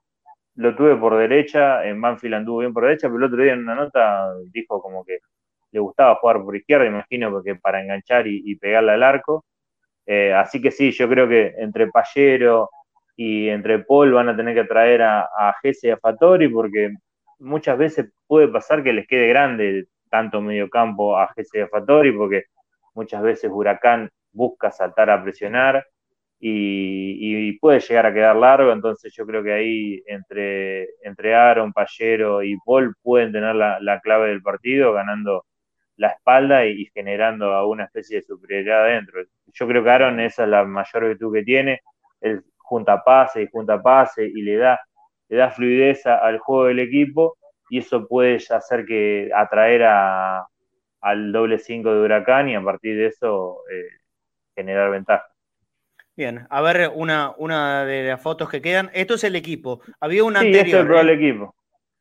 lo 0.57 0.75
tuve 0.75 0.97
por 0.97 1.17
derecha, 1.17 1.87
en 1.87 2.01
Banfield 2.01 2.35
anduvo 2.35 2.59
bien 2.61 2.73
por 2.73 2.85
derecha, 2.85 3.09
pero 3.09 3.19
el 3.19 3.25
otro 3.25 3.43
día 3.43 3.53
en 3.53 3.61
una 3.61 3.75
nota 3.75 4.35
dijo 4.53 4.81
como 4.81 5.05
que 5.05 5.19
le 5.71 5.81
gustaba 5.81 6.17
jugar 6.17 6.43
por 6.43 6.57
izquierda, 6.57 6.87
imagino 6.87 7.31
porque 7.31 7.57
para 7.57 7.83
enganchar 7.83 8.27
y, 8.27 8.55
pegarle 8.57 8.93
al 8.93 9.03
arco. 9.03 9.45
Eh, 10.07 10.33
así 10.33 10.61
que 10.61 10.71
sí, 10.71 10.93
yo 10.93 11.09
creo 11.09 11.29
que 11.29 11.55
entre 11.59 11.89
Pallero 11.89 12.71
y 13.17 13.49
entre 13.49 13.81
Paul 13.81 14.13
van 14.13 14.31
a 14.31 14.37
tener 14.37 14.55
que 14.55 14.65
traer 14.65 15.03
a, 15.03 15.23
a 15.23 15.55
Gese 15.63 15.89
y 15.89 15.91
a 15.91 15.99
Fattori 15.99 16.49
porque 16.49 16.95
muchas 17.39 17.77
veces 17.77 18.11
puede 18.27 18.49
pasar 18.49 18.83
que 18.83 18.93
les 18.93 19.07
quede 19.07 19.29
grande 19.29 19.87
tanto 20.11 20.41
medio 20.41 20.71
campo 20.71 21.19
a 21.19 21.29
Gese 21.35 21.59
y 21.59 21.61
a 21.63 21.69
Fattori 21.69 22.13
porque 22.13 22.45
muchas 22.95 23.23
veces 23.23 23.51
Huracán 23.53 24.11
busca 24.33 24.71
saltar 24.71 25.11
a 25.11 25.23
presionar 25.23 25.85
y, 26.39 27.59
puede 27.59 27.81
llegar 27.81 28.07
a 28.07 28.15
quedar 28.15 28.37
largo, 28.37 28.73
entonces 28.73 29.13
yo 29.15 29.27
creo 29.27 29.43
que 29.43 29.53
ahí 29.53 30.03
entre, 30.07 30.89
entre 31.03 31.35
Aaron, 31.35 31.73
Pallero 31.73 32.43
y 32.43 32.57
Paul 32.65 32.95
pueden 33.03 33.33
tener 33.33 33.55
la, 33.55 34.01
clave 34.03 34.29
del 34.29 34.43
partido, 34.43 34.93
ganando 34.93 35.45
la 35.97 36.09
espalda 36.09 36.67
y, 36.67 36.87
generando 36.95 37.57
alguna 37.57 37.85
especie 37.85 38.17
de 38.17 38.23
superioridad 38.23 38.85
adentro. 38.85 39.23
Yo 39.47 39.67
creo 39.67 39.83
que 39.83 39.91
Aaron 39.91 40.21
esa 40.21 40.45
es 40.45 40.49
la 40.51 40.65
mayor 40.65 41.09
virtud 41.09 41.35
que 41.35 41.43
tiene, 41.43 41.81
él 42.21 42.43
junta 42.59 43.03
pase 43.03 43.43
y 43.43 43.49
junta 43.51 43.81
pase 43.83 44.27
y 44.27 44.43
le 44.43 44.57
da, 44.57 44.81
le 45.29 45.37
da 45.37 45.51
fluidez 45.51 46.07
al 46.07 46.39
juego 46.39 46.67
del 46.67 46.81
equipo 46.81 47.37
y 47.71 47.79
eso 47.79 48.07
puede 48.07 48.37
hacer 48.51 48.85
que 48.85 49.31
atraer 49.35 49.85
a, 49.85 50.47
al 51.01 51.33
doble 51.33 51.59
5 51.59 51.95
de 51.95 52.01
Huracán 52.01 52.49
y 52.49 52.55
a 52.57 52.63
partir 52.63 52.97
de 52.97 53.07
eso 53.07 53.61
eh, 53.71 53.89
generar 54.55 54.91
ventaja. 54.91 55.36
Bien, 56.17 56.47
a 56.49 56.63
ver 56.63 56.91
una, 56.95 57.35
una 57.37 57.85
de 57.85 58.05
las 58.05 58.23
fotos 58.23 58.49
que 58.49 58.63
quedan. 58.63 58.91
Esto 58.95 59.15
es 59.15 59.25
el 59.25 59.37
equipo. 59.37 59.83
Había 60.01 60.25
un 60.25 60.35
sí, 60.35 60.47
anterior. 60.47 60.91
es 60.91 61.01
el 61.01 61.09
¿eh? 61.11 61.13
equipo. 61.13 61.55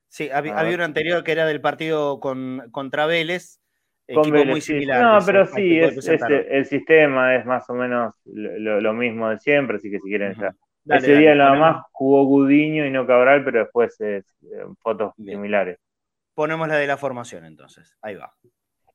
Sí, 0.07 0.29
había, 0.31 0.53
un 0.73 0.81
anterior 0.81 1.23
que 1.25 1.33
era 1.33 1.45
del 1.45 1.59
partido 1.59 2.21
con, 2.21 2.69
contra 2.71 3.05
Vélez. 3.05 3.59
Equipo 4.07 4.45
muy 4.45 4.61
similar. 4.61 5.01
No, 5.01 5.25
pero 5.25 5.45
sí, 5.47 5.79
es, 5.79 5.97
el 6.07 6.65
sistema 6.65 7.35
es 7.35 7.45
más 7.45 7.69
o 7.69 7.73
menos 7.73 8.13
lo, 8.23 8.93
mismo 8.93 9.29
de 9.29 9.39
siempre, 9.39 9.77
así 9.77 9.91
que 9.91 9.99
si 9.99 10.07
quieren 10.07 10.35
ya. 10.39 10.55
Ese 10.95 11.17
día 11.17 11.35
nada 11.35 11.55
más 11.55 11.85
jugó 11.91 12.23
Gudiño 12.25 12.85
y 12.85 12.91
no 12.91 13.07
Cabral, 13.07 13.43
pero 13.43 13.59
después 13.59 13.99
es 13.99 14.23
eh, 14.43 14.63
fotos 14.79 15.13
similares. 15.17 15.79
Ponemos 16.35 16.67
la 16.67 16.75
de 16.75 16.87
la 16.87 16.95
formación 16.95 17.43
entonces, 17.43 17.97
ahí 18.01 18.15
va. 18.15 18.31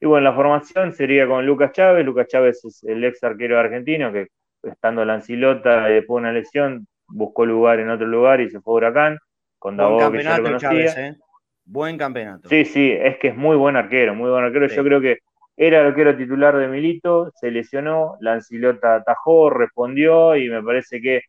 Y 0.00 0.06
bueno, 0.06 0.30
la 0.30 0.34
formación 0.34 0.92
sería 0.92 1.26
con 1.26 1.44
Lucas 1.44 1.72
Chávez. 1.72 2.06
Lucas 2.06 2.28
Chávez 2.28 2.64
es 2.64 2.84
el 2.84 3.04
ex 3.04 3.22
arquero 3.22 3.58
argentino 3.58 4.12
que 4.12 4.28
estando 4.62 5.04
Lancilota 5.04 5.90
y 5.90 5.94
después 5.94 6.22
de 6.22 6.28
una 6.28 6.32
lesión 6.32 6.86
buscó 7.08 7.44
lugar 7.44 7.80
en 7.80 7.90
otro 7.90 8.06
lugar 8.06 8.40
y 8.40 8.50
se 8.50 8.60
fue 8.60 8.74
a 8.74 8.76
Huracán. 8.76 9.18
Con 9.58 9.76
Buen 9.76 10.12
que 10.12 10.22
ya 10.22 10.38
lo 10.38 10.44
conocía. 10.44 11.08
¿eh? 11.08 11.16
Buen 11.64 11.98
campeonato. 11.98 12.48
Sí, 12.48 12.64
sí, 12.64 12.90
es 12.92 13.18
que 13.18 13.28
es 13.28 13.36
muy 13.36 13.56
buen 13.56 13.76
arquero, 13.76 14.14
muy 14.14 14.30
buen 14.30 14.44
arquero. 14.44 14.66
Yo 14.68 14.82
creo 14.82 15.00
que 15.00 15.18
era 15.56 15.80
el 15.80 15.88
arquero 15.88 16.16
titular 16.16 16.56
de 16.56 16.68
Milito, 16.68 17.30
se 17.34 17.50
lesionó, 17.50 18.16
Lancilota 18.20 18.94
atajó, 18.94 19.50
respondió 19.50 20.34
y 20.34 20.48
me 20.48 20.62
parece 20.62 21.00
que 21.00 21.20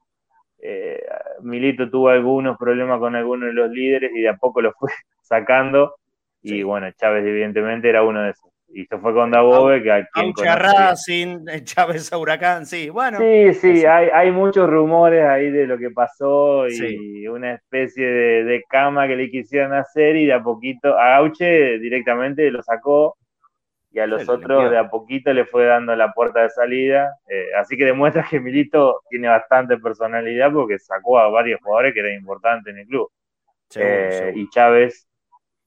eh, 0.60 1.04
Milito 1.42 1.90
tuvo 1.90 2.10
algunos 2.10 2.58
problemas 2.58 3.00
con 3.00 3.16
algunos 3.16 3.48
de 3.48 3.54
los 3.54 3.70
líderes 3.70 4.12
y 4.16 4.22
de 4.22 4.30
a 4.30 4.38
poco 4.38 4.62
lo 4.62 4.72
fue 4.74 4.92
sacando. 5.22 5.96
Y 6.42 6.64
bueno, 6.64 6.90
Chávez 6.92 7.26
evidentemente 7.26 7.90
era 7.90 8.04
uno 8.04 8.22
de 8.24 8.32
esos. 8.32 8.51
Y 8.74 8.86
se 8.86 8.98
fue 8.98 9.14
con 9.14 9.32
Dabove, 9.32 9.84
que 9.84 9.92
a 9.92 10.06
quien 10.06 10.34
Racing, 10.36 11.46
Chávez 11.64 12.12
a 12.14 12.18
Huracán, 12.18 12.66
sí, 12.66 12.90
bueno. 12.90 13.18
Sí, 13.18 13.54
sí, 13.54 13.86
hay, 13.86 14.08
hay, 14.14 14.32
muchos 14.32 14.70
rumores 14.70 15.26
ahí 15.26 15.52
de 15.52 15.68
lo 15.68 15.78
que 15.78 15.90
pasó 15.90 16.68
y 16.70 17.28
una 17.28 17.56
especie 17.56 18.06
de, 18.06 18.64
cama 18.70 19.08
que 19.08 19.16
le 19.18 19.30
quisieron 19.30 19.74
hacer 19.74 20.16
y 20.16 20.26
de 20.26 20.34
a 20.34 20.42
poquito, 20.42 20.98
a 20.98 21.18
Gauche 21.18 21.80
directamente 21.80 22.50
lo 22.50 22.64
sacó 22.64 23.18
y 23.94 24.00
a 24.00 24.08
los 24.08 24.28
otros 24.30 24.72
de 24.72 24.78
a 24.78 24.90
poquito 24.90 25.34
le 25.34 25.46
fue 25.46 25.66
dando 25.66 25.94
la 25.96 26.14
puerta 26.14 26.44
de 26.44 26.50
salida. 26.50 27.18
Eh, 27.28 27.48
así 27.60 27.76
que 27.76 27.84
demuestra 27.84 28.26
que 28.30 28.40
Milito 28.40 29.02
tiene 29.10 29.28
bastante 29.28 29.78
personalidad 29.78 30.52
porque 30.54 30.80
sacó 30.80 31.20
a 31.20 31.30
varios 31.30 31.60
jugadores 31.62 31.94
que 31.94 32.00
eran 32.00 32.14
importantes 32.14 32.74
en 32.74 32.80
el 32.80 32.88
club. 32.88 33.12
Eh, 33.76 34.34
y 34.36 34.50
Chávez, 34.50 35.08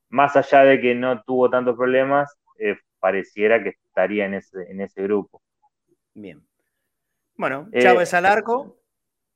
más 0.08 0.36
allá 0.36 0.64
de 0.64 0.80
que 0.80 0.94
no 0.94 1.22
tuvo 1.22 1.50
tantos 1.50 1.76
problemas, 1.76 2.34
eh, 2.58 2.76
pareciera 3.04 3.62
que 3.62 3.68
estaría 3.68 4.24
en 4.24 4.32
ese, 4.32 4.62
en 4.70 4.80
ese 4.80 5.02
grupo. 5.02 5.42
Bien. 6.14 6.40
Bueno, 7.36 7.68
eh, 7.70 7.82
Chávez 7.82 8.14
al 8.14 8.24
arco. 8.24 8.78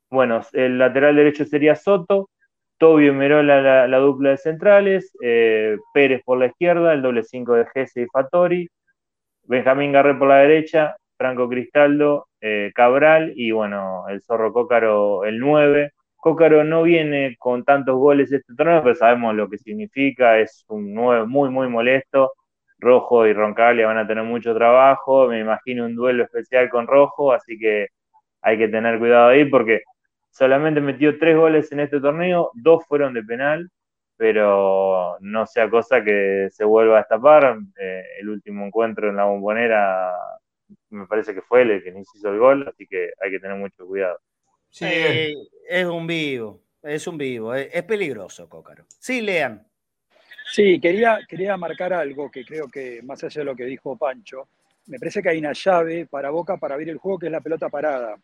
Bueno, 0.09 0.41
el 0.53 0.79
lateral 0.79 1.15
derecho 1.15 1.45
sería 1.45 1.75
Soto, 1.75 2.31
Tobio 2.79 3.11
y 3.11 3.15
Merola 3.15 3.85
la, 3.87 3.97
dupla 3.99 4.31
de 4.31 4.37
centrales, 4.37 5.15
eh, 5.21 5.77
Pérez 5.93 6.23
por 6.25 6.39
la 6.39 6.47
izquierda, 6.47 6.93
el 6.93 7.03
doble 7.03 7.21
5 7.21 7.53
de 7.53 7.67
Gese 7.71 8.01
y 8.01 8.07
Fatori, 8.07 8.67
Benjamín 9.43 9.91
Garré 9.91 10.15
por 10.15 10.29
la 10.29 10.37
derecha, 10.37 10.95
Franco 11.15 11.47
Cristaldo, 11.47 12.27
eh, 12.41 12.71
Cabral 12.73 13.33
y 13.35 13.51
bueno, 13.51 14.05
el 14.09 14.23
Zorro 14.23 14.51
Cócaro 14.51 15.25
el 15.25 15.37
9. 15.37 15.91
Cócaro 16.15 16.63
no 16.63 16.81
viene 16.81 17.35
con 17.37 17.63
tantos 17.63 17.97
goles 17.97 18.31
este 18.31 18.55
torneo, 18.55 18.81
pero 18.81 18.95
sabemos 18.95 19.35
lo 19.35 19.47
que 19.47 19.59
significa, 19.59 20.39
es 20.39 20.65
un 20.69 20.91
9 20.95 21.27
muy, 21.27 21.51
muy 21.51 21.69
molesto. 21.69 22.31
Rojo 22.79 23.27
y 23.27 23.33
Roncaglia 23.33 23.87
van 23.87 23.97
a 23.97 24.07
tener 24.07 24.23
mucho 24.23 24.53
trabajo, 24.53 25.27
me 25.27 25.39
imagino 25.39 25.85
un 25.85 25.95
duelo 25.95 26.23
especial 26.23 26.69
con 26.69 26.87
Rojo, 26.87 27.33
así 27.33 27.57
que 27.59 27.87
hay 28.41 28.57
que 28.57 28.69
tener 28.69 28.99
cuidado 28.99 29.29
ahí 29.29 29.45
porque 29.45 29.81
solamente 30.29 30.79
metió 30.79 31.17
tres 31.19 31.35
goles 31.35 31.71
en 31.71 31.81
este 31.81 31.99
torneo, 31.99 32.51
dos 32.53 32.85
fueron 32.87 33.13
de 33.13 33.23
penal, 33.23 33.69
pero 34.15 35.17
no 35.19 35.45
sea 35.45 35.69
cosa 35.69 36.03
que 36.03 36.49
se 36.51 36.63
vuelva 36.63 36.95
a 36.95 36.99
destapar. 36.99 37.57
Eh, 37.79 38.03
el 38.19 38.29
último 38.29 38.65
encuentro 38.65 39.09
en 39.09 39.15
la 39.15 39.25
bombonera 39.25 40.13
me 40.89 41.07
parece 41.07 41.33
que 41.33 41.41
fue 41.41 41.63
el 41.63 41.83
que 41.83 41.91
no 41.91 41.99
hizo 41.99 42.29
el 42.29 42.39
gol, 42.39 42.67
así 42.67 42.87
que 42.87 43.11
hay 43.21 43.31
que 43.31 43.39
tener 43.39 43.57
mucho 43.57 43.85
cuidado. 43.85 44.19
Sí, 44.69 44.85
es 45.67 45.85
un 45.85 46.05
vivo, 46.05 46.61
es 46.83 47.07
un 47.07 47.17
vivo, 47.17 47.55
es, 47.55 47.69
es 47.73 47.83
peligroso, 47.83 48.47
Cócaro. 48.47 48.85
Sí, 48.99 49.21
lean. 49.21 49.65
Sí, 50.51 50.79
quería, 50.79 51.19
quería 51.27 51.55
marcar 51.57 51.93
algo 51.93 52.31
que 52.31 52.43
creo 52.43 52.67
que, 52.67 53.01
más 53.03 53.23
allá 53.23 53.41
de 53.41 53.45
lo 53.45 53.55
que 53.55 53.65
dijo 53.65 53.95
Pancho, 53.95 54.47
me 54.87 54.97
parece 54.97 55.21
que 55.21 55.29
hay 55.29 55.37
una 55.37 55.53
llave 55.53 56.07
para 56.07 56.31
Boca 56.31 56.57
para 56.57 56.73
abrir 56.73 56.89
el 56.89 56.97
juego 56.97 57.19
que 57.19 57.27
es 57.27 57.31
la 57.31 57.41
pelota 57.41 57.69
parada. 57.69 58.15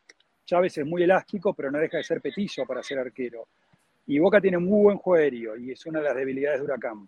Chávez 0.44 0.76
es 0.80 0.86
muy 0.86 1.04
elástico, 1.04 1.54
pero 1.54 1.70
no 1.70 1.78
deja 1.78 1.98
de 1.98 2.04
ser 2.04 2.22
petizo 2.22 2.66
para 2.66 2.82
ser 2.82 2.98
arquero. 2.98 3.48
Y 4.08 4.18
Boca 4.18 4.42
tiene 4.42 4.58
muy 4.58 4.84
buen 4.84 4.98
juego 4.98 5.22
aéreo 5.22 5.56
y 5.56 5.72
es 5.72 5.86
una 5.86 6.00
de 6.00 6.06
las 6.06 6.16
debilidades 6.16 6.60
de 6.60 6.66
Huracán. 6.66 7.08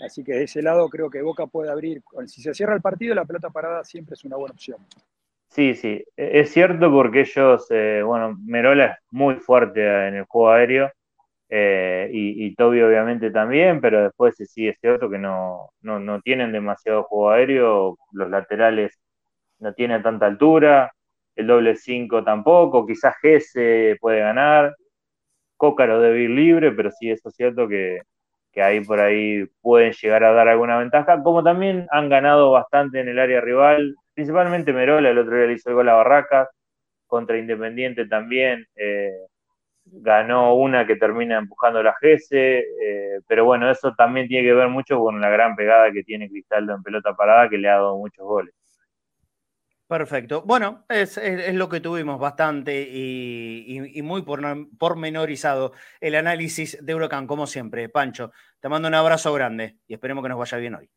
Así 0.00 0.22
que 0.22 0.32
de 0.32 0.44
ese 0.44 0.60
lado 0.60 0.88
creo 0.90 1.08
que 1.08 1.22
Boca 1.22 1.46
puede 1.46 1.70
abrir. 1.70 2.02
Si 2.26 2.42
se 2.42 2.52
cierra 2.52 2.74
el 2.74 2.82
partido, 2.82 3.14
la 3.14 3.24
pelota 3.24 3.48
parada 3.48 3.82
siempre 3.84 4.14
es 4.14 4.24
una 4.24 4.36
buena 4.36 4.52
opción. 4.52 4.78
Sí, 5.48 5.74
sí, 5.74 6.04
e-, 6.16 6.40
es 6.40 6.50
cierto 6.50 6.90
porque 6.90 7.20
ellos, 7.20 7.66
eh, 7.70 8.02
bueno, 8.04 8.38
Merola 8.44 8.86
es 8.86 8.98
muy 9.10 9.36
fuerte 9.36 9.80
en 10.08 10.16
el 10.16 10.24
juego 10.24 10.50
aéreo 10.50 10.92
eh, 11.50 12.08
y, 12.12 12.54
Toby 12.54 12.80
obviamente 12.82 13.30
también, 13.32 13.80
pero 13.80 14.04
después 14.04 14.36
sí 14.36 14.68
es 14.68 14.78
cierto 14.80 15.10
que 15.10 15.18
no, 15.18 15.70
no, 15.82 16.20
tienen 16.22 16.52
demasiado 16.52 17.02
juego 17.04 17.30
aéreo, 17.30 17.98
los 18.12 18.30
laterales 18.30 18.98
no 19.58 19.74
tienen 19.74 20.02
tanta 20.02 20.26
altura, 20.26 20.92
el 21.36 21.46
doble 21.48 21.76
5 21.76 22.24
tampoco, 22.24 22.86
quizás 22.86 23.16
Gese 23.20 23.96
puede 24.00 24.20
ganar, 24.20 24.74
Cócaro 25.56 26.00
debe 26.00 26.22
ir 26.22 26.30
libre, 26.30 26.72
pero 26.72 26.90
sí 26.92 27.10
eso 27.10 27.28
es 27.30 27.34
cierto 27.36 27.68
que, 27.68 28.00
que 28.52 28.62
ahí 28.62 28.80
por 28.84 29.00
ahí 29.00 29.46
pueden 29.60 29.92
llegar 29.92 30.24
a 30.24 30.32
dar 30.32 30.48
alguna 30.48 30.78
ventaja, 30.78 31.22
como 31.22 31.42
también 31.42 31.86
han 31.90 32.08
ganado 32.08 32.52
bastante 32.52 33.00
en 33.00 33.08
el 33.08 33.18
área 33.18 33.40
rival, 33.40 33.96
principalmente 34.14 34.72
Merola, 34.72 35.10
el 35.10 35.18
otro 35.18 35.36
día 35.36 35.46
le 35.46 35.54
hizo 35.54 35.70
el 35.70 35.76
gol 35.76 35.88
a 35.88 35.94
Barracas, 35.94 36.48
contra 37.10 37.38
Independiente 37.38 38.06
también. 38.06 38.66
Eh, 38.76 39.10
ganó 39.92 40.54
una 40.54 40.86
que 40.86 40.96
termina 40.96 41.38
empujando 41.38 41.82
la 41.82 41.94
GESE, 42.00 42.58
eh, 42.58 43.20
pero 43.26 43.44
bueno, 43.44 43.70
eso 43.70 43.94
también 43.94 44.28
tiene 44.28 44.46
que 44.46 44.54
ver 44.54 44.68
mucho 44.68 44.98
con 44.98 45.20
la 45.20 45.28
gran 45.28 45.56
pegada 45.56 45.92
que 45.92 46.02
tiene 46.02 46.28
Cristaldo 46.28 46.74
en 46.74 46.82
pelota 46.82 47.14
parada, 47.14 47.48
que 47.48 47.58
le 47.58 47.68
ha 47.68 47.74
dado 47.74 47.96
muchos 47.98 48.24
goles. 48.24 48.54
Perfecto. 49.90 50.44
Bueno, 50.46 50.84
es, 50.88 51.20
lo 51.52 51.68
que 51.68 51.80
tuvimos 51.80 52.20
bastante 52.20 52.80
y, 52.80 54.00
muy 54.04 54.22
pormenorizado 54.22 55.72
el 56.00 56.14
análisis 56.14 56.78
de 56.80 56.94
Huracán, 56.94 57.26
como 57.26 57.48
siempre. 57.48 57.88
Pancho, 57.88 58.30
te 58.60 58.68
mando 58.68 58.86
un 58.86 58.94
abrazo 58.94 59.32
grande 59.32 59.78
y 59.88 59.94
esperemos 59.94 60.22
que 60.22 60.28
nos 60.28 60.38
vaya 60.38 60.58
bien 60.58 60.76
hoy. 60.76 60.88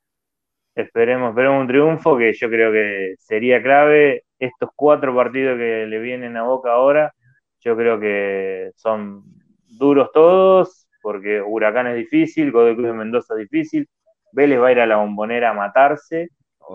Esperemos, 0.75 1.29
esperemos 1.29 1.61
un 1.61 1.67
triunfo 1.67 2.17
que 2.19 2.33
yo 2.33 2.47
creo 2.49 2.71
que 2.71 3.15
sería 3.17 3.63
clave. 3.63 4.25
Estos 4.37 4.69
cuatro 4.75 5.15
partidos 5.15 5.57
que 5.57 5.87
le 5.87 5.97
vienen 5.97 6.37
a 6.37 6.43
Boca 6.43 6.71
ahora, 6.71 7.15
yo 7.64 7.76
creo 7.78 7.99
que 7.99 8.72
son 8.76 9.24
duros 9.68 10.11
todos, 10.14 10.88
porque 11.01 11.41
Huracán 11.41 11.88
es 11.88 11.95
difícil, 11.95 12.51
Godoy 12.51 12.76
Cruz 12.76 12.88
de 12.88 12.93
Mendoza 12.93 13.34
es 13.36 13.49
difícil, 13.49 13.89
Vélez 14.32 14.59
va 14.59 14.68
a 14.68 14.72
ir 14.72 14.80
a 14.80 14.86
la 14.86 14.97
bombonera 14.97 15.51
a 15.51 15.53
matarse, 15.53 16.30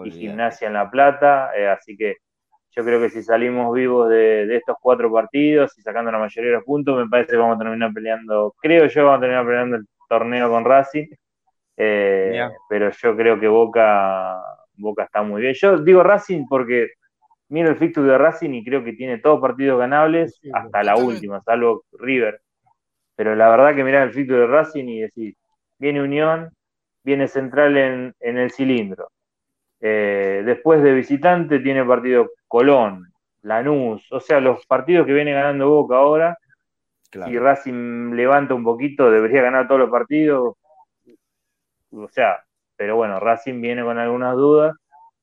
y 0.04 0.10
Gimnasia 0.10 0.68
en 0.68 0.74
La 0.74 0.90
Plata, 0.90 1.50
eh, 1.56 1.68
así 1.68 1.96
que 1.96 2.16
yo 2.70 2.84
creo 2.84 3.00
que 3.00 3.08
si 3.08 3.22
salimos 3.22 3.74
vivos 3.74 4.08
de, 4.08 4.54
estos 4.54 4.76
cuatro 4.80 5.12
partidos 5.12 5.76
y 5.78 5.82
sacando 5.82 6.12
la 6.12 6.18
mayoría 6.18 6.50
de 6.50 6.56
los 6.56 6.64
puntos, 6.64 6.96
me 6.96 7.08
parece 7.08 7.32
que 7.32 7.36
vamos 7.38 7.56
a 7.56 7.58
terminar 7.58 7.92
peleando, 7.92 8.54
creo 8.60 8.86
yo, 8.86 9.04
vamos 9.04 9.18
a 9.18 9.20
terminar 9.20 9.46
peleando 9.46 9.76
el 9.76 9.86
torneo 10.08 10.48
con 10.50 10.64
Racing, 10.64 11.06
eh, 11.76 12.48
pero 12.68 12.90
yo 12.90 13.16
creo 13.16 13.40
que 13.40 13.48
Boca, 13.48 14.36
Boca 14.74 15.04
está 15.04 15.22
muy 15.22 15.42
bien. 15.42 15.54
Yo 15.54 15.78
digo 15.78 16.02
Racing 16.02 16.46
porque 16.48 16.88
miro 17.48 17.70
el 17.70 17.76
fixture 17.76 18.06
de 18.06 18.18
Racing 18.18 18.50
y 18.50 18.64
creo 18.64 18.84
que 18.84 18.92
tiene 18.92 19.18
todos 19.18 19.40
partidos 19.40 19.78
ganables 19.78 20.40
hasta 20.52 20.82
la 20.82 20.96
última, 20.96 21.42
salvo 21.42 21.84
River. 21.92 22.40
Pero 23.16 23.34
la 23.34 23.48
verdad 23.48 23.74
que 23.74 23.84
mirá 23.84 24.02
el 24.02 24.12
fixture 24.12 24.40
de 24.40 24.46
Racing 24.46 24.84
y 24.84 25.00
decís, 25.00 25.36
viene 25.78 26.02
Unión, 26.02 26.50
viene 27.02 27.28
Central 27.28 27.76
en, 27.76 28.14
el 28.20 28.50
cilindro. 28.50 29.10
Eh, 29.80 30.42
después 30.44 30.82
de 30.82 30.92
visitante 30.92 31.60
tiene 31.60 31.84
partido 31.84 32.30
Colón, 32.46 33.12
Lanús, 33.42 34.06
o 34.10 34.20
sea, 34.20 34.40
los 34.40 34.66
partidos 34.66 35.06
que 35.06 35.12
viene 35.12 35.32
ganando 35.32 35.68
Boca 35.68 35.96
ahora, 35.96 36.36
si 37.10 37.38
Racing 37.38 38.14
levanta 38.14 38.54
un 38.54 38.64
poquito, 38.64 39.10
debería 39.10 39.42
ganar 39.42 39.66
todos 39.66 39.80
los 39.80 39.90
partidos. 39.90 40.56
O 41.90 42.08
sea, 42.08 42.44
pero 42.76 42.96
bueno, 42.96 43.18
Racing 43.18 43.60
viene 43.60 43.82
con 43.82 43.98
algunas 43.98 44.36
dudas 44.36 44.76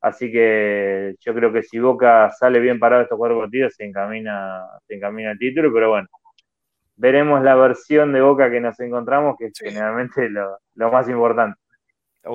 Así 0.06 0.32
que 0.32 1.16
yo 1.20 1.34
creo 1.34 1.51
que 1.51 1.64
si 1.64 1.80
Boca 1.80 2.32
sale 2.39 2.60
bien 2.60 2.80
parado 2.80 3.01
estos 3.01 3.18
cuatro 3.18 3.39
partidos, 3.39 3.74
se 3.74 3.86
encamina, 3.86 4.62
se 4.88 4.93
encamina 4.93 5.32
el 5.32 5.39
título, 5.39 5.74
pero 5.74 5.89
bueno, 5.89 6.08
veremos 6.95 7.41
la 7.41 7.56
versión 7.56 8.14
de 8.14 8.22
Boca 8.22 8.51
que 8.51 8.62
nos 8.62 8.80
encontramos, 8.80 9.36
que 9.36 9.47
es 9.47 9.53
generalmente 9.58 10.30
lo, 10.30 10.91
más 10.91 11.10
importante. 11.10 11.60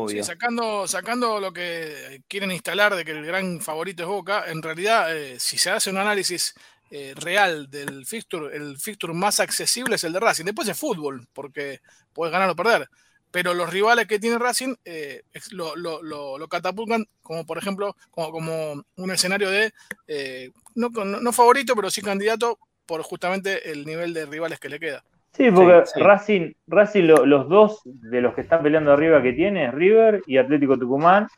Sí, 0.08 0.20
sacando, 0.24 0.88
sacando 0.88 1.38
lo 1.38 1.52
que 1.52 2.22
quieren 2.26 2.50
instalar 2.50 2.96
de 2.96 3.04
que 3.04 3.12
el 3.12 3.24
gran 3.24 3.60
favorito 3.60 4.02
es 4.02 4.08
Boca, 4.08 4.46
en 4.48 4.62
realidad, 4.62 5.16
eh, 5.16 5.38
si 5.38 5.56
se 5.56 5.70
hace 5.70 5.90
un 5.90 5.98
análisis 5.98 6.52
eh, 6.90 7.14
real 7.14 7.70
del 7.70 8.04
fixture, 8.04 8.52
el 8.52 8.78
fixture 8.78 9.14
más 9.14 9.38
accesible 9.38 9.94
es 9.94 10.02
el 10.02 10.12
de 10.12 10.18
Racing. 10.18 10.44
Después 10.44 10.68
es 10.68 10.76
fútbol, 10.76 11.24
porque 11.32 11.78
puedes 12.12 12.32
ganar 12.32 12.50
o 12.50 12.56
perder 12.56 12.88
pero 13.30 13.54
los 13.54 13.70
rivales 13.70 14.06
que 14.06 14.18
tiene 14.18 14.38
Racing 14.38 14.74
eh, 14.84 15.22
lo, 15.52 15.76
lo, 15.76 16.48
catapultan 16.48 17.06
como, 17.22 17.46
por 17.46 17.58
ejemplo, 17.58 17.94
como, 18.10 18.30
como 18.30 18.82
un 18.96 19.10
escenario 19.10 19.50
de, 19.50 19.72
eh, 20.08 20.50
no, 20.74 20.88
no, 20.88 21.32
favorito, 21.32 21.74
pero 21.76 21.90
sí 21.90 22.02
candidato 22.02 22.58
por 22.86 23.02
justamente 23.02 23.70
el 23.70 23.84
nivel 23.84 24.12
de 24.12 24.26
rivales 24.26 24.58
que 24.58 24.68
le 24.68 24.80
queda. 24.80 25.04
Sí, 25.32 25.48
porque 25.50 25.84
Racing, 25.96 26.52
Racing 26.66 27.04
los 27.04 27.48
dos 27.48 27.80
de 27.84 28.20
los 28.20 28.34
que 28.34 28.40
están 28.40 28.62
peleando 28.62 28.92
arriba 28.92 29.22
que 29.22 29.32
tiene 29.32 29.66
es 29.66 29.74
River 29.74 30.22
y 30.26 30.38
Atlético 30.38 30.76
Tucumán, 30.76 31.28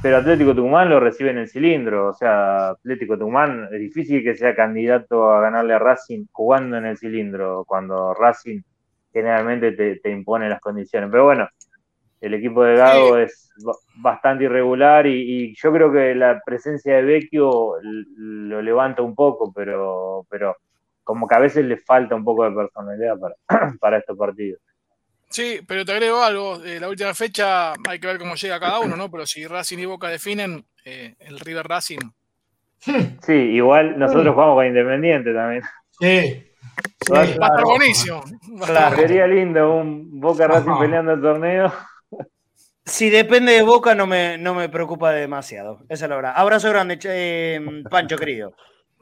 pero 0.00 0.16
Atlético 0.16 0.54
Tucumán 0.54 0.88
lo 0.88 0.98
recibe 0.98 1.30
en 1.30 1.38
el 1.38 1.48
cilindro, 1.48 2.08
o 2.08 2.14
sea, 2.14 2.70
Atlético 2.70 3.18
Tucumán 3.18 3.68
es 3.70 3.78
difícil 3.78 4.22
que 4.22 4.34
sea 4.34 4.54
candidato 4.54 5.30
a 5.30 5.42
ganarle 5.42 5.74
a 5.74 5.78
Racing 5.78 6.24
jugando 6.32 6.78
en 6.78 6.86
el 6.86 6.96
cilindro, 6.96 7.64
cuando 7.66 8.14
Racing 8.14 8.62
generalmente 9.18 9.72
te, 9.72 10.10
impone 10.10 10.48
las 10.48 10.60
condiciones. 10.60 11.10
Pero 11.10 11.24
bueno, 11.24 11.48
el 12.20 12.34
equipo 12.34 12.64
de 12.64 12.76
Gago 12.76 13.18
es 13.18 13.50
bastante 13.96 14.44
irregular 14.44 15.06
y, 15.06 15.54
yo 15.56 15.72
creo 15.72 15.92
que 15.92 16.14
la 16.14 16.40
presencia 16.44 16.96
de 16.96 17.02
Vecchio 17.02 17.74
lo 17.82 18.62
levanta 18.62 19.02
un 19.02 19.14
poco, 19.14 19.52
pero, 19.52 20.26
pero 20.28 20.56
como 21.04 21.26
que 21.26 21.34
a 21.34 21.40
veces 21.40 21.64
le 21.64 21.76
falta 21.76 22.14
un 22.14 22.24
poco 22.24 22.44
de 22.44 22.54
personalidad 22.54 23.16
para, 23.18 23.34
para 23.80 23.98
estos 23.98 24.16
partidos. 24.16 24.60
Sí, 25.30 25.60
pero 25.66 25.84
te 25.84 25.92
agrego 25.92 26.22
algo, 26.22 26.58
de 26.58 26.80
la 26.80 26.88
última 26.88 27.12
fecha 27.12 27.74
hay 27.86 27.98
que 28.00 28.06
ver 28.06 28.18
cómo 28.18 28.34
llega 28.34 28.58
cada 28.58 28.80
uno, 28.80 28.96
¿no? 28.96 29.10
Pero 29.10 29.26
si 29.26 29.46
Racing 29.46 29.78
y 29.78 29.84
Boca 29.84 30.08
definen, 30.08 30.64
eh, 30.84 31.16
el 31.18 31.38
River 31.38 31.66
Racing. 31.66 31.98
Sí, 33.22 33.32
igual 33.32 33.98
nosotros 33.98 34.32
jugamos 34.34 34.56
con 34.56 34.66
Independiente 34.66 35.34
también. 35.34 35.62
Sí, 36.00 36.46
Va 37.12 37.20
a 37.20 37.24
estar 37.24 37.64
buenísimo. 37.64 38.22
Sería 38.96 39.26
lindo 39.26 39.76
un 39.76 40.20
Boca 40.20 40.46
Racing 40.46 40.78
peleando 40.78 41.12
el 41.12 41.20
torneo. 41.20 41.72
Si 42.84 43.10
depende 43.10 43.52
de 43.52 43.62
Boca, 43.62 43.94
no 43.94 44.06
me, 44.06 44.38
no 44.38 44.54
me 44.54 44.68
preocupa 44.68 45.12
demasiado. 45.12 45.80
Esa 45.88 46.06
es 46.06 46.08
la 46.08 46.16
verdad. 46.16 46.32
Abrazo 46.34 46.70
grande, 46.70 46.98
eh, 47.04 47.60
Pancho, 47.90 48.16
querido. 48.16 48.54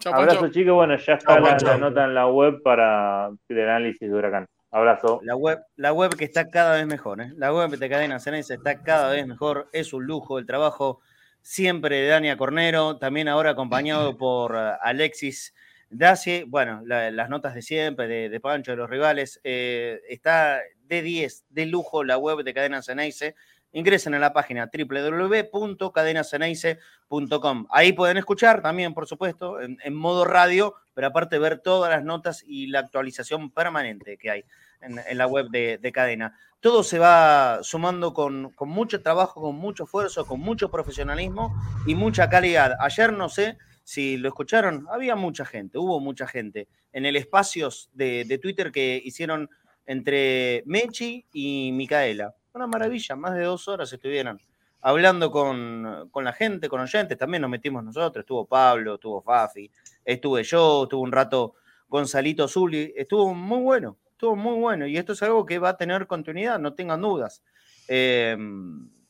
Abrazo, 0.04 0.48
chicos. 0.48 0.74
Bueno, 0.74 0.96
ya 0.96 1.14
está 1.14 1.38
la, 1.38 1.78
nota 1.78 2.04
en 2.04 2.14
la 2.14 2.26
web 2.26 2.62
para 2.62 3.30
el 3.48 3.60
análisis 3.60 4.00
de 4.00 4.14
Huracán. 4.14 4.46
Abrazo. 4.70 5.20
La 5.22 5.36
web, 5.36 5.60
la 5.76 5.92
web 5.92 6.16
que 6.16 6.24
está 6.24 6.48
cada 6.48 6.74
vez 6.74 6.86
mejor. 6.86 7.20
¿eh? 7.20 7.32
La 7.36 7.52
web 7.52 7.70
de 7.70 7.88
Cadena 7.88 8.18
Ceneice 8.18 8.54
está 8.54 8.82
cada 8.82 9.10
vez 9.10 9.26
mejor. 9.26 9.68
Es 9.72 9.92
un 9.92 10.04
lujo 10.04 10.38
el 10.38 10.46
trabajo 10.46 11.00
siempre 11.40 11.96
de 12.00 12.08
Dania 12.08 12.36
Cornero. 12.36 12.98
También 12.98 13.28
ahora 13.28 13.50
acompañado 13.50 14.16
por 14.18 14.54
eh, 14.56 14.72
Alexis 14.82 15.54
Dacie, 15.88 16.44
bueno, 16.46 16.82
las 16.84 17.28
notas 17.28 17.54
de 17.54 17.62
siempre, 17.62 18.28
de, 18.28 18.40
Pancho, 18.40 18.72
de 18.72 18.76
los 18.76 18.90
rivales, 18.90 19.40
eh, 19.44 20.00
está 20.08 20.60
de 20.84 21.02
10, 21.02 21.44
de 21.50 21.66
lujo 21.66 22.02
la 22.02 22.18
web 22.18 22.42
de 22.42 22.52
Cadena 22.52 22.82
Ceneice. 22.82 23.36
Ingresen 23.72 24.14
a 24.14 24.18
la 24.18 24.32
página 24.32 24.68
www.cadenaceneice.com. 24.72 27.66
Ahí 27.70 27.92
pueden 27.92 28.16
escuchar 28.16 28.62
también, 28.62 28.94
por 28.94 29.06
supuesto, 29.06 29.60
en, 29.60 29.94
modo 29.94 30.24
radio, 30.24 30.74
pero 30.94 31.08
aparte 31.08 31.38
ver 31.38 31.58
todas 31.58 31.90
las 31.90 32.02
notas 32.02 32.42
y 32.46 32.68
la 32.68 32.78
actualización 32.80 33.50
permanente 33.50 34.16
que 34.16 34.30
hay 34.30 34.46
en, 34.80 35.18
la 35.18 35.26
web 35.26 35.50
de, 35.50 35.92
Cadena. 35.92 36.38
Todo 36.60 36.82
se 36.82 36.98
va 36.98 37.58
sumando 37.62 38.14
con, 38.14 38.50
con 38.52 38.70
mucho 38.70 39.02
trabajo, 39.02 39.42
con 39.42 39.56
mucho 39.56 39.84
esfuerzo, 39.84 40.24
con 40.26 40.40
mucho 40.40 40.70
profesionalismo 40.70 41.54
y 41.86 41.94
mucha 41.94 42.30
calidad. 42.30 42.76
Ayer, 42.80 43.12
no 43.12 43.28
sé, 43.28 43.58
si 43.86 44.16
lo 44.16 44.26
escucharon, 44.26 44.84
había 44.90 45.14
mucha 45.14 45.44
gente, 45.44 45.78
hubo 45.78 46.00
mucha 46.00 46.26
gente. 46.26 46.66
En 46.92 47.06
el 47.06 47.14
espacio 47.14 47.68
de, 47.92 48.38
Twitter 48.42 48.72
que 48.72 49.00
hicieron 49.02 49.48
entre 49.86 50.64
Mechi 50.66 51.24
y 51.32 51.70
Micaela. 51.70 52.34
Una 52.52 52.66
maravilla, 52.66 53.14
más 53.14 53.36
de 53.36 53.44
dos 53.44 53.68
horas 53.68 53.92
estuvieron 53.92 54.42
hablando 54.80 55.30
con, 55.30 56.10
la 56.12 56.32
gente, 56.32 56.68
con 56.68 56.80
oyentes, 56.80 57.16
también 57.16 57.42
nos 57.42 57.50
metimos 57.50 57.84
nosotros, 57.84 58.24
estuvo 58.24 58.44
Pablo, 58.44 58.94
estuvo 58.94 59.22
Fafi, 59.22 59.70
estuve 60.04 60.42
yo, 60.42 60.82
estuvo 60.82 61.02
un 61.02 61.12
rato 61.12 61.54
Gonzalito 61.86 62.48
Zuli, 62.48 62.92
estuvo 62.96 63.34
muy 63.34 63.60
bueno, 63.60 63.98
estuvo 64.10 64.34
muy 64.34 64.58
bueno. 64.58 64.84
Y 64.88 64.96
esto 64.96 65.12
es 65.12 65.22
algo 65.22 65.46
que 65.46 65.60
va 65.60 65.68
a 65.68 65.76
tener 65.76 66.08
continuidad, 66.08 66.58
no 66.58 66.74
tengan 66.74 67.00
dudas. 67.02 67.40
Eh, 67.86 68.36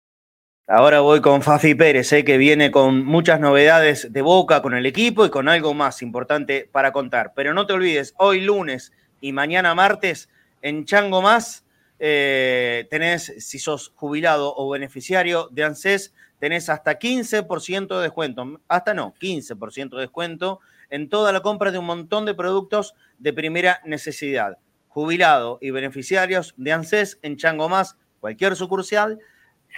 Ahora 0.74 1.02
voy 1.02 1.20
con 1.20 1.42
Fafi 1.42 1.76
Pérez, 1.76 2.14
eh, 2.14 2.24
que 2.24 2.38
viene 2.38 2.72
con 2.72 3.04
muchas 3.04 3.42
novedades 3.42 4.14
de 4.14 4.22
boca 4.22 4.62
con 4.62 4.74
el 4.74 4.86
equipo 4.86 5.26
y 5.26 5.30
con 5.30 5.50
algo 5.50 5.74
más 5.74 6.02
importante 6.02 6.70
para 6.72 6.94
contar. 6.94 7.34
Pero 7.36 7.54
no 7.54 7.68
te 7.68 7.74
olvides, 7.74 8.14
hoy 8.18 8.40
lunes 8.40 8.94
y 9.20 9.34
mañana 9.34 9.76
martes 9.76 10.30
en 10.62 10.86
Chango 10.86 11.22
Más 11.22 11.66
eh, 12.00 12.88
tenés, 12.90 13.34
si 13.40 13.60
sos 13.60 13.92
jubilado 13.96 14.56
o 14.56 14.70
beneficiario 14.70 15.50
de 15.52 15.66
ANSES, 15.66 16.14
tenés 16.40 16.70
hasta 16.70 16.98
15% 16.98 17.98
de 17.98 18.04
descuento, 18.04 18.62
hasta 18.70 18.94
no, 18.94 19.14
15% 19.20 19.90
de 19.90 20.00
descuento 20.00 20.62
en 20.90 21.10
toda 21.10 21.34
la 21.34 21.42
compra 21.42 21.72
de 21.72 21.80
un 21.80 21.86
montón 21.86 22.26
de 22.26 22.34
productos 22.34 22.96
de 23.20 23.34
primera 23.34 23.82
necesidad. 23.84 24.58
Jubilado 24.88 25.58
y 25.60 25.72
beneficiarios 25.72 26.54
de 26.56 26.72
ANSES 26.72 27.20
en 27.24 27.36
Chango 27.36 27.68
Más, 27.68 27.98
cualquier 28.22 28.56
sucursal 28.56 29.20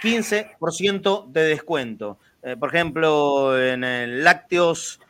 15% 0.02 1.30
de 1.30 1.42
descuento. 1.42 2.18
Eh, 2.42 2.56
por 2.56 2.68
ejemplo, 2.74 3.58
en 3.58 4.24
lácteos 4.24 5.00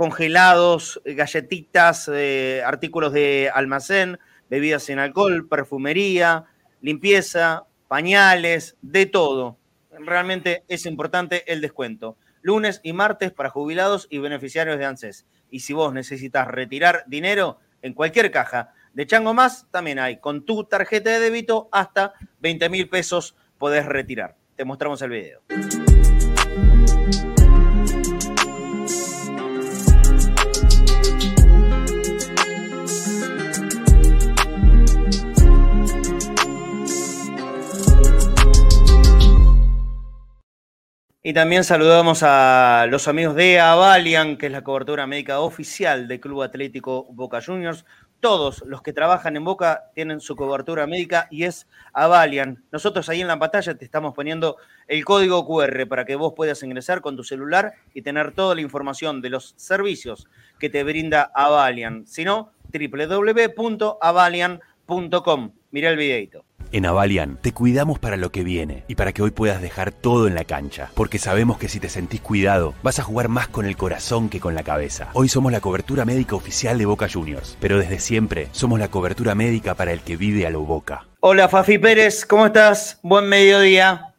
congelados, 0.00 1.00
galletitas, 1.04 2.10
eh, 2.10 2.62
artículos 2.64 3.12
de 3.12 3.50
almacén, 3.54 4.18
bebidas 4.48 4.84
sin 4.84 4.98
alcohol, 4.98 5.46
perfumería, 5.46 6.46
limpieza, 6.80 7.64
pañales, 7.86 8.76
de 8.80 9.04
todo. 9.04 9.58
Realmente 9.90 10.64
es 10.68 10.86
importante 10.86 11.44
el 11.52 11.60
descuento. 11.60 12.16
Lunes 12.40 12.80
y 12.82 12.94
martes 12.94 13.30
para 13.30 13.50
jubilados 13.50 14.06
y 14.08 14.18
beneficiarios 14.18 14.78
de 14.78 14.86
ANSES. 14.86 15.26
Y 15.50 15.60
si 15.60 15.74
vos 15.74 15.92
necesitas 15.92 16.48
retirar 16.48 17.04
dinero 17.06 17.58
en 17.82 17.92
cualquier 17.92 18.30
caja 18.30 18.72
de 18.94 19.06
Chango 19.06 19.34
Más, 19.34 19.66
también 19.70 19.98
hay 19.98 20.18
con 20.18 20.46
tu 20.46 20.64
tarjeta 20.64 21.10
de 21.10 21.20
débito 21.20 21.68
hasta 21.72 22.14
20 22.40 22.70
mil 22.70 22.88
pesos 22.88 23.36
podés 23.60 23.84
retirar. 23.84 24.36
Te 24.56 24.64
mostramos 24.64 25.02
el 25.02 25.10
video. 25.10 25.42
Y 41.22 41.34
también 41.34 41.64
saludamos 41.64 42.22
a 42.22 42.86
los 42.88 43.06
amigos 43.06 43.34
de 43.34 43.60
Avalian, 43.60 44.38
que 44.38 44.46
es 44.46 44.52
la 44.52 44.64
cobertura 44.64 45.06
médica 45.06 45.40
oficial 45.40 46.08
del 46.08 46.18
Club 46.18 46.42
Atlético 46.42 47.04
Boca 47.12 47.42
Juniors. 47.44 47.84
Todos 48.20 48.62
los 48.66 48.82
que 48.82 48.92
trabajan 48.92 49.36
en 49.36 49.44
Boca 49.44 49.84
tienen 49.94 50.20
su 50.20 50.36
cobertura 50.36 50.86
médica 50.86 51.26
y 51.30 51.44
es 51.44 51.66
Avalian. 51.94 52.62
Nosotros 52.70 53.08
ahí 53.08 53.22
en 53.22 53.28
la 53.28 53.38
pantalla 53.38 53.78
te 53.78 53.86
estamos 53.86 54.14
poniendo 54.14 54.58
el 54.88 55.06
código 55.06 55.46
QR 55.46 55.88
para 55.88 56.04
que 56.04 56.16
vos 56.16 56.34
puedas 56.36 56.62
ingresar 56.62 57.00
con 57.00 57.16
tu 57.16 57.24
celular 57.24 57.72
y 57.94 58.02
tener 58.02 58.32
toda 58.32 58.54
la 58.54 58.60
información 58.60 59.22
de 59.22 59.30
los 59.30 59.54
servicios 59.56 60.28
que 60.58 60.68
te 60.68 60.84
brinda 60.84 61.32
Avalian. 61.34 62.06
Si 62.06 62.26
no, 62.26 62.52
www.avalian.com. 62.72 65.52
Mira 65.70 65.88
el 65.88 65.96
videito. 65.96 66.44
En 66.72 66.86
Avalian 66.86 67.36
te 67.36 67.52
cuidamos 67.52 67.98
para 67.98 68.16
lo 68.16 68.30
que 68.30 68.44
viene 68.44 68.84
y 68.86 68.94
para 68.94 69.12
que 69.12 69.22
hoy 69.22 69.32
puedas 69.32 69.60
dejar 69.60 69.90
todo 69.90 70.28
en 70.28 70.36
la 70.36 70.44
cancha, 70.44 70.92
porque 70.94 71.18
sabemos 71.18 71.58
que 71.58 71.68
si 71.68 71.80
te 71.80 71.88
sentís 71.88 72.20
cuidado, 72.20 72.74
vas 72.84 73.00
a 73.00 73.02
jugar 73.02 73.28
más 73.28 73.48
con 73.48 73.66
el 73.66 73.76
corazón 73.76 74.28
que 74.28 74.38
con 74.38 74.54
la 74.54 74.62
cabeza. 74.62 75.08
Hoy 75.14 75.28
somos 75.28 75.50
la 75.50 75.60
cobertura 75.60 76.04
médica 76.04 76.36
oficial 76.36 76.78
de 76.78 76.86
Boca 76.86 77.08
Juniors, 77.12 77.58
pero 77.60 77.76
desde 77.76 77.98
siempre 77.98 78.46
somos 78.52 78.78
la 78.78 78.86
cobertura 78.86 79.34
médica 79.34 79.74
para 79.74 79.92
el 79.92 80.00
que 80.02 80.16
vive 80.16 80.46
a 80.46 80.50
lo 80.50 80.60
Boca. 80.60 81.06
Hola 81.18 81.48
Fafi 81.48 81.78
Pérez, 81.78 82.24
¿cómo 82.24 82.46
estás? 82.46 83.00
Buen 83.02 83.28
mediodía. 83.28 84.14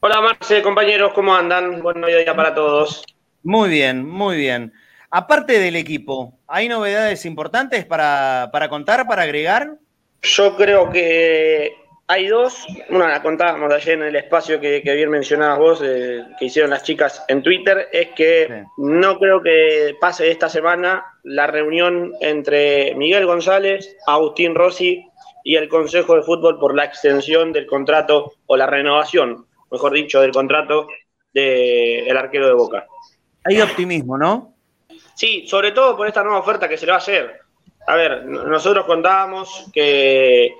Hola 0.00 0.20
Marce, 0.22 0.62
compañeros, 0.62 1.12
¿cómo 1.14 1.36
andan? 1.36 1.82
Buen 1.82 2.00
mediodía 2.00 2.34
para 2.34 2.52
todos. 2.52 3.04
Muy 3.44 3.68
bien, 3.68 4.04
muy 4.04 4.36
bien. 4.36 4.72
Aparte 5.08 5.60
del 5.60 5.76
equipo, 5.76 6.36
¿hay 6.48 6.68
novedades 6.68 7.24
importantes 7.26 7.84
para, 7.84 8.48
para 8.52 8.68
contar, 8.68 9.06
para 9.06 9.22
agregar? 9.22 9.76
Yo 10.22 10.56
creo 10.56 10.90
que 10.90 11.74
hay 12.10 12.26
dos. 12.26 12.66
Una 12.88 13.08
la 13.08 13.22
contábamos 13.22 13.72
ayer 13.72 13.94
en 13.94 14.02
el 14.02 14.16
espacio 14.16 14.60
que, 14.60 14.80
bien 14.80 15.10
mencionabas 15.10 15.58
vos, 15.58 15.82
eh, 15.84 16.24
que 16.38 16.46
hicieron 16.46 16.70
las 16.70 16.82
chicas 16.82 17.24
en 17.28 17.42
Twitter, 17.42 17.88
es 17.92 18.08
que 18.10 18.64
no 18.78 19.18
creo 19.18 19.40
que 19.40 19.94
pase 20.00 20.30
esta 20.30 20.48
semana 20.48 21.04
la 21.22 21.46
reunión 21.46 22.12
entre 22.20 22.94
Miguel 22.96 23.26
González, 23.26 23.96
Agustín 24.06 24.54
Rossi 24.54 25.06
y 25.44 25.56
el 25.56 25.68
Consejo 25.68 26.16
de 26.16 26.22
Fútbol 26.22 26.58
por 26.58 26.74
la 26.74 26.84
extensión 26.84 27.52
del 27.52 27.66
contrato 27.66 28.32
o 28.46 28.56
la 28.56 28.66
renovación, 28.66 29.46
mejor 29.70 29.92
dicho, 29.92 30.20
del 30.20 30.32
contrato 30.32 30.88
del 31.32 32.16
arquero 32.16 32.48
de 32.48 32.54
Boca. 32.54 32.86
Hay 33.44 33.60
optimismo, 33.60 34.18
¿no? 34.18 34.54
Sí, 35.14 35.46
sobre 35.46 35.72
todo 35.72 35.96
por 35.96 36.08
esta 36.08 36.24
nueva 36.24 36.40
oferta 36.40 36.68
que 36.68 36.76
se 36.76 36.86
le 36.86 36.92
va 36.92 36.96
a 36.96 37.00
hacer 37.00 37.40
a 37.90 37.96
ver, 37.96 38.24
nosotros 38.24 38.84
contábamos 38.84 39.68
que, 39.72 40.54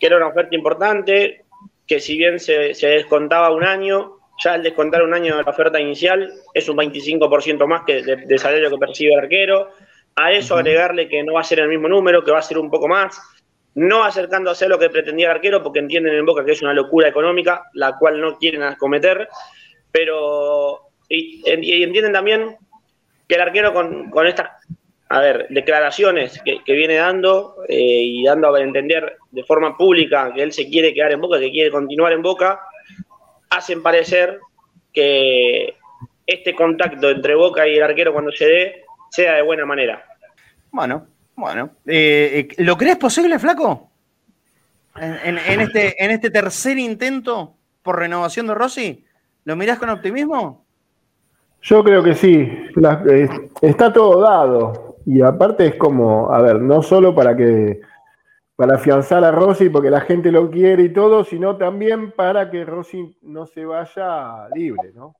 era 0.00 0.16
una 0.16 0.26
oferta 0.26 0.56
importante, 0.56 1.44
que 1.86 2.00
si 2.00 2.18
bien 2.18 2.40
se, 2.40 2.74
descontaba 2.74 3.54
un 3.54 3.62
año, 3.62 4.18
ya 4.42 4.54
al 4.54 4.64
descontar 4.64 5.04
un 5.04 5.14
año 5.14 5.36
de 5.36 5.44
la 5.44 5.50
oferta 5.50 5.78
inicial 5.80 6.32
es 6.52 6.68
un 6.68 6.76
25% 6.76 7.64
más 7.68 7.82
que 7.86 8.02
de, 8.02 8.38
salario 8.38 8.70
que 8.70 8.76
percibe 8.76 9.14
el 9.14 9.20
arquero. 9.20 9.70
A 10.16 10.32
eso 10.32 10.56
agregarle 10.56 11.08
que 11.08 11.22
no 11.22 11.34
va 11.34 11.42
a 11.42 11.44
ser 11.44 11.60
el 11.60 11.68
mismo 11.68 11.88
número, 11.88 12.24
que 12.24 12.32
va 12.32 12.40
a 12.40 12.42
ser 12.42 12.58
un 12.58 12.70
poco 12.70 12.88
más, 12.88 13.20
no 13.76 14.02
acercándose 14.02 14.64
a 14.64 14.68
lo 14.68 14.78
que 14.78 14.90
pretendía 14.90 15.26
el 15.26 15.36
arquero, 15.36 15.62
porque 15.62 15.78
entienden 15.78 16.14
en 16.14 16.26
Boca 16.26 16.44
que 16.44 16.52
es 16.52 16.62
una 16.62 16.74
locura 16.74 17.08
económica, 17.08 17.70
la 17.74 17.96
cual 17.98 18.20
no 18.20 18.36
quieren 18.36 18.64
acometer, 18.64 19.28
pero 19.92 20.88
y, 21.08 21.40
entienden 21.48 22.12
también 22.12 22.56
que 23.28 23.36
el 23.36 23.40
arquero 23.42 23.72
con, 23.72 24.10
con 24.10 24.26
estas 24.26 24.50
a 25.08 25.20
ver, 25.20 25.46
declaraciones 25.50 26.40
que, 26.44 26.72
viene 26.72 26.96
dando 26.96 27.56
eh, 27.68 28.02
y 28.02 28.24
dando 28.24 28.54
a 28.54 28.60
entender 28.60 29.16
de 29.30 29.44
forma 29.44 29.76
pública 29.76 30.32
que 30.34 30.42
él 30.42 30.52
se 30.52 30.68
quiere 30.68 30.94
quedar 30.94 31.12
en 31.12 31.20
Boca, 31.20 31.38
que 31.38 31.50
quiere 31.50 31.70
continuar 31.70 32.12
en 32.12 32.22
Boca, 32.22 32.60
hacen 33.50 33.82
parecer 33.82 34.40
que 34.92 35.74
este 36.26 36.54
contacto 36.54 37.10
entre 37.10 37.34
Boca 37.34 37.66
y 37.68 37.76
el 37.76 37.82
arquero 37.82 38.12
cuando 38.12 38.32
se 38.32 38.46
dé 38.46 38.84
sea 39.10 39.34
de 39.34 39.42
buena 39.42 39.66
manera. 39.66 40.04
Bueno, 40.70 41.06
bueno. 41.36 41.70
Eh, 41.86 42.48
eh, 42.56 42.62
¿Lo 42.62 42.76
crees 42.76 42.96
posible, 42.96 43.38
Flaco? 43.38 43.90
En, 44.96 45.60
este, 45.60 46.02
en 46.02 46.12
este 46.12 46.30
tercer 46.30 46.78
intento 46.78 47.56
por 47.82 47.98
renovación 47.98 48.46
de 48.46 48.54
Rossi, 48.54 49.04
¿lo 49.44 49.56
mirás 49.56 49.78
con 49.78 49.90
optimismo? 49.90 50.64
Yo 51.62 51.82
creo 51.82 52.02
que 52.02 52.14
sí. 52.14 52.48
está 53.60 53.92
todo 53.92 54.20
dado. 54.20 54.93
Y 55.06 55.20
aparte 55.20 55.66
es 55.66 55.74
como, 55.76 56.32
a 56.32 56.40
ver, 56.40 56.60
no 56.60 56.82
solo 56.82 57.14
para 57.14 57.36
que 57.36 57.80
para 58.56 58.76
afianzar 58.76 59.24
a 59.24 59.32
Rossi 59.32 59.68
porque 59.68 59.90
la 59.90 60.00
gente 60.00 60.30
lo 60.30 60.50
quiere 60.50 60.84
y 60.84 60.92
todo, 60.92 61.24
sino 61.24 61.56
también 61.56 62.12
para 62.12 62.50
que 62.50 62.64
Rossi 62.64 63.18
no 63.22 63.46
se 63.46 63.64
vaya 63.64 64.48
libre, 64.54 64.92
¿no? 64.94 65.16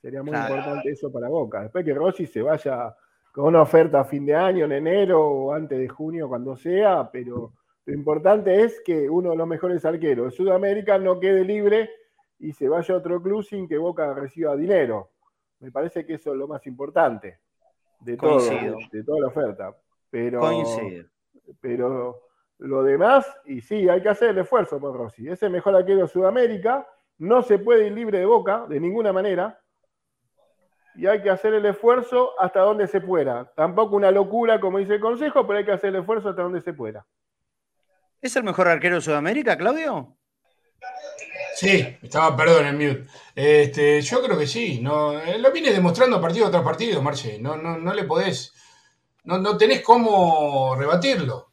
Sería 0.00 0.22
muy 0.22 0.36
importante 0.36 0.90
eso 0.90 1.10
para 1.10 1.28
Boca. 1.28 1.62
Después 1.62 1.84
que 1.84 1.94
Rossi 1.94 2.26
se 2.26 2.42
vaya 2.42 2.94
con 3.32 3.46
una 3.46 3.62
oferta 3.62 4.00
a 4.00 4.04
fin 4.04 4.26
de 4.26 4.34
año, 4.34 4.66
en 4.66 4.72
enero 4.72 5.26
o 5.26 5.52
antes 5.52 5.78
de 5.78 5.88
junio, 5.88 6.28
cuando 6.28 6.56
sea, 6.56 7.10
pero 7.10 7.52
lo 7.86 7.94
importante 7.94 8.62
es 8.62 8.80
que 8.84 9.08
uno 9.08 9.30
de 9.30 9.36
los 9.36 9.48
mejores 9.48 9.84
arqueros 9.84 10.26
de 10.26 10.36
Sudamérica 10.36 10.98
no 10.98 11.18
quede 11.18 11.44
libre 11.44 11.90
y 12.38 12.52
se 12.52 12.68
vaya 12.68 12.94
a 12.94 12.98
otro 12.98 13.22
club 13.22 13.42
sin 13.42 13.66
que 13.66 13.78
Boca 13.78 14.12
reciba 14.14 14.56
dinero. 14.56 15.10
Me 15.60 15.70
parece 15.70 16.04
que 16.04 16.14
eso 16.14 16.32
es 16.32 16.38
lo 16.38 16.46
más 16.46 16.66
importante 16.66 17.38
de 18.00 18.16
todo, 18.16 18.38
de, 18.38 19.04
toda 19.04 19.20
la 19.20 19.26
oferta. 19.28 19.76
Pero, 20.10 20.40
pero 21.60 22.20
lo 22.58 22.82
demás, 22.82 23.26
y 23.44 23.60
sí, 23.60 23.88
hay 23.88 24.02
que 24.02 24.08
hacer 24.08 24.30
el 24.30 24.38
esfuerzo 24.38 24.80
por 24.80 24.96
Rossi. 24.96 25.28
Es 25.28 25.42
el 25.42 25.50
mejor 25.50 25.74
arquero 25.74 26.02
de 26.02 26.08
Sudamérica, 26.08 26.86
no 27.18 27.42
se 27.42 27.58
puede 27.58 27.86
ir 27.86 27.92
libre 27.92 28.18
de 28.18 28.26
boca 28.26 28.66
de 28.68 28.80
ninguna 28.80 29.12
manera. 29.12 29.60
Y 30.96 31.06
hay 31.06 31.22
que 31.22 31.30
hacer 31.30 31.54
el 31.54 31.64
esfuerzo 31.66 32.32
hasta 32.38 32.60
donde 32.60 32.86
se 32.86 33.00
pueda. 33.00 33.52
Tampoco 33.54 33.96
una 33.96 34.10
locura, 34.10 34.60
como 34.60 34.78
dice 34.78 34.94
el 34.94 35.00
Consejo, 35.00 35.46
pero 35.46 35.58
hay 35.58 35.64
que 35.64 35.72
hacer 35.72 35.90
el 35.90 36.00
esfuerzo 36.00 36.30
hasta 36.30 36.42
donde 36.42 36.60
se 36.60 36.72
pueda. 36.72 37.06
¿Es 38.20 38.36
el 38.36 38.44
mejor 38.44 38.68
arquero 38.68 38.96
de 38.96 39.00
Sudamérica, 39.00 39.56
Claudio? 39.56 40.16
Sí, 41.60 41.98
estaba, 42.00 42.34
perdón, 42.34 42.68
en 42.68 42.74
mute. 42.76 43.06
Este, 43.34 44.00
yo 44.00 44.22
creo 44.22 44.38
que 44.38 44.46
sí. 44.46 44.80
No, 44.80 45.20
eh, 45.20 45.38
lo 45.38 45.52
viene 45.52 45.70
demostrando 45.70 46.18
partido 46.18 46.50
tras 46.50 46.62
partido, 46.62 47.02
Marche. 47.02 47.38
No, 47.38 47.54
no, 47.54 47.76
no 47.76 47.92
le 47.92 48.04
podés. 48.04 48.54
No, 49.24 49.36
no 49.36 49.58
tenés 49.58 49.82
cómo 49.82 50.74
rebatirlo. 50.74 51.50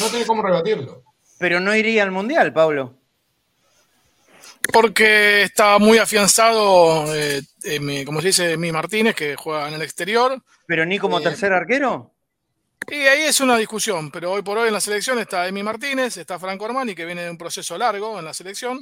No 0.00 0.06
tenés 0.10 0.26
cómo 0.26 0.42
rebatirlo. 0.42 1.02
Pero 1.38 1.60
no 1.60 1.74
iría 1.74 2.02
al 2.02 2.10
mundial, 2.10 2.52
Pablo. 2.52 2.98
Porque 4.70 5.40
está 5.40 5.78
muy 5.78 5.96
afianzado, 5.96 7.06
eh, 7.16 7.40
como 8.04 8.20
se 8.20 8.26
dice, 8.26 8.56
mi 8.58 8.70
Martínez, 8.70 9.14
que 9.14 9.34
juega 9.34 9.66
en 9.68 9.74
el 9.76 9.82
exterior. 9.82 10.42
¿Pero 10.66 10.84
ni 10.84 10.98
como 10.98 11.20
eh, 11.20 11.22
tercer 11.22 11.54
arquero? 11.54 12.12
Y 12.88 12.94
ahí 12.94 13.22
es 13.22 13.40
una 13.40 13.56
discusión, 13.56 14.10
pero 14.10 14.32
hoy 14.32 14.42
por 14.42 14.58
hoy 14.58 14.68
en 14.68 14.74
la 14.74 14.80
selección 14.80 15.18
está 15.18 15.48
Emi 15.48 15.62
Martínez, 15.62 16.16
está 16.16 16.38
Franco 16.38 16.66
Armani, 16.66 16.94
que 16.94 17.04
viene 17.04 17.22
de 17.22 17.30
un 17.30 17.38
proceso 17.38 17.76
largo 17.76 18.18
en 18.18 18.24
la 18.24 18.32
selección, 18.32 18.80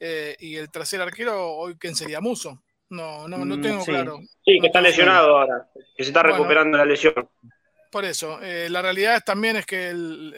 eh, 0.00 0.34
y 0.40 0.56
el 0.56 0.70
tercer 0.70 1.00
arquero, 1.00 1.52
hoy, 1.52 1.76
¿quién 1.78 1.94
sería? 1.94 2.20
Muso. 2.20 2.62
No, 2.90 3.28
no, 3.28 3.44
no 3.44 3.56
mm, 3.56 3.62
tengo 3.62 3.84
claro. 3.84 4.18
Sí, 4.44 4.58
que 4.60 4.66
está 4.66 4.80
lesionado 4.80 5.38
ahora, 5.38 5.68
que 5.96 6.04
se 6.04 6.10
está 6.10 6.22
recuperando 6.22 6.76
la 6.76 6.84
lesión. 6.84 7.14
Por 7.90 8.04
eso, 8.04 8.40
eh, 8.42 8.68
la 8.68 8.82
realidad 8.82 9.22
también 9.24 9.56
es 9.56 9.66
que 9.66 9.92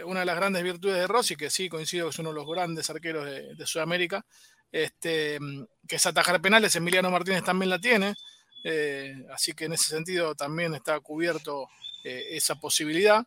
una 0.05 0.21
de 0.21 0.27
las 0.27 0.37
grandes 0.37 0.63
virtudes 0.63 0.97
de 0.97 1.07
Rossi, 1.07 1.37
que 1.37 1.49
sí 1.49 1.71
coincido 1.71 2.07
que 2.07 2.11
es 2.11 2.19
uno 2.19 2.29
de 2.29 2.35
los 2.35 2.47
grandes 2.47 2.91
arqueros 2.91 3.25
de, 3.25 3.67
Sudamérica, 3.67 4.25
este, 4.71 5.39
que 5.89 5.97
es 5.97 6.05
atajar 6.05 6.41
penales, 6.43 6.77
Emiliano 6.77 7.11
Martínez 7.11 7.43
también 7.43 7.71
la 7.71 7.79
tiene, 7.79 8.15
eh, 8.63 9.15
así 9.33 9.55
que 9.55 9.65
en 9.65 9.73
ese 9.73 9.89
sentido 9.89 10.35
también 10.35 10.75
está 10.75 11.01
cubierto 11.01 11.67
eh, 12.09 12.37
esa 12.37 12.55
posibilidad. 12.55 13.27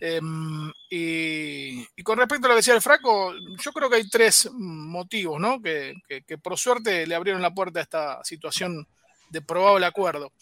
Em, 0.00 0.72
y, 0.90 1.86
con 2.02 2.18
respecto 2.18 2.46
a 2.46 2.48
lo 2.48 2.54
que 2.54 2.58
decía 2.58 2.74
el 2.74 2.82
Fraco, 2.82 3.32
yo 3.62 3.72
creo 3.72 3.88
que 3.88 3.96
hay 3.96 4.10
tres 4.10 4.50
motivos 4.52 5.40
¿no? 5.40 5.62
que, 5.62 5.94
por 6.42 6.58
suerte 6.58 7.06
le 7.06 7.14
abrieron 7.14 7.40
la 7.40 7.54
puerta 7.54 7.78
a 7.78 7.82
esta 7.82 8.24
situación 8.24 8.84
de 9.30 9.42
probable 9.42 9.86
acuerdo. 9.86 10.32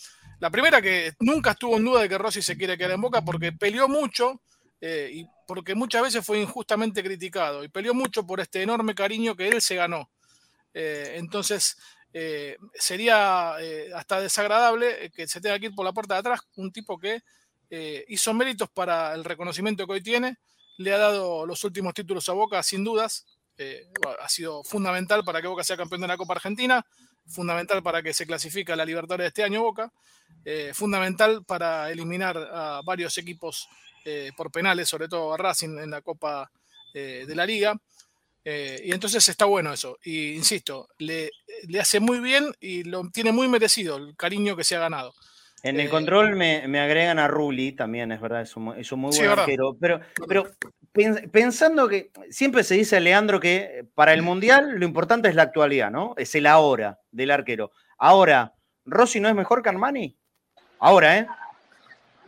La 0.40 0.48
primera, 0.48 0.80
que 0.80 1.12
nunca 1.20 1.50
estuvo 1.50 1.76
en 1.76 1.84
duda 1.84 2.00
de 2.00 2.08
que 2.08 2.16
Rossi 2.16 2.40
se 2.40 2.56
quiere 2.56 2.78
quedar 2.78 2.92
en 2.92 3.02
Boca 3.02 3.20
porque 3.20 3.52
peleó 3.52 3.86
mucho 3.86 4.40
eh, 4.80 5.10
y 5.12 5.26
porque 5.46 5.74
muchas 5.74 6.04
veces 6.04 6.24
fue 6.24 6.40
injustamente 6.40 7.02
criticado 7.02 7.64
y 7.64 7.68
peleó 7.68 7.92
mucho 7.92 8.26
por 8.26 8.40
este 8.40 8.62
enorme 8.62 8.94
cariño 8.94 9.36
que 9.36 9.48
él 9.48 9.60
se 9.60 9.74
ganó. 9.74 10.08
Eh, 10.72 11.16
entonces, 11.16 11.76
sería 12.72 13.56
hasta 13.94 14.22
desagradable 14.22 15.10
que 15.14 15.28
se 15.28 15.42
tenga 15.42 15.58
que 15.58 15.66
ir 15.66 15.74
por 15.74 15.84
la 15.84 15.92
puerta 15.92 16.14
de 16.14 16.20
atrás 16.20 16.40
un 16.56 16.72
tipo 16.72 16.98
que 16.98 17.22
eh, 17.76 18.04
hizo 18.08 18.32
méritos 18.34 18.68
para 18.70 19.14
el 19.14 19.24
reconocimiento 19.24 19.86
que 19.86 19.94
hoy 19.94 20.00
tiene, 20.00 20.36
le 20.76 20.92
ha 20.92 20.98
dado 20.98 21.44
los 21.44 21.64
últimos 21.64 21.94
títulos 21.94 22.28
a 22.28 22.32
Boca 22.32 22.62
sin 22.62 22.84
dudas, 22.84 23.26
eh, 23.58 23.88
ha 24.20 24.28
sido 24.28 24.62
fundamental 24.62 25.24
para 25.24 25.40
que 25.40 25.48
Boca 25.48 25.64
sea 25.64 25.76
campeón 25.76 26.02
de 26.02 26.08
la 26.08 26.16
Copa 26.16 26.34
Argentina, 26.34 26.86
fundamental 27.26 27.82
para 27.82 28.02
que 28.02 28.14
se 28.14 28.26
clasifique 28.26 28.72
a 28.72 28.76
la 28.76 28.84
Libertadores 28.84 29.24
de 29.24 29.28
este 29.28 29.42
año 29.42 29.62
Boca, 29.62 29.92
eh, 30.44 30.72
fundamental 30.74 31.44
para 31.44 31.90
eliminar 31.90 32.36
a 32.36 32.80
varios 32.84 33.18
equipos 33.18 33.68
por 34.36 34.52
penales, 34.52 34.86
sobre 34.86 35.08
todo 35.08 35.32
a 35.32 35.38
Racing 35.38 35.78
en 35.78 35.90
la 35.90 36.02
Copa 36.02 36.50
de 36.92 37.34
la 37.34 37.46
Liga. 37.46 37.74
Eh, 38.44 38.82
y 38.84 38.92
entonces 38.92 39.26
está 39.28 39.46
bueno 39.46 39.72
eso. 39.72 39.98
Y 40.04 40.32
insisto, 40.32 40.88
le, 40.98 41.30
le, 41.66 41.80
hace 41.80 41.98
muy 41.98 42.20
bien 42.20 42.54
y 42.60 42.84
lo 42.84 43.08
tiene 43.10 43.32
muy 43.32 43.48
merecido 43.48 43.96
el 43.96 44.14
cariño 44.16 44.54
que 44.54 44.64
se 44.64 44.76
ha 44.76 44.80
ganado. 44.80 45.14
En 45.64 45.80
el 45.80 45.86
eh, 45.86 45.90
control 45.90 46.36
me, 46.36 46.60
agregan 46.78 47.18
a 47.18 47.26
Rulli 47.26 47.72
también, 47.72 48.12
es 48.12 48.20
verdad, 48.20 48.42
es 48.42 48.54
un, 48.54 48.64
muy 48.64 49.16
buen 49.16 49.30
arquero. 49.30 49.74
Pero, 49.80 50.00
pero 50.28 50.50
pensando 51.32 51.88
que 51.88 52.10
siempre 52.28 52.62
se 52.62 52.74
dice, 52.74 53.00
Leandro, 53.00 53.40
que 53.40 53.86
para 53.94 54.12
el 54.12 54.20
Mundial 54.20 54.78
lo 54.78 54.84
importante 54.84 55.28
es 55.30 55.34
la 55.34 55.44
actualidad, 55.44 55.90
¿no? 55.90 56.14
Es 56.18 56.34
el 56.34 56.46
ahora 56.46 57.00
del 57.10 57.30
arquero. 57.30 57.72
Ahora, 57.96 58.54
¿Rossi 58.84 59.20
no 59.20 59.28
es 59.30 59.34
mejor 59.34 59.62
que 59.62 59.70
Armani? 59.70 60.18
Ahora, 60.78 61.18
¿eh? 61.18 61.26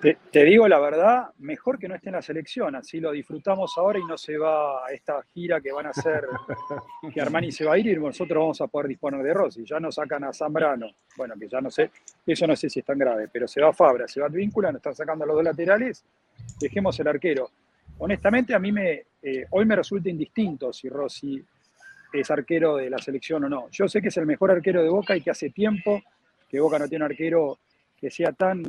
Te, 0.01 0.44
digo 0.44 0.68
la 0.68 0.78
verdad, 0.78 1.30
mejor 1.38 1.78
que 1.78 1.88
no 1.88 1.94
esté 1.94 2.11
en 2.11 2.16
la 2.16 2.22
selección, 2.22 2.76
así 2.76 3.01
lo 3.01 3.12
disfrutamos 3.12 3.72
ahora 3.78 3.99
y 3.99 4.05
no 4.05 4.18
se 4.18 4.36
va 4.36 4.86
a 4.86 4.92
esta 4.92 5.22
gira 5.32 5.59
que 5.61 5.72
van 5.72 5.86
a 5.86 5.90
hacer, 5.90 6.26
que 7.14 7.20
Armani 7.20 7.51
se 7.51 7.64
va 7.64 7.74
a 7.74 7.78
ir 7.78 7.86
y 7.86 7.97
nosotros 7.97 8.38
vamos 8.38 8.61
a 8.61 8.66
poder 8.66 8.88
disponer 8.88 9.22
de 9.22 9.32
Rossi. 9.32 9.64
Ya 9.64 9.80
nos 9.80 9.94
sacan 9.94 10.24
a 10.24 10.34
Zambrano, 10.34 10.88
bueno, 11.16 11.34
que 11.40 11.49
ya 11.49 11.62
no 11.62 11.70
sé, 11.70 11.90
eso 12.26 12.47
no 12.47 12.55
sé 12.55 12.68
si 12.68 12.80
es 12.80 12.84
tan 12.84 12.99
grave, 12.99 13.28
pero 13.32 13.49
se 13.49 13.62
va 13.62 13.72
Fabra, 13.72 14.07
se 14.07 14.20
va 14.20 14.28
Víncula, 14.28 14.70
nos 14.70 14.80
están 14.80 14.94
sacando 14.94 15.24
a 15.24 15.26
los 15.28 15.36
dos 15.36 15.44
laterales, 15.44 16.05
dejemos 16.61 17.01
el 17.01 17.09
arquero. 17.09 17.51
Honestamente, 17.99 18.55
a 18.55 18.59
mí 18.59 18.72
me, 18.72 19.05
eh, 19.22 19.47
hoy 19.51 19.64
me 19.64 19.76
resulta 19.76 20.11
indistinto 20.11 20.74
si 20.74 20.90
Rossi 20.90 21.42
es 22.12 22.30
arquero 22.30 22.76
de 22.76 22.90
la 22.90 22.99
selección 22.99 23.44
o 23.44 23.49
no. 23.49 23.70
Yo 23.70 23.88
sé 23.88 24.03
que 24.03 24.09
es 24.09 24.16
el 24.18 24.26
mejor 24.26 24.51
arquero 24.51 24.82
de 24.82 24.90
Boca 24.90 25.16
y 25.16 25.22
que 25.22 25.30
hace 25.30 25.49
tiempo 25.49 26.03
que 26.49 26.61
Boca 26.61 26.78
no 26.78 26.86
tiene 26.86 27.05
un 27.05 27.11
arquero 27.11 27.59
que 27.99 28.11
sea 28.11 28.32
tan 28.32 28.62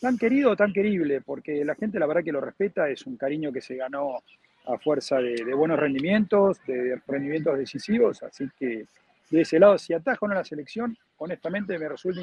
tan 0.00 0.16
querido, 0.16 0.56
tan 0.56 0.72
querible, 0.72 1.20
porque 1.20 1.64
la 1.64 1.74
gente 1.74 1.98
la 1.98 2.06
verdad 2.06 2.24
que 2.24 2.32
lo 2.32 2.40
respeta, 2.40 2.88
es 2.88 3.06
un 3.06 3.16
cariño 3.16 3.52
que 3.52 3.60
se 3.60 3.76
ganó 3.76 4.22
a 4.66 4.78
fuerza 4.78 5.18
de, 5.18 5.54
buenos 5.54 5.78
rendimientos, 5.78 6.58
de 6.66 7.00
rendimientos 7.06 7.58
decisivos, 7.58 8.22
así 8.22 8.48
que 8.58 8.86
de 9.30 9.40
ese 9.42 9.58
lado, 9.58 9.78
si 9.78 9.92
atajo 9.92 10.26
o 10.26 10.28
no 10.28 10.34
la 10.34 10.44
selección, 10.44 10.96
honestamente 11.18 11.78
me 11.78 11.88
resulta 11.88 12.20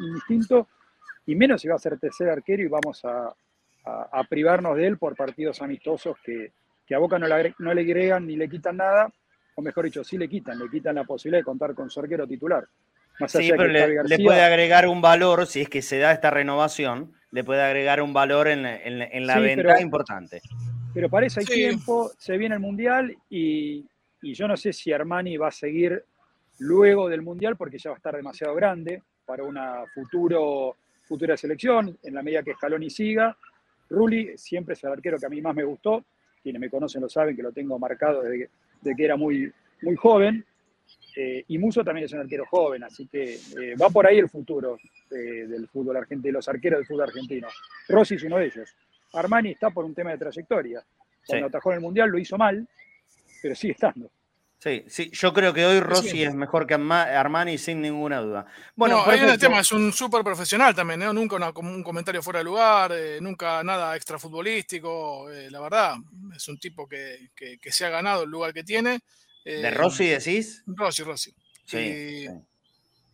indistinto, 0.00 0.68
y 1.26 1.34
menos 1.34 1.60
si 1.60 1.68
va 1.68 1.76
a 1.76 1.78
ser 1.78 1.98
tercer 1.98 2.30
arquero 2.30 2.62
y 2.62 2.68
vamos 2.68 3.04
a, 3.04 3.34
privarnos 4.28 4.76
de 4.76 4.86
él 4.86 4.98
por 4.98 5.16
partidos 5.16 5.62
amistosos 5.62 6.16
que, 6.22 6.52
a 6.94 6.98
Boca 6.98 7.18
no 7.18 7.26
le, 7.26 7.54
no 7.58 7.72
le 7.72 7.82
agregan 7.82 8.26
ni 8.26 8.36
le 8.36 8.48
quitan 8.48 8.78
nada, 8.78 9.10
o 9.54 9.62
mejor 9.62 9.84
dicho, 9.86 10.04
sí 10.04 10.16
le 10.16 10.28
quitan, 10.28 10.58
le 10.58 10.68
quitan 10.70 10.94
la 10.94 11.04
posibilidad 11.04 11.40
de 11.40 11.44
contar 11.44 11.74
con 11.74 11.90
su 11.90 12.00
arquero 12.00 12.26
titular. 12.26 12.66
sí, 13.26 13.50
pero 13.50 13.66
le, 13.66 14.18
puede 14.18 14.42
agregar 14.42 14.86
un 14.86 15.00
valor 15.00 15.46
si 15.46 15.62
es 15.62 15.68
que 15.68 15.82
se 15.82 15.98
da 15.98 16.12
esta 16.12 16.30
renovación 16.30 17.12
le 17.30 17.44
puede 17.44 17.62
agregar 17.62 18.00
un 18.00 18.12
valor 18.12 18.48
en, 18.48 18.62
la 19.26 19.38
venta 19.38 19.80
importante. 19.80 20.40
Pero 20.94 21.08
para 21.08 21.26
eso 21.26 21.40
hay 21.40 21.46
tiempo, 21.46 22.10
se 22.18 22.36
viene 22.38 22.54
el 22.54 22.60
Mundial 22.60 23.14
y, 23.28 23.84
yo 24.22 24.48
no 24.48 24.56
sé 24.56 24.72
si 24.72 24.92
Armani 24.92 25.36
va 25.36 25.48
a 25.48 25.52
seguir 25.52 26.04
luego 26.58 27.08
del 27.08 27.22
Mundial 27.22 27.56
porque 27.56 27.78
ya 27.78 27.90
va 27.90 27.96
a 27.96 27.98
estar 27.98 28.16
demasiado 28.16 28.54
grande 28.54 29.02
para 29.24 29.44
una 29.44 29.84
futuro, 29.94 30.74
futura 31.06 31.36
selección, 31.36 31.96
en 32.02 32.14
la 32.14 32.22
medida 32.22 32.42
que 32.42 32.54
Scaloni 32.54 32.90
siga. 32.90 33.36
Rulli 33.90 34.36
siempre 34.36 34.74
es 34.74 34.82
el 34.82 34.92
arquero 34.92 35.18
que 35.18 35.26
a 35.26 35.28
mí 35.28 35.40
más 35.40 35.54
me 35.54 35.64
gustó, 35.64 36.04
quienes 36.42 36.60
me 36.60 36.70
conocen 36.70 37.02
lo 37.02 37.08
saben 37.08 37.36
que 37.36 37.42
lo 37.42 37.52
tengo 37.52 37.78
marcado 37.78 38.22
desde 38.22 38.48
que, 38.96 39.04
era 39.04 39.16
muy, 39.16 39.52
muy 39.82 39.96
joven, 39.96 40.44
eh, 41.20 41.44
y 41.48 41.58
Muso 41.58 41.82
también 41.82 42.04
es 42.04 42.12
un 42.12 42.20
arquero 42.20 42.46
joven, 42.46 42.84
así 42.84 43.08
que 43.08 43.34
eh, 43.34 43.74
va 43.74 43.90
por 43.90 44.06
ahí 44.06 44.18
el 44.18 44.28
futuro 44.28 44.78
del 45.10 45.66
fútbol 45.66 45.96
argentino, 45.96 46.34
los 46.34 46.48
arqueros 46.48 46.78
del 46.78 46.86
fútbol 46.86 47.08
argentino. 47.08 47.48
Rossi 47.88 48.14
es 48.14 48.22
uno 48.22 48.38
de 48.38 48.46
ellos. 48.46 48.76
Armani 49.14 49.50
está 49.50 49.70
por 49.70 49.84
un 49.84 49.94
tema 49.96 50.12
de 50.12 50.18
trayectoria. 50.18 50.80
Cuando 51.26 51.48
atajó 51.48 51.72
en 51.72 51.78
el 51.78 51.80
Mundial 51.80 52.08
lo 52.08 52.20
hizo 52.20 52.38
mal, 52.38 52.68
pero 53.42 53.56
sigue 53.56 53.72
estando. 53.72 54.08
Sí, 54.58 54.84
sí, 54.86 55.10
yo 55.12 55.32
creo 55.32 55.52
que 55.52 55.66
hoy 55.66 55.80
Rossi 55.80 56.22
es 56.22 56.34
mejor 56.34 56.68
que 56.68 56.74
Armani 56.74 57.58
sin 57.58 57.80
ninguna 57.80 58.20
duda. 58.20 58.46
Bueno, 58.76 59.02
ahí 59.04 59.18
en 59.18 59.30
el 59.30 59.38
tema 59.40 59.58
es 59.58 59.72
un 59.72 59.92
súper 59.92 60.22
profesional 60.22 60.72
también, 60.72 61.00
¿no? 61.00 61.12
nunca 61.12 61.52
un 61.56 61.82
comentario 61.82 62.22
fuera 62.22 62.38
de 62.38 62.44
lugar, 62.44 62.92
eh, 62.94 63.18
nunca 63.20 63.64
nada 63.64 63.96
extra 63.96 64.20
futbolístico, 64.20 65.26
la 65.50 65.60
verdad, 65.60 65.96
es 66.36 66.46
un 66.46 66.58
tipo 66.58 66.86
que, 66.86 67.30
que, 67.34 67.72
se 67.72 67.86
ha 67.86 67.90
ganado 67.90 68.22
el 68.22 68.30
lugar 68.30 68.52
que 68.52 68.62
tiene 68.62 69.00
¿De 69.44 69.70
Rossi 69.70 70.06
decís? 70.06 70.62
Rossi, 70.66 71.02
Rossi. 71.02 71.34
Sí, 71.64 72.26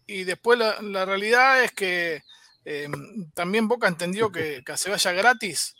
y, 0.06 0.24
después 0.24 0.58
la, 0.58 1.04
realidad 1.04 1.64
es 1.64 1.72
que 1.72 2.22
eh, 2.64 2.88
también 3.34 3.68
Boca 3.68 3.88
entendió 3.88 4.30
que, 4.30 4.62
que 4.64 4.76
se 4.76 4.90
vaya 4.90 5.12
gratis 5.12 5.74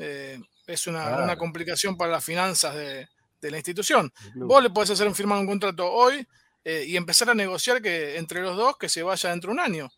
eh, 0.00 0.40
es 0.66 0.86
una, 0.86 1.36
complicación 1.36 1.96
para 1.96 2.12
las 2.12 2.24
finanzas 2.24 2.74
de, 2.74 3.06
la 3.50 3.56
institución. 3.56 4.12
Vos 4.34 4.62
le 4.62 4.70
podés 4.70 4.90
hacer 4.90 5.12
firmar 5.14 5.38
un 5.38 5.46
contrato 5.46 5.90
hoy 5.90 6.26
eh, 6.64 6.84
y 6.86 6.96
empezar 6.96 7.30
a 7.30 7.34
negociar 7.34 7.82
que 7.82 8.16
entre 8.16 8.40
los 8.40 8.56
dos 8.56 8.76
que 8.78 8.88
se 8.88 9.02
vaya 9.02 9.30
dentro 9.30 9.48
de 9.48 9.54
un 9.54 9.60
año. 9.60 9.90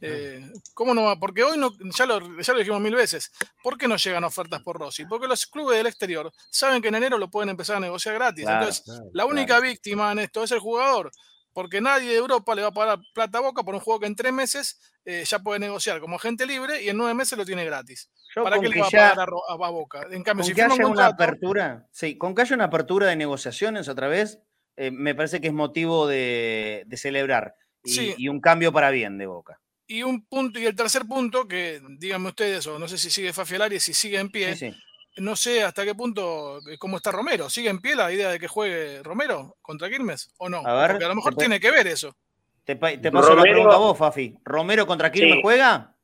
Eh, 0.00 0.52
¿Cómo 0.74 0.94
no 0.94 1.04
va? 1.04 1.18
Porque 1.18 1.42
hoy 1.42 1.56
no, 1.56 1.72
ya 1.96 2.06
lo, 2.06 2.40
ya 2.40 2.52
lo 2.52 2.58
dijimos 2.58 2.80
mil 2.80 2.94
veces. 2.94 3.32
¿Por 3.62 3.78
qué 3.78 3.88
no 3.88 3.96
llegan 3.96 4.24
ofertas 4.24 4.62
por 4.62 4.78
Rossi? 4.78 5.06
Porque 5.06 5.26
los 5.26 5.46
clubes 5.46 5.78
del 5.78 5.86
exterior 5.86 6.30
saben 6.50 6.82
que 6.82 6.88
en 6.88 6.96
enero 6.96 7.18
lo 7.18 7.30
pueden 7.30 7.48
empezar 7.50 7.76
a 7.76 7.80
negociar 7.80 8.14
gratis. 8.14 8.46
Entonces, 8.46 8.84
la 9.12 9.24
única 9.24 9.58
víctima 9.60 10.12
en 10.12 10.20
esto 10.20 10.44
es 10.44 10.52
el 10.52 10.58
jugador. 10.58 11.10
Porque 11.52 11.80
nadie 11.80 12.10
de 12.10 12.16
Europa 12.16 12.54
le 12.54 12.60
va 12.60 12.68
a 12.68 12.72
pagar 12.72 12.98
plata 13.14 13.38
a 13.38 13.40
boca 13.40 13.62
por 13.62 13.74
un 13.74 13.80
juego 13.80 14.00
que 14.00 14.06
en 14.06 14.14
tres 14.14 14.30
meses 14.30 14.78
eh, 15.06 15.24
ya 15.24 15.38
puede 15.38 15.58
negociar 15.58 16.00
como 16.00 16.16
agente 16.16 16.44
libre 16.44 16.82
y 16.82 16.90
en 16.90 16.98
nueve 16.98 17.14
meses 17.14 17.38
lo 17.38 17.46
tiene 17.46 17.64
gratis. 17.64 18.10
¿Para 18.34 18.60
qué 18.60 18.68
le 18.68 18.78
va 18.78 18.88
a 18.88 18.90
pagar 18.90 19.28
a, 19.48 19.70
Boca? 19.70 20.06
En 20.10 20.22
cambio, 20.22 20.44
si 20.44 20.52
que 20.52 20.60
haya 20.60 20.86
una 20.86 21.06
apertura, 21.06 21.86
sí, 21.90 22.18
con 22.18 22.34
que 22.34 22.42
haya 22.42 22.54
una 22.54 22.64
apertura 22.66 23.06
de 23.06 23.16
negociaciones 23.16 23.88
otra 23.88 24.06
vez, 24.06 24.38
eh, 24.76 24.90
me 24.90 25.14
parece 25.14 25.40
que 25.40 25.46
es 25.46 25.54
motivo 25.54 26.06
de, 26.06 26.86
celebrar 26.94 27.54
y 27.82 28.28
un 28.28 28.42
cambio 28.42 28.70
para 28.70 28.90
bien 28.90 29.16
de 29.16 29.24
Boca. 29.24 29.58
Y 29.88 30.02
un 30.02 30.26
punto, 30.26 30.58
y 30.58 30.66
el 30.66 30.74
tercer 30.74 31.06
punto, 31.06 31.46
que 31.46 31.80
díganme 31.98 32.28
ustedes, 32.28 32.66
o 32.66 32.78
no 32.78 32.88
sé 32.88 32.98
si 32.98 33.08
sigue 33.10 33.32
Fafialari, 33.32 33.78
si 33.78 33.94
sigue 33.94 34.18
en 34.18 34.30
pie, 34.30 34.74
no 35.18 35.36
sé 35.36 35.62
hasta 35.62 35.84
qué 35.84 35.94
punto, 35.94 36.58
eh, 36.68 36.76
cómo 36.78 36.96
está 36.96 37.12
Romero. 37.12 37.48
¿Sigue 37.48 37.70
en 37.70 37.80
pie 37.80 37.94
la 37.94 38.12
idea 38.12 38.30
de 38.30 38.38
que 38.38 38.48
juegue 38.48 39.02
Romero 39.02 39.56
contra 39.62 39.88
Quilmes 39.88 40.30
o 40.38 40.48
no? 40.48 40.58
A 40.66 40.88
Porque 40.88 41.04
a 41.04 41.08
lo 41.08 41.14
mejor 41.14 41.36
tiene 41.36 41.60
que 41.60 41.70
ver 41.70 41.86
eso. 41.86 42.16
Te, 42.64 42.74
paso 42.74 43.36
la 43.36 43.42
pregunta 43.42 43.76
a 43.76 43.78
vos, 43.78 43.96
Fafi. 43.96 44.34
¿Romero 44.44 44.86
contra 44.86 45.12
Quilmes 45.12 45.38
juega? 45.40 45.94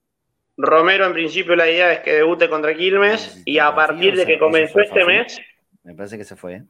Romero, 0.56 1.06
en 1.06 1.12
principio, 1.12 1.56
la 1.56 1.68
idea 1.68 1.92
es 1.92 2.00
que 2.00 2.12
debute 2.12 2.48
contra 2.48 2.74
Quilmes 2.76 3.42
y 3.44 3.58
a 3.58 3.74
partir 3.74 4.16
de 4.16 4.24
que 4.26 4.38
comenzó 4.38 4.80
este 4.80 5.04
mes. 5.04 5.40
Me 5.82 5.94
parece 5.94 6.16
que 6.16 6.24
se 6.24 6.36
fue. 6.36 6.54
¿eh? 6.54 6.64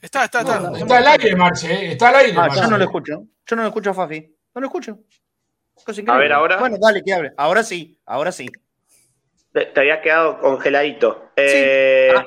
Está, 0.00 0.24
está, 0.24 0.40
está. 0.40 0.72
está 0.78 0.98
al 0.98 1.06
aire, 1.08 1.34
Marche. 1.34 1.72
¿eh? 1.72 1.92
Está 1.92 2.10
al 2.10 2.16
aire. 2.16 2.34
Ah, 2.38 2.48
yo 2.54 2.68
no 2.68 2.78
lo 2.78 2.84
escucho. 2.84 3.24
Yo 3.44 3.56
no 3.56 3.62
lo 3.62 3.68
escucho 3.68 3.90
a 3.90 3.94
Fafi. 3.94 4.20
No 4.54 4.60
lo 4.60 4.66
escucho. 4.68 5.00
A 6.08 6.16
ver, 6.16 6.32
ahora. 6.32 6.58
Bueno, 6.58 6.76
dale, 6.80 7.02
que 7.02 7.12
hable. 7.12 7.32
Ahora 7.36 7.62
sí, 7.62 7.98
ahora 8.06 8.32
sí. 8.32 8.48
Te, 9.52 9.72
habías 9.76 10.00
quedado 10.00 10.38
congeladito. 10.38 11.30
Eh, 11.36 12.12
ah, 12.14 12.24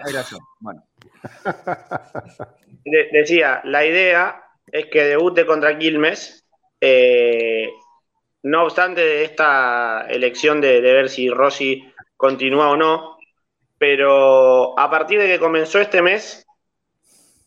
bueno. 0.59 0.83
decía, 3.11 3.61
la 3.65 3.85
idea 3.85 4.43
es 4.71 4.85
que 4.87 5.03
debute 5.03 5.45
contra 5.45 5.77
Quilmes. 5.77 6.45
Eh, 6.81 7.69
no 8.43 8.63
obstante 8.63 9.01
de 9.01 9.23
esta 9.25 10.05
elección 10.09 10.61
de, 10.61 10.81
de, 10.81 10.93
ver 10.93 11.09
si 11.09 11.29
Rossi 11.29 11.93
continúa 12.15 12.69
o 12.69 12.77
no, 12.77 13.17
pero 13.77 14.79
a 14.79 14.89
partir 14.89 15.19
de 15.19 15.27
que 15.27 15.39
comenzó 15.39 15.79
este 15.79 16.01
mes, 16.01 16.45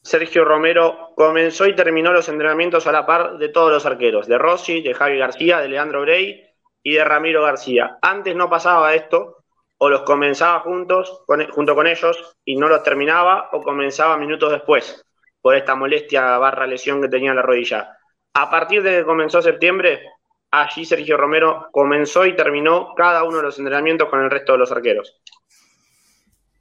Sergio 0.02 0.44
Romero 0.44 1.12
comenzó 1.14 1.66
y 1.66 1.76
terminó 1.76 2.12
los 2.12 2.28
entrenamientos 2.28 2.86
a 2.86 2.92
la 2.92 3.06
par 3.06 3.38
de 3.38 3.48
todos 3.48 3.70
los 3.70 3.86
arqueros, 3.86 4.26
de 4.26 4.36
Rossi, 4.36 4.82
de 4.82 4.94
Javi 4.94 5.16
García, 5.16 5.60
de 5.60 5.68
Leandro 5.68 6.00
Brey 6.00 6.44
y 6.82 6.94
de 6.94 7.04
Ramiro 7.04 7.42
García. 7.42 7.98
Antes 8.02 8.34
no 8.34 8.50
pasaba 8.50 8.94
esto, 8.94 9.44
o 9.78 9.88
los 9.88 10.02
comenzaba 10.02 10.60
juntos, 10.60 11.24
junto 11.50 11.74
con 11.74 11.86
ellos 11.86 12.36
y 12.44 12.56
no 12.56 12.68
los 12.68 12.82
terminaba, 12.82 13.48
o 13.52 13.62
comenzaba 13.62 14.16
minutos 14.16 14.50
después, 14.50 15.04
por 15.40 15.54
esta 15.54 15.76
molestia 15.76 16.36
barra 16.38 16.66
lesión 16.66 17.00
que 17.00 17.08
tenía 17.08 17.30
en 17.30 17.36
la 17.36 17.42
rodilla. 17.42 17.96
A 18.34 18.50
partir 18.50 18.82
de 18.82 18.98
que 18.98 19.04
comenzó 19.04 19.40
septiembre, 19.40 20.02
allí 20.50 20.84
Sergio 20.84 21.16
Romero 21.16 21.68
comenzó 21.70 22.26
y 22.26 22.34
terminó 22.34 22.94
cada 22.94 23.22
uno 23.22 23.36
de 23.36 23.44
los 23.44 23.58
entrenamientos 23.58 24.08
con 24.08 24.20
el 24.20 24.30
resto 24.30 24.52
de 24.52 24.58
los 24.58 24.72
arqueros. 24.72 25.20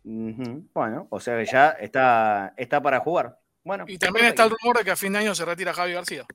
Bueno, 0.03 1.07
o 1.09 1.19
sea 1.19 1.37
que 1.37 1.45
ya 1.45 1.71
está, 1.71 2.53
está 2.57 2.81
para 2.81 2.99
jugar. 2.99 3.37
Bueno, 3.63 3.85
y 3.87 3.97
también 3.97 4.25
está 4.25 4.45
el 4.45 4.51
rumor 4.51 4.77
de 4.79 4.83
que 4.83 4.91
a 4.91 4.95
fin 4.95 5.13
de 5.13 5.19
año 5.19 5.35
se 5.35 5.45
retira 5.45 5.73
Javi 5.73 5.93
García. 5.93 6.25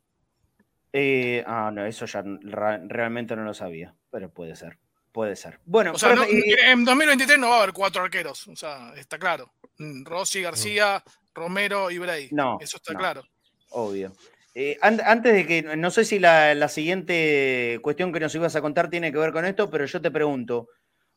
Eh, 0.93 1.43
ah, 1.47 1.71
no, 1.73 1.85
eso 1.85 2.07
ya 2.07 2.23
realmente 2.23 3.35
no 3.35 3.43
lo 3.43 3.53
sabía, 3.53 3.95
pero 4.11 4.31
puede 4.31 4.55
ser. 4.55 4.79
Puede 5.13 5.35
ser. 5.35 5.59
Bueno, 5.65 5.95
en 5.99 6.85
2023 6.85 7.39
no 7.39 7.49
va 7.49 7.57
a 7.57 7.63
haber 7.63 7.73
cuatro 7.73 8.03
arqueros, 8.03 8.47
o 8.49 8.57
sea, 8.57 8.93
está 8.97 9.19
claro. 9.19 9.53
Mm, 9.79 10.05
Rossi, 10.05 10.43
García, 10.43 11.03
Romero 11.35 11.91
y 11.91 11.99
Bray. 11.99 12.29
No. 12.33 12.59
Eso 12.61 12.77
está 12.77 12.95
claro. 12.95 13.25
Obvio. 13.71 14.13
Eh, 14.55 14.79
antes 14.81 15.35
de 15.35 15.47
que, 15.47 15.63
no 15.77 15.91
sé 15.91 16.05
si 16.05 16.19
la, 16.19 16.55
la, 16.55 16.69
siguiente 16.69 17.79
cuestión 17.83 18.13
que 18.13 18.21
nos 18.21 18.35
ibas 18.35 18.57
a 18.57 18.63
contar 18.63 18.89
tiene 18.89 19.13
que 19.13 19.19
ver 19.19 19.33
con 19.33 19.45
esto, 19.45 19.69
pero 19.69 19.85
yo 19.85 20.01
te 20.01 20.11
pregunto, 20.11 20.69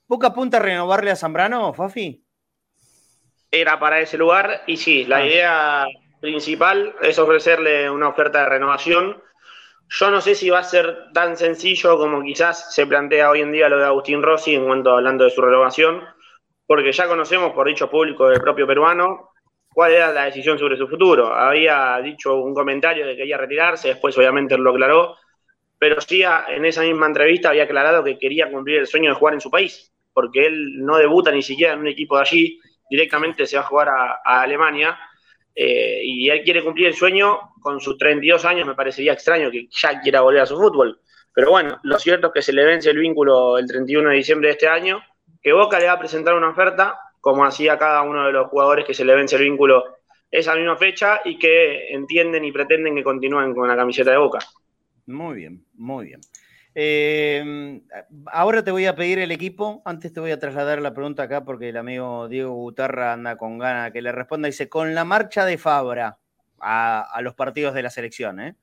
¿Boca 0.09 0.29
apunta 0.29 0.57
a 0.57 0.59
renovarle 0.59 1.11
a 1.11 1.15
Zambrano, 1.15 1.71
Fafi? 1.71 2.25
Era 3.51 3.79
para 3.79 3.99
ese 3.99 4.17
lugar 4.17 4.63
y 4.67 4.77
sí, 4.77 5.05
la 5.05 5.17
ah. 5.17 5.25
idea 5.25 5.87
principal 6.21 6.95
es 7.01 7.17
ofrecerle 7.17 7.89
una 7.89 8.09
oferta 8.09 8.39
de 8.39 8.49
renovación. 8.49 9.21
Yo 9.89 10.11
no 10.11 10.21
sé 10.21 10.35
si 10.35 10.49
va 10.49 10.59
a 10.59 10.63
ser 10.63 11.11
tan 11.13 11.35
sencillo 11.35 11.97
como 11.97 12.21
quizás 12.21 12.73
se 12.73 12.85
plantea 12.85 13.29
hoy 13.29 13.41
en 13.41 13.51
día 13.51 13.69
lo 13.69 13.79
de 13.79 13.85
Agustín 13.85 14.21
Rossi 14.21 14.55
en 14.55 14.65
cuanto 14.65 14.91
hablando 14.91 15.23
de 15.23 15.31
su 15.31 15.41
renovación, 15.41 16.03
porque 16.67 16.91
ya 16.91 17.07
conocemos 17.07 17.53
por 17.53 17.67
dicho 17.67 17.89
público 17.89 18.29
del 18.29 18.39
propio 18.39 18.67
peruano 18.67 19.31
cuál 19.73 19.93
era 19.93 20.11
la 20.11 20.25
decisión 20.25 20.59
sobre 20.59 20.77
su 20.77 20.87
futuro. 20.87 21.33
Había 21.33 21.99
dicho 22.03 22.35
un 22.35 22.53
comentario 22.53 23.05
de 23.05 23.13
que 23.13 23.19
quería 23.19 23.37
retirarse, 23.37 23.87
después 23.87 24.15
obviamente 24.17 24.57
lo 24.57 24.71
aclaró, 24.71 25.15
pero 25.79 25.99
sí 26.01 26.21
en 26.21 26.65
esa 26.65 26.81
misma 26.81 27.07
entrevista 27.07 27.49
había 27.49 27.63
aclarado 27.63 28.03
que 28.03 28.19
quería 28.19 28.51
cumplir 28.51 28.79
el 28.79 28.87
sueño 28.87 29.09
de 29.09 29.15
jugar 29.15 29.33
en 29.33 29.41
su 29.41 29.49
país, 29.49 29.91
porque 30.13 30.45
él 30.45 30.85
no 30.85 30.97
debuta 30.97 31.31
ni 31.31 31.41
siquiera 31.41 31.73
en 31.73 31.79
un 31.79 31.87
equipo 31.87 32.17
de 32.17 32.21
allí, 32.21 32.59
directamente 32.89 33.45
se 33.45 33.57
va 33.57 33.63
a 33.63 33.65
jugar 33.65 33.89
a, 33.89 34.41
Alemania, 34.41 34.97
eh, 35.55 36.01
y 36.03 36.29
él 36.29 36.41
quiere 36.43 36.63
cumplir 36.63 36.87
el 36.87 36.95
sueño 36.95 37.53
con 37.61 37.79
sus 37.79 37.97
32 37.97 38.45
años, 38.45 38.67
me 38.67 38.75
parecería 38.75 39.13
extraño 39.13 39.51
que 39.51 39.67
ya 39.69 39.99
quiera 39.99 40.21
volver 40.21 40.41
a 40.41 40.45
su 40.45 40.57
fútbol. 40.57 40.99
Pero 41.33 41.51
bueno, 41.51 41.79
lo 41.83 41.99
cierto 41.99 42.27
es 42.27 42.33
que 42.33 42.41
se 42.41 42.53
le 42.53 42.65
vence 42.65 42.89
el 42.89 42.97
vínculo 42.97 43.57
el 43.57 43.67
31 43.67 44.09
de 44.09 44.15
diciembre 44.15 44.47
de 44.47 44.53
este 44.53 44.67
año, 44.67 45.01
que 45.41 45.53
Boca 45.53 45.79
le 45.79 45.85
va 45.85 45.93
a 45.93 45.99
presentar 45.99 46.33
una 46.33 46.49
oferta, 46.49 46.99
como 47.21 47.45
hacía 47.45 47.77
cada 47.77 48.01
uno 48.01 48.25
de 48.25 48.31
los 48.31 48.47
jugadores 48.47 48.85
que 48.85 48.93
se 48.93 49.05
le 49.05 49.15
vence 49.15 49.35
el 49.35 49.43
vínculo 49.43 49.83
esa 50.31 50.55
misma 50.55 50.77
fecha 50.77 51.21
y 51.25 51.37
que 51.37 51.93
entienden 51.93 52.45
y 52.45 52.51
pretenden 52.51 52.95
que 52.95 53.03
continúen 53.03 53.53
con 53.53 53.67
la 53.67 53.75
camiseta 53.75 54.11
de 54.11 54.17
Boca. 54.17 54.39
Muy 55.07 55.37
bien, 55.37 55.65
muy 55.73 56.05
bien. 56.07 56.21
Eh, 56.75 57.81
ahora 58.27 58.63
te 58.63 58.71
voy 58.71 58.85
a 58.85 58.95
pedir 58.95 59.19
el 59.19 59.31
equipo. 59.31 59.81
Antes 59.85 60.13
te 60.13 60.19
voy 60.19 60.31
a 60.31 60.39
trasladar 60.39 60.81
la 60.81 60.93
pregunta 60.93 61.23
acá 61.23 61.43
porque 61.43 61.69
el 61.69 61.77
amigo 61.77 62.27
Diego 62.27 62.53
Gutarra 62.53 63.13
anda 63.13 63.37
con 63.37 63.57
ganas 63.57 63.91
que 63.91 64.01
le 64.01 64.11
responda. 64.11 64.47
Dice, 64.47 64.69
con 64.69 64.93
la 64.93 65.03
marcha 65.03 65.45
de 65.45 65.57
Fabra 65.57 66.17
a, 66.59 67.19
los 67.21 67.33
partidos 67.35 67.73
de 67.73 67.83
la 67.83 67.89
selección, 67.89 68.39
¿eh? 68.39 68.55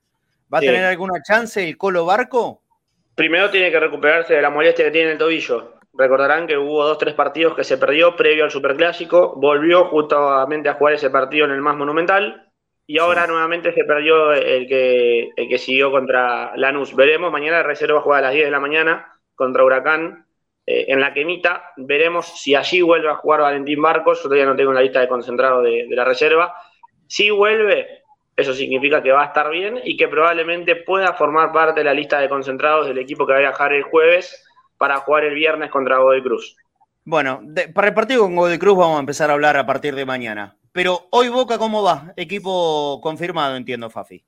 ¿va 0.52 0.58
a 0.58 0.60
tener 0.60 0.84
alguna 0.84 1.22
chance 1.22 1.66
el 1.66 1.76
Colo 1.76 2.04
Barco? 2.04 2.62
Primero 3.14 3.50
tiene 3.50 3.70
que 3.70 3.80
recuperarse 3.80 4.34
de 4.34 4.42
la 4.42 4.50
molestia 4.50 4.84
que 4.84 4.90
tiene 4.90 5.08
en 5.08 5.12
el 5.12 5.18
tobillo. 5.18 5.74
Recordarán 5.94 6.46
que 6.46 6.58
hubo 6.58 6.84
dos, 6.86 6.98
tres 6.98 7.14
partidos 7.14 7.56
que 7.56 7.64
se 7.64 7.78
perdió 7.78 8.14
previo 8.14 8.44
al 8.44 8.50
Superclásico. 8.50 9.34
Volvió 9.36 9.86
justamente 9.86 10.68
a 10.68 10.74
jugar 10.74 10.94
ese 10.94 11.08
partido 11.08 11.46
en 11.46 11.52
el 11.52 11.62
más 11.62 11.74
monumental 11.74 12.45
y 12.86 12.98
ahora 12.98 13.26
nuevamente 13.26 13.72
se 13.72 13.84
perdió 13.84 14.32
el 14.32 14.68
que, 14.68 15.30
el 15.36 15.48
que 15.48 15.58
siguió 15.58 15.90
contra 15.90 16.56
Lanús. 16.56 16.94
Veremos, 16.94 17.32
mañana 17.32 17.62
reserva 17.62 18.00
juega 18.00 18.18
a 18.18 18.22
las 18.22 18.32
10 18.32 18.44
de 18.44 18.50
la 18.50 18.60
mañana 18.60 19.12
contra 19.34 19.64
Huracán 19.64 20.26
eh, 20.64 20.86
en 20.88 21.00
la 21.00 21.12
quemita. 21.12 21.72
Veremos 21.76 22.26
si 22.40 22.54
allí 22.54 22.82
vuelve 22.82 23.08
a 23.08 23.16
jugar 23.16 23.40
Valentín 23.40 23.80
Marcos. 23.80 24.18
Yo 24.18 24.24
todavía 24.24 24.46
no 24.46 24.54
tengo 24.54 24.72
la 24.72 24.82
lista 24.82 25.00
de 25.00 25.08
concentrado 25.08 25.62
de, 25.62 25.86
la 25.90 26.04
reserva. 26.04 26.54
Si 27.08 27.28
vuelve, 27.30 28.02
eso 28.36 28.54
significa 28.54 29.02
que 29.02 29.10
va 29.10 29.22
a 29.22 29.26
estar 29.26 29.50
bien 29.50 29.80
y 29.82 29.96
que 29.96 30.06
probablemente 30.06 30.76
pueda 30.76 31.12
formar 31.14 31.52
parte 31.52 31.80
de 31.80 31.84
la 31.84 31.94
lista 31.94 32.20
de 32.20 32.28
concentrados 32.28 32.86
del 32.86 32.98
equipo 32.98 33.26
que 33.26 33.32
va 33.32 33.38
a 33.38 33.42
viajar 33.42 33.72
el 33.72 33.82
jueves 33.82 34.44
para 34.78 34.98
jugar 34.98 35.24
el 35.24 35.34
viernes 35.34 35.70
contra 35.70 35.98
Godoy 35.98 36.22
Cruz. 36.22 36.56
Bueno, 37.04 37.40
para 37.74 37.88
el 37.88 37.94
partido 37.94 38.22
con 38.22 38.36
Godoy 38.36 38.58
Cruz 38.58 38.78
vamos 38.78 38.96
a 38.96 39.00
empezar 39.00 39.30
a 39.30 39.34
hablar 39.34 39.56
a 39.56 39.66
partir 39.66 39.94
de 39.96 40.04
mañana. 40.04 40.56
Pero 40.76 41.06
hoy 41.08 41.30
Boca, 41.30 41.56
¿cómo 41.56 41.82
va? 41.82 42.12
Equipo 42.16 43.00
confirmado, 43.02 43.56
entiendo, 43.56 43.88
Fafi. 43.88 44.22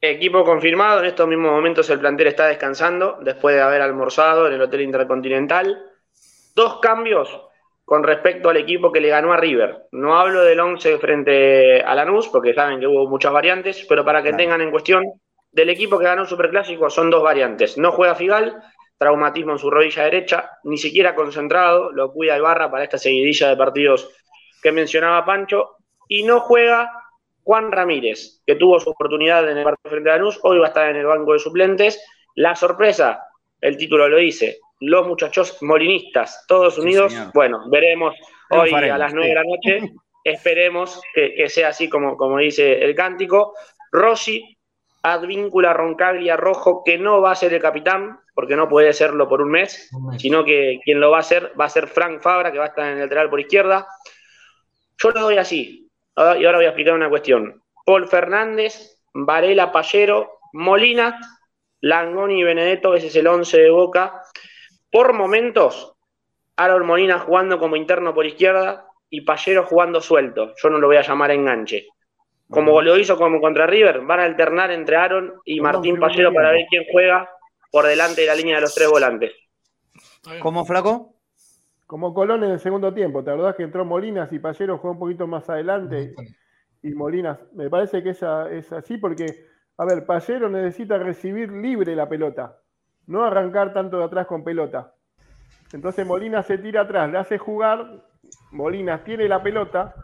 Equipo 0.00 0.42
confirmado, 0.42 1.00
en 1.00 1.04
estos 1.04 1.28
mismos 1.28 1.52
momentos 1.52 1.90
el 1.90 2.00
plantel 2.00 2.28
está 2.28 2.46
descansando 2.46 3.18
después 3.20 3.54
de 3.54 3.60
haber 3.60 3.82
almorzado 3.82 4.46
en 4.46 4.54
el 4.54 4.62
Hotel 4.62 4.80
Intercontinental. 4.80 5.78
Dos 6.54 6.80
cambios 6.80 7.38
con 7.84 8.02
respecto 8.02 8.48
al 8.48 8.56
equipo 8.56 8.90
que 8.90 9.02
le 9.02 9.10
ganó 9.10 9.34
a 9.34 9.36
River. 9.36 9.88
No 9.92 10.16
hablo 10.16 10.42
del 10.42 10.58
11 10.58 10.96
frente 10.96 11.82
a 11.82 11.94
Lanús, 11.94 12.28
porque 12.28 12.54
saben 12.54 12.80
que 12.80 12.86
hubo 12.86 13.06
muchas 13.06 13.34
variantes, 13.34 13.84
pero 13.86 14.06
para 14.06 14.22
que 14.22 14.32
tengan 14.32 14.62
en 14.62 14.70
cuestión, 14.70 15.04
del 15.52 15.68
equipo 15.68 15.98
que 15.98 16.06
ganó 16.06 16.22
el 16.22 16.28
Superclásico 16.28 16.88
son 16.88 17.10
dos 17.10 17.22
variantes. 17.22 17.76
No 17.76 17.92
juega 17.92 18.14
Figal, 18.14 18.56
traumatismo 18.96 19.52
en 19.52 19.58
su 19.58 19.70
rodilla 19.70 20.04
derecha, 20.04 20.50
ni 20.62 20.78
siquiera 20.78 21.14
concentrado, 21.14 21.92
lo 21.92 22.10
cuida 22.10 22.38
Ibarra 22.38 22.70
para 22.70 22.84
esta 22.84 22.96
seguidilla 22.96 23.50
de 23.50 23.56
partidos 23.58 24.08
que 24.64 24.72
mencionaba 24.72 25.26
Pancho, 25.26 25.76
y 26.08 26.22
no 26.22 26.40
juega 26.40 26.90
Juan 27.42 27.70
Ramírez, 27.70 28.42
que 28.46 28.54
tuvo 28.54 28.80
su 28.80 28.90
oportunidad 28.90 29.48
en 29.48 29.58
el 29.58 29.64
partido 29.64 29.90
frente 29.90 30.10
a 30.10 30.16
Lanús, 30.16 30.40
hoy 30.42 30.58
va 30.58 30.64
a 30.64 30.68
estar 30.68 30.88
en 30.88 30.96
el 30.96 31.04
banco 31.04 31.34
de 31.34 31.38
suplentes. 31.38 32.02
La 32.34 32.56
sorpresa, 32.56 33.22
el 33.60 33.76
título 33.76 34.08
lo 34.08 34.16
dice, 34.16 34.60
los 34.80 35.06
muchachos 35.06 35.62
molinistas, 35.62 36.46
todos 36.48 36.78
unidos. 36.78 37.14
bueno, 37.34 37.68
veremos 37.68 38.14
hoy 38.48 38.72
a 38.72 38.96
las 38.96 39.12
nueve 39.12 39.28
de 39.28 39.34
la 39.34 39.44
noche. 39.44 39.92
Esperemos 40.24 41.02
que, 41.14 41.46
sea 41.50 41.68
así 41.68 41.90
como, 41.90 42.16
como 42.16 42.38
dice 42.38 42.82
el 42.82 42.94
cántico. 42.94 43.52
Rossi, 43.92 44.56
Advíncula, 45.02 45.74
Roncaglia, 45.74 46.38
Rojo, 46.38 46.82
que 46.82 46.96
no 46.96 47.20
va 47.20 47.32
a 47.32 47.34
ser 47.34 47.52
el 47.52 47.60
capitán, 47.60 48.18
porque 48.34 48.56
no 48.56 48.66
puede 48.66 48.94
serlo 48.94 49.28
por 49.28 49.42
un 49.42 49.50
mes, 49.50 49.90
un 49.92 50.06
mes, 50.06 50.22
sino 50.22 50.42
que 50.42 50.80
quien 50.82 51.00
lo 51.00 51.10
va 51.10 51.18
a 51.18 51.20
hacer 51.20 51.52
va 51.60 51.66
a 51.66 51.68
ser 51.68 51.86
Frank 51.86 52.22
Fabra, 52.22 52.50
que 52.50 52.56
va 52.56 52.64
a 52.64 52.68
estar 52.68 52.86
en 52.86 52.94
el 52.94 53.00
lateral 53.00 53.28
por 53.28 53.38
izquierda. 53.38 53.86
Yo 54.98 55.10
lo 55.10 55.20
doy 55.20 55.38
así. 55.38 55.90
Y 56.16 56.44
ahora 56.44 56.58
voy 56.58 56.66
a 56.66 56.68
explicar 56.68 56.94
una 56.94 57.08
cuestión. 57.08 57.62
Paul 57.84 58.08
Fernández, 58.08 58.98
Varela 59.12 59.72
Pallero, 59.72 60.38
Molina, 60.52 61.20
Langoni 61.80 62.40
y 62.40 62.44
Benedetto, 62.44 62.94
ese 62.94 63.08
es 63.08 63.16
el 63.16 63.26
11 63.26 63.60
de 63.60 63.70
Boca. 63.70 64.22
Por 64.90 65.12
momentos, 65.12 65.94
Aaron 66.56 66.86
Molina 66.86 67.18
jugando 67.18 67.58
como 67.58 67.76
interno 67.76 68.14
por 68.14 68.26
izquierda 68.26 68.86
y 69.10 69.22
Pallero 69.22 69.64
jugando 69.64 70.00
suelto. 70.00 70.54
Yo 70.62 70.70
no 70.70 70.78
lo 70.78 70.86
voy 70.86 70.96
a 70.96 71.02
llamar 71.02 71.32
enganche. 71.32 71.88
Como 72.48 72.80
lo 72.82 72.96
hizo 72.96 73.16
como 73.16 73.40
contra 73.40 73.66
River, 73.66 74.02
van 74.02 74.20
a 74.20 74.24
alternar 74.24 74.70
entre 74.70 74.96
Aaron 74.96 75.40
y 75.44 75.60
Martín 75.60 75.98
Pallero 75.98 76.32
para 76.32 76.52
ver 76.52 76.66
quién 76.70 76.84
juega 76.92 77.28
por 77.70 77.86
delante 77.86 78.20
de 78.20 78.26
la 78.28 78.34
línea 78.34 78.56
de 78.56 78.60
los 78.62 78.74
tres 78.74 78.88
volantes. 78.88 79.32
¿Cómo, 80.40 80.64
Flaco? 80.64 81.16
Como 81.86 82.14
Colón 82.14 82.42
en 82.44 82.52
el 82.52 82.60
segundo 82.60 82.94
tiempo, 82.94 83.22
¿te 83.22 83.30
acordás 83.30 83.56
que 83.56 83.62
entró 83.62 83.84
Molinas 83.84 84.32
y 84.32 84.38
Pallero 84.38 84.78
jugó 84.78 84.92
un 84.92 84.98
poquito 84.98 85.26
más 85.26 85.48
adelante? 85.50 86.14
Y 86.82 86.94
Molinas, 86.94 87.38
me 87.52 87.68
parece 87.68 88.02
que 88.02 88.10
esa, 88.10 88.50
es 88.50 88.72
así 88.72 88.96
porque, 88.96 89.46
a 89.76 89.84
ver, 89.84 90.06
Pallero 90.06 90.48
necesita 90.48 90.98
recibir 90.98 91.52
libre 91.52 91.94
la 91.94 92.08
pelota, 92.08 92.58
no 93.06 93.22
arrancar 93.22 93.74
tanto 93.74 93.98
de 93.98 94.04
atrás 94.04 94.26
con 94.26 94.44
pelota. 94.44 94.94
Entonces 95.72 96.06
Molinas 96.06 96.46
se 96.46 96.56
tira 96.56 96.82
atrás, 96.82 97.10
le 97.10 97.18
hace 97.18 97.36
jugar, 97.36 98.02
Molinas 98.50 99.04
tiene 99.04 99.28
la 99.28 99.42
pelota, 99.42 99.94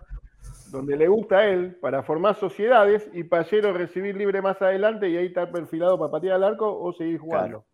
donde 0.71 0.97
le 0.97 1.09
gusta 1.09 1.39
a 1.39 1.47
él, 1.47 1.77
para 1.81 2.03
formar 2.03 2.35
sociedades, 2.35 3.09
y 3.15 3.25
Pallero 3.25 3.73
recibir 3.73 4.17
libre 4.17 4.43
más 4.43 4.61
adelante 4.61 5.09
y 5.09 5.17
ahí 5.17 5.27
está 5.27 5.51
perfilado 5.51 5.99
para 5.99 6.11
patear 6.11 6.37
al 6.37 6.45
arco 6.45 6.79
o 6.79 6.93
seguir 6.93 7.19
jugando. 7.19 7.65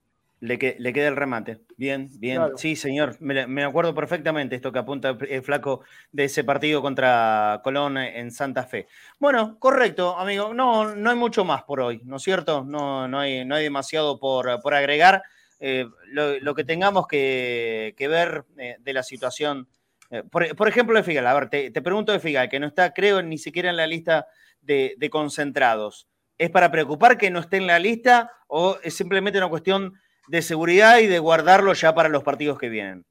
Le, 0.40 0.58
queda 0.58 1.08
el 1.08 1.16
remate. 1.16 1.60
Bien, 1.78 2.10
bien. 2.18 2.42
Sí, 2.56 2.76
señor. 2.76 3.16
Me, 3.20 3.64
acuerdo 3.64 3.94
perfectamente 3.94 4.54
esto 4.54 4.70
que 4.70 4.78
apunta 4.78 5.16
el 5.28 5.42
flaco 5.42 5.82
de 6.12 6.24
ese 6.24 6.44
partido 6.44 6.82
contra 6.82 7.62
Colón 7.64 7.96
en 7.96 8.30
Santa 8.30 8.64
Fe. 8.64 8.86
Bueno, 9.18 9.58
correcto, 9.58 10.18
amigo. 10.18 10.52
No, 10.52 10.94
no 10.94 11.10
hay 11.10 11.16
mucho 11.16 11.44
más 11.46 11.62
por 11.62 11.80
hoy, 11.80 12.02
¿no 12.04 12.16
es 12.16 12.22
cierto? 12.22 12.64
No, 12.64 13.08
no, 13.08 13.20
hay, 13.20 13.46
no 13.46 13.54
hay 13.54 13.64
demasiado 13.64 14.20
por, 14.20 14.48
agregar. 14.74 15.22
Eh, 15.58 15.86
lo, 16.12 16.54
que 16.54 16.64
tengamos 16.64 17.06
que, 17.06 17.94
ver 17.98 18.44
eh, 18.58 18.76
de 18.78 18.92
la 18.92 19.02
situación. 19.02 19.68
Eh, 20.10 20.22
por, 20.30 20.68
ejemplo, 20.68 20.96
de 20.96 21.02
Figal. 21.02 21.26
A 21.26 21.34
ver, 21.34 21.48
te, 21.48 21.80
pregunto 21.80 22.12
de 22.12 22.20
Figal, 22.20 22.50
que 22.50 22.60
no 22.60 22.66
está, 22.66 22.92
creo, 22.92 23.22
ni 23.22 23.38
siquiera 23.38 23.70
en 23.70 23.76
la 23.76 23.86
lista 23.86 24.26
de, 24.60 24.96
de 24.98 25.08
concentrados. 25.08 26.08
¿Es 26.36 26.50
para 26.50 26.70
preocupar 26.70 27.16
que 27.16 27.30
no 27.30 27.40
esté 27.40 27.56
en 27.56 27.66
la 27.66 27.78
lista 27.78 28.30
o 28.48 28.76
es 28.82 28.94
simplemente 28.94 29.38
una 29.38 29.48
cuestión 29.48 29.94
de 30.28 30.42
seguridad 30.42 30.98
y 30.98 31.06
de 31.06 31.18
guardarlo 31.18 31.72
ya 31.72 31.94
para 31.94 32.08
los 32.08 32.22
partidos 32.22 32.58
que 32.58 32.68
vienen. 32.68 33.04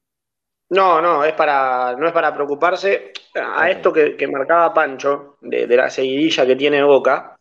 No, 0.68 1.00
no, 1.00 1.24
es 1.24 1.32
para, 1.34 1.94
no 1.96 2.06
es 2.06 2.12
para 2.12 2.34
preocuparse. 2.34 3.12
A 3.34 3.70
esto 3.70 3.92
que, 3.92 4.28
marcaba 4.28 4.74
Pancho, 4.74 5.36
de, 5.40 5.66
la 5.68 5.90
seguidilla 5.90 6.44
que 6.46 6.56
tiene 6.56 6.82
Boca, 6.82 7.36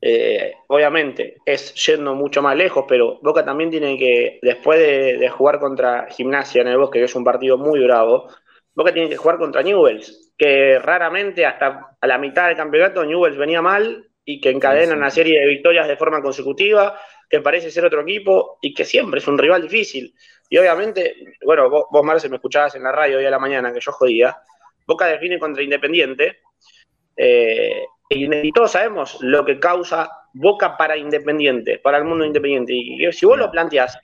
eh, 0.00 0.54
obviamente 0.68 1.38
es 1.44 1.74
yendo 1.86 2.14
mucho 2.14 2.40
más 2.40 2.54
lejos, 2.56 2.84
pero 2.86 3.18
Boca 3.20 3.44
también 3.44 3.70
tiene 3.70 3.98
que, 3.98 4.38
después 4.42 4.78
de, 4.78 5.28
jugar 5.28 5.58
contra 5.58 6.06
Gimnasia 6.08 6.62
en 6.62 6.68
el 6.68 6.78
Bosque, 6.78 7.00
que 7.00 7.06
es 7.06 7.14
un 7.16 7.24
partido 7.24 7.58
muy 7.58 7.80
bravo, 7.80 8.28
Boca 8.74 8.92
tiene 8.92 9.08
que 9.08 9.16
jugar 9.16 9.38
contra 9.38 9.62
Newells, 9.62 10.32
que 10.38 10.78
raramente 10.78 11.44
hasta 11.44 11.96
a 12.00 12.06
la 12.06 12.18
mitad 12.18 12.46
del 12.46 12.56
campeonato 12.56 13.04
Newells 13.04 13.36
venía 13.36 13.60
mal 13.60 14.08
y 14.24 14.40
que 14.40 14.50
encadena 14.50 14.94
una 14.94 15.10
serie 15.10 15.40
de 15.40 15.48
victorias 15.48 15.88
de 15.88 15.96
forma 15.96 16.22
consecutiva 16.22 16.96
que 17.28 17.40
parece 17.40 17.70
ser 17.70 17.84
otro 17.84 18.02
equipo 18.02 18.58
y 18.62 18.72
que 18.72 18.84
siempre 18.84 19.20
es 19.20 19.28
un 19.28 19.38
rival 19.38 19.62
difícil. 19.62 20.14
Y 20.48 20.56
obviamente, 20.58 21.16
bueno, 21.44 21.68
vos, 21.68 21.84
vos 21.90 22.04
Marce, 22.04 22.28
me 22.28 22.36
escuchabas 22.36 22.74
en 22.74 22.82
la 22.82 22.92
radio 22.92 23.18
hoy 23.18 23.26
a 23.26 23.30
la 23.30 23.38
mañana 23.38 23.72
que 23.72 23.80
yo 23.80 23.92
jodía. 23.92 24.36
Boca 24.86 25.06
define 25.06 25.38
contra 25.38 25.62
Independiente. 25.62 26.40
Eh, 27.16 27.84
y 28.10 28.52
todos 28.52 28.72
sabemos 28.72 29.18
lo 29.20 29.44
que 29.44 29.60
causa 29.60 30.10
Boca 30.32 30.76
para 30.76 30.96
Independiente, 30.96 31.78
para 31.78 31.98
el 31.98 32.04
mundo 32.04 32.24
independiente. 32.24 32.72
Y 32.72 33.12
si 33.12 33.26
vos 33.26 33.38
lo 33.38 33.50
planteás, 33.50 33.98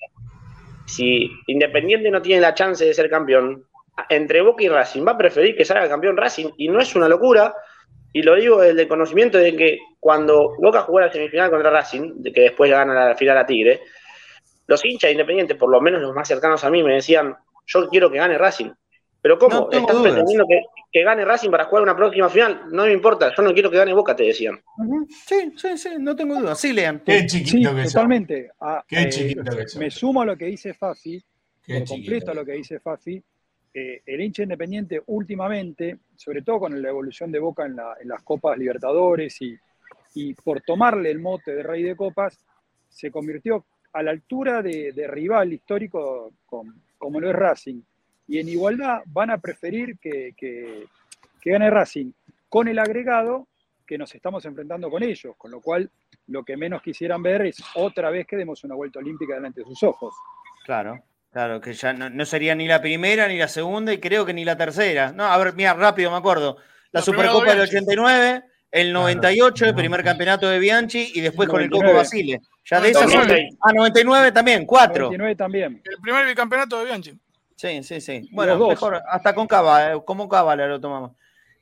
si 0.84 1.30
Independiente 1.46 2.10
no 2.10 2.20
tiene 2.20 2.42
la 2.42 2.52
chance 2.52 2.84
de 2.84 2.92
ser 2.92 3.08
campeón, 3.08 3.64
entre 4.10 4.42
Boca 4.42 4.62
y 4.62 4.68
Racing 4.68 5.06
va 5.06 5.12
a 5.12 5.18
preferir 5.18 5.56
que 5.56 5.64
salga 5.64 5.88
campeón 5.88 6.16
Racing. 6.16 6.50
Y 6.58 6.68
no 6.68 6.80
es 6.80 6.94
una 6.94 7.08
locura, 7.08 7.54
y 8.14 8.22
lo 8.22 8.36
digo 8.36 8.60
desde 8.60 8.82
el 8.82 8.88
conocimiento 8.88 9.38
de 9.38 9.56
que 9.56 9.80
cuando 9.98 10.54
Boca 10.58 10.82
jugó 10.82 11.00
la 11.00 11.10
semifinal 11.10 11.50
contra 11.50 11.68
Racing, 11.68 12.22
de 12.22 12.32
que 12.32 12.42
después 12.42 12.70
gana 12.70 13.08
la 13.08 13.16
final 13.16 13.36
a 13.36 13.44
Tigre, 13.44 13.80
los 14.68 14.84
hinchas 14.84 15.10
independientes, 15.10 15.56
por 15.56 15.68
lo 15.68 15.80
menos 15.80 16.00
los 16.00 16.14
más 16.14 16.28
cercanos 16.28 16.62
a 16.62 16.70
mí, 16.70 16.80
me 16.84 16.94
decían, 16.94 17.34
yo 17.66 17.88
quiero 17.88 18.08
que 18.08 18.18
gane 18.18 18.38
Racing. 18.38 18.70
Pero 19.20 19.36
¿cómo? 19.36 19.68
¿Estás 19.68 19.96
pretendiendo 19.96 20.46
que, 20.92 21.02
gane 21.02 21.24
Racing 21.24 21.50
para 21.50 21.64
jugar 21.64 21.82
una 21.82 21.96
próxima 21.96 22.28
final? 22.28 22.66
No 22.70 22.84
me 22.84 22.92
importa, 22.92 23.34
yo 23.36 23.42
no 23.42 23.52
quiero 23.52 23.68
que 23.68 23.78
gane 23.78 23.92
Boca, 23.92 24.14
te 24.14 24.22
decían. 24.22 24.62
Sí, 25.26 25.52
sí, 25.56 25.76
sí, 25.76 25.88
no 25.98 26.14
tengo 26.14 26.38
duda. 26.38 26.54
Sí, 26.54 26.72
Lean. 26.72 27.00
Qué 27.00 27.26
chiquito 27.26 27.74
que 27.74 27.82
totalmente. 27.82 28.50
Ah, 28.60 28.84
Qué 28.86 29.02
eh, 29.02 29.08
chiquito 29.08 29.42
que 29.42 29.76
Me 29.76 29.90
sumo 29.90 30.22
a 30.22 30.26
lo 30.26 30.36
que 30.36 30.44
dice 30.44 30.72
Fafi, 30.72 31.20
por 31.66 31.84
completo 31.84 32.30
a 32.30 32.34
lo 32.34 32.44
que 32.44 32.52
dice 32.52 32.78
Fafi. 32.78 33.20
Eh, 33.76 34.02
el 34.06 34.20
hincha 34.20 34.44
independiente 34.44 35.02
últimamente, 35.06 35.98
sobre 36.14 36.42
todo 36.42 36.60
con 36.60 36.80
la 36.80 36.88
evolución 36.88 37.32
de 37.32 37.40
Boca 37.40 37.66
en, 37.66 37.74
las 37.74 38.22
Copas 38.22 38.56
Libertadores 38.56 39.36
y, 39.40 40.34
por 40.34 40.60
tomarle 40.60 41.10
el 41.10 41.18
mote 41.18 41.56
de 41.56 41.64
Rey 41.64 41.82
de 41.82 41.96
Copas, 41.96 42.38
se 42.88 43.10
convirtió 43.10 43.64
a 43.92 44.00
la 44.04 44.12
altura 44.12 44.62
de, 44.62 45.08
rival 45.08 45.52
histórico 45.52 46.32
como 46.46 47.20
lo 47.20 47.28
es 47.28 47.34
Racing. 47.34 47.82
Y 48.28 48.38
en 48.38 48.48
igualdad 48.48 49.02
van 49.06 49.30
a 49.30 49.38
preferir 49.38 49.98
que, 49.98 50.34
que, 50.36 50.86
gane 51.44 51.68
Racing 51.68 52.12
con 52.48 52.68
el 52.68 52.78
agregado 52.78 53.48
que 53.84 53.98
nos 53.98 54.14
estamos 54.14 54.44
enfrentando 54.46 54.88
con 54.88 55.02
ellos, 55.02 55.34
con 55.36 55.50
lo 55.50 55.60
cual 55.60 55.90
lo 56.28 56.44
que 56.44 56.56
menos 56.56 56.80
quisieran 56.80 57.24
ver 57.24 57.42
es 57.42 57.62
otra 57.74 58.08
vez 58.10 58.24
que 58.24 58.36
demos 58.36 58.62
una 58.62 58.76
vuelta 58.76 59.00
olímpica 59.00 59.34
delante 59.34 59.62
de 59.62 59.66
sus 59.66 59.82
ojos. 59.82 60.14
Claro. 60.64 61.02
Claro, 61.34 61.60
que 61.60 61.72
ya 61.72 61.92
no, 61.92 62.24
sería 62.24 62.54
ni 62.54 62.68
la 62.68 62.80
primera, 62.80 63.26
ni 63.26 63.36
la 63.36 63.48
segunda, 63.48 63.92
y 63.92 63.98
creo 63.98 64.24
que 64.24 64.32
ni 64.32 64.44
la 64.44 64.56
tercera. 64.56 65.10
No, 65.10 65.24
a 65.24 65.36
ver, 65.36 65.52
mira, 65.54 65.74
rápido 65.74 66.08
me 66.12 66.16
acuerdo. 66.16 66.58
La, 66.92 67.02
Supercopa 67.02 67.50
del 67.50 67.62
89, 67.62 68.44
el 68.70 68.92
98, 68.92 69.64
el 69.66 69.74
primer 69.74 70.04
campeonato 70.04 70.48
de 70.48 70.60
Bianchi, 70.60 71.10
y 71.12 71.20
después 71.20 71.48
con 71.48 71.60
el 71.60 71.68
Coco 71.68 71.92
Basile. 71.92 72.40
Ya 72.64 72.80
de 72.80 72.90
esas 72.90 73.10
son. 73.10 73.28
Ah, 73.62 73.72
99 73.72 74.30
también, 74.30 74.64
cuatro. 74.64 75.06
99 75.06 75.34
también. 75.34 75.82
El 75.84 76.00
primer 76.00 76.24
bicampeonato 76.24 76.78
de 76.78 76.84
Bianchi. 76.84 77.18
Sí, 77.56 77.82
sí, 77.82 78.00
sí. 78.00 78.28
Bueno, 78.30 78.68
mejor, 78.68 79.02
hasta 79.10 79.34
con 79.34 79.48
Cava, 79.48 79.90
eh, 79.92 80.00
como 80.04 80.28
Cava 80.28 80.54
lo 80.54 80.80
tomamos. 80.80 81.16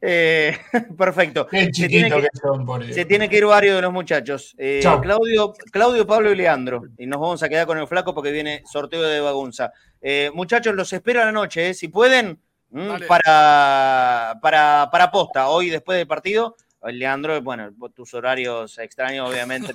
Eh, 0.05 0.59
perfecto. 0.99 1.47
se, 1.49 1.71
tiene 1.71 3.29
que, 3.29 3.37
ir 3.37 3.47
varios 3.47 3.77
de 3.77 3.83
los 3.83 3.93
muchachos. 3.93 4.53
Eh, 4.59 4.81
Claudio, 5.01 5.53
Claudio, 5.71 6.07
Pablo 6.07 6.33
y 6.33 6.37
Leandro. 6.37 6.83
Y 6.99 7.07
nos 7.07 7.21
vamos 7.21 7.43
a 7.45 7.49
quedar 7.49 7.69
con 7.69 7.79
el 7.79 7.87
flaco 7.87 8.13
porque 8.13 8.33
viene 8.33 8.65
sorteo 8.71 9.03
de 9.03 9.21
Bagunza. 9.21 9.73
Eh, 10.01 10.33
muchachos, 10.35 10.75
los 10.75 10.93
espero 10.93 11.23
a 11.23 11.27
la 11.27 11.33
noche, 11.33 11.73
si 11.73 11.87
pueden, 11.87 12.41
mm, 12.71 13.07
para, 13.07 14.39
para, 14.43 14.89
para 14.91 15.11
posta, 15.13 15.49
hoy 15.49 15.71
después 15.71 15.97
del 15.97 16.09
partido. 16.09 16.57
Leandro, 16.85 17.41
bueno, 17.43 17.71
tus 17.95 18.13
horarios 18.13 18.77
extraños, 18.79 19.31
obviamente, 19.31 19.73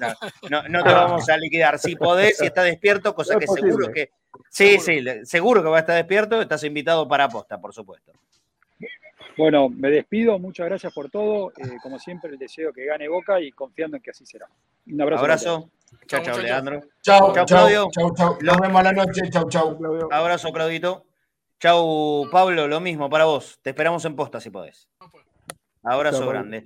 no, 0.50 0.62
no, 0.68 0.84
te 0.84 0.92
vamos 0.92 1.30
a 1.30 1.38
liquidar. 1.38 1.80
Si 1.80 1.96
podés, 1.96 2.38
si 2.38 2.48
estás 2.48 2.66
despierto, 2.66 3.16
cosa 3.16 3.40
que 3.40 3.48
seguro 3.48 3.90
que. 3.94 4.12
Sí, 4.50 4.78
sí, 4.82 5.02
seguro 5.24 5.64
que 5.64 5.70
va 5.70 5.78
a 5.78 5.80
estar 5.80 5.96
despierto, 5.96 6.42
estás 6.42 6.66
invitado 6.66 7.08
para 7.08 7.30
posta, 7.30 7.62
por 7.62 7.74
supuesto. 7.74 8.12
Bueno, 9.38 9.70
me 9.70 9.90
despido, 9.90 10.40
muchas 10.40 10.66
gracias 10.66 10.92
por 10.94 11.10
todo. 11.10 11.52
Eh, 11.52 11.78
como 11.82 12.00
siempre, 12.00 12.32
el 12.32 12.40
deseo 12.40 12.74
que 12.74 12.86
gane 12.86 13.08
Boca 13.08 13.40
y 13.40 13.52
confiando 13.52 13.98
en 13.98 14.04
que 14.04 14.12
así 14.12 14.26
será. 14.26 14.48
Un 14.88 15.02
abrazo. 15.02 15.22
Abrazo. 15.22 15.72
Chao, 16.08 16.24
chao, 16.24 16.40
Leandro. 16.40 16.82
Chao, 17.02 17.34
chao, 17.34 17.46
Claudio. 17.46 17.88
Chao, 17.92 18.14
chao. 18.16 18.38
Nos 18.42 18.58
vemos 18.60 18.80
a 18.80 18.84
la 18.84 18.92
noche. 18.94 19.30
Chao, 19.30 19.48
chao. 19.50 19.78
Abrazo, 20.12 20.52
Claudito. 20.52 21.06
Chau, 21.60 22.28
Pablo, 22.32 22.68
lo 22.68 22.80
mismo 22.80 23.10
para 23.10 23.26
vos. 23.26 23.60
Te 23.62 23.72
esperamos 23.72 24.04
en 24.06 24.16
posta 24.16 24.40
si 24.40 24.50
podés. 24.50 24.90
Abrazo 25.84 26.28
grande. 26.28 26.66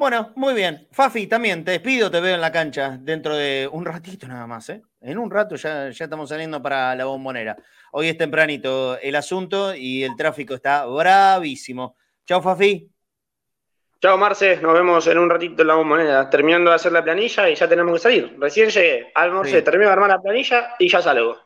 Bueno, 0.00 0.32
muy 0.34 0.54
bien. 0.54 0.88
Fafi, 0.92 1.26
también 1.26 1.62
te 1.62 1.72
despido, 1.72 2.10
te 2.10 2.22
veo 2.22 2.34
en 2.34 2.40
la 2.40 2.50
cancha 2.50 2.96
dentro 2.98 3.36
de 3.36 3.68
un 3.70 3.84
ratito 3.84 4.26
nada 4.26 4.46
más. 4.46 4.70
¿eh? 4.70 4.80
En 5.02 5.18
un 5.18 5.30
rato 5.30 5.56
ya, 5.56 5.90
ya 5.90 6.04
estamos 6.06 6.30
saliendo 6.30 6.62
para 6.62 6.96
la 6.96 7.04
bombonera. 7.04 7.54
Hoy 7.92 8.08
es 8.08 8.16
tempranito 8.16 8.98
el 8.98 9.14
asunto 9.14 9.74
y 9.74 10.02
el 10.02 10.16
tráfico 10.16 10.54
está 10.54 10.86
bravísimo. 10.86 11.96
Chao, 12.26 12.40
Fafi. 12.40 12.90
Chao, 14.00 14.16
Marce. 14.16 14.56
Nos 14.62 14.72
vemos 14.72 15.06
en 15.06 15.18
un 15.18 15.28
ratito 15.28 15.60
en 15.60 15.68
la 15.68 15.76
moneda. 15.76 16.30
Terminando 16.30 16.70
de 16.70 16.76
hacer 16.76 16.92
la 16.92 17.04
planilla 17.04 17.50
y 17.50 17.54
ya 17.54 17.68
tenemos 17.68 17.92
que 17.92 18.00
salir. 18.00 18.36
Recién 18.40 18.70
llegué, 18.70 19.12
almorcé, 19.14 19.60
terminé 19.60 19.84
de 19.84 19.92
armar 19.92 20.08
la 20.08 20.22
planilla 20.22 20.76
y 20.78 20.88
ya 20.88 21.02
salgo. 21.02 21.36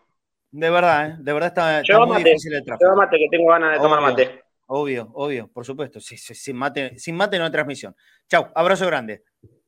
De 0.53 0.71
verdad, 0.71 1.07
¿eh? 1.09 1.17
De 1.19 1.33
verdad 1.33 1.83
está, 1.83 2.07
muy 2.07 2.23
difícil 2.23 2.55
el 2.55 2.65
tráfico. 2.65 2.87
Llevo 2.87 3.03
mate, 3.03 3.19
que 3.19 3.27
tengo 3.33 3.51
ganas 3.51 3.73
de 3.73 3.79
tomar 3.81 4.01
mate. 4.01 4.44
Obvio, 4.67 5.11
obvio, 5.15 5.49
por 5.49 5.65
supuesto. 5.65 6.01
sin, 6.01 6.57
mate, 6.57 6.99
sin 6.99 7.17
mate 7.17 7.39
no 7.39 7.45
hay 7.45 7.51
transmisión. 7.51 7.95
Chao, 8.29 8.51
abrazo 8.55 8.87
grande. 8.87 9.25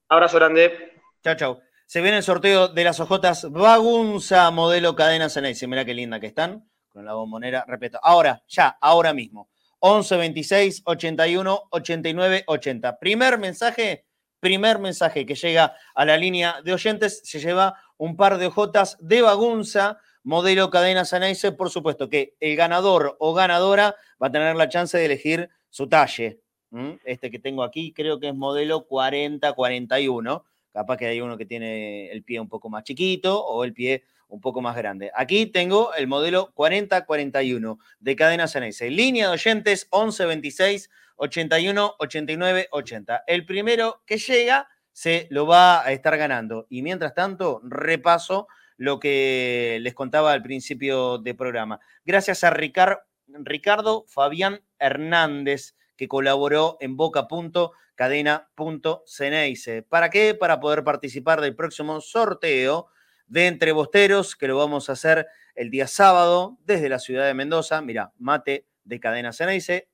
Abrazo 0.09 0.37
grande. 0.37 1.01
Chao, 1.23 1.35
chao. 1.35 1.61
Se 1.87 2.01
viene 2.01 2.17
el 2.17 2.23
sorteo 2.23 2.69
de 2.69 2.83
las 2.83 2.99
ojotas 2.99 3.51
Bagunza, 3.51 4.51
modelo 4.51 4.97
cadena 4.97 5.29
Ceneice. 5.29 5.67
Mira 5.67 5.85
qué 5.85 5.95
linda 5.95 6.19
que 6.19 6.27
están 6.27 6.69
con 6.89 7.05
la 7.05 7.15
bombonera. 7.15 7.65
Repito, 7.69 8.01
ahora, 8.03 8.43
ya, 8.49 8.77
ahora 8.81 9.13
mismo. 9.13 9.51
11 9.81 10.17
26 10.17 10.83
81 10.85 11.63
89 11.71 12.45
80. 12.47 12.99
Primer 12.99 13.39
mensaje, 13.39 14.07
primer 14.41 14.79
mensaje 14.79 15.27
que 15.27 15.35
llega 15.35 15.77
a 15.95 16.05
la 16.05 16.17
línea 16.17 16.63
de 16.65 16.73
oyentes, 16.73 17.21
se 17.25 17.39
lleva 17.39 17.75
un 17.99 18.17
par 18.17 18.39
de 18.39 18.47
hojotas 18.47 18.97
de 18.99 19.23
bagunza, 19.23 19.99
modelo 20.27 20.70
cadena 20.70 21.05
Sanaise. 21.05 21.53
Por 21.53 21.70
supuesto 21.70 22.11
que 22.11 22.35
el 22.41 22.57
ganador 22.57 23.16
o 23.20 23.33
ganadora 23.33 23.95
va 24.20 24.27
a 24.27 24.33
tener 24.33 24.57
la 24.57 24.68
chance 24.68 24.99
de 24.99 25.07
elegir 25.07 25.49
su 25.70 25.89
talle. 25.89 26.41
Este 27.05 27.31
que 27.31 27.39
tengo 27.39 27.62
aquí 27.62 27.93
creo 27.93 28.18
que 28.18 28.29
es 28.29 28.35
modelo 28.35 28.87
40-41. 28.89 30.43
Capaz 30.72 30.97
que 30.99 31.07
hay 31.07 31.20
uno 31.20 31.39
que 31.39 31.47
tiene 31.47 32.11
el 32.11 32.22
pie 32.22 32.41
un 32.41 32.49
poco 32.49 32.68
más 32.68 32.83
chiquito 32.83 33.43
o 33.43 33.64
el 33.64 33.72
pie 33.72 34.03
un 34.29 34.41
poco 34.41 34.61
más 34.61 34.77
grande. 34.77 35.12
Aquí 35.14 35.47
tengo 35.47 35.95
el 35.95 36.09
modelo 36.09 36.53
4041 36.55 37.79
de 38.01 38.16
cadena 38.16 38.49
Ceneice. 38.49 38.91
Línea 38.91 39.29
de 39.29 39.35
oyentes 39.35 39.89
1126 39.93 40.91
81 41.14 41.95
89 41.99 42.68
80. 42.72 43.24
El 43.29 43.47
primero 43.47 44.03
que 44.05 44.18
llega 44.18 44.68
se 44.91 45.29
lo 45.31 45.47
va 45.47 45.87
a 45.87 45.93
estar 45.93 46.18
ganando. 46.18 46.66
Y 46.68 46.83
mientras 46.83 47.14
tanto, 47.14 47.61
repaso 47.62 48.49
lo 48.77 49.01
que 49.01 49.79
les 49.81 49.95
contaba 49.95 50.33
al 50.33 50.43
principio 50.43 51.18
del 51.18 51.37
programa. 51.37 51.81
Gracias 52.05 52.45
a 52.45 52.51
Ricardo 52.51 54.05
Fabián 54.09 54.62
Hernández, 54.79 55.74
que 55.97 56.09
colaboró 56.09 56.77
en 56.81 56.97
boca.cadena.ceneice. 56.97 59.83
¿Para 59.83 60.11
qué? 60.11 60.35
Para 60.35 60.61
poder 60.61 60.85
participar 60.85 61.41
del 61.41 61.57
próximo 61.57 62.01
sorteo 62.01 62.89
de 63.27 63.47
Entre 63.47 63.72
Bosteros, 63.72 64.37
que 64.37 64.49
lo 64.49 64.59
vamos 64.59 64.89
a 64.89 64.93
hacer 64.93 65.27
el 65.55 65.70
día 65.70 65.87
sábado 65.87 66.59
desde 66.64 66.89
la 66.89 66.99
ciudad 66.99 67.27
de 67.27 67.35
Mendoza. 67.35 67.81
Mira, 67.81 68.12
mate 68.18 68.66
de 68.85 69.01
cadena 69.01 69.33
Ceneice, 69.33 69.89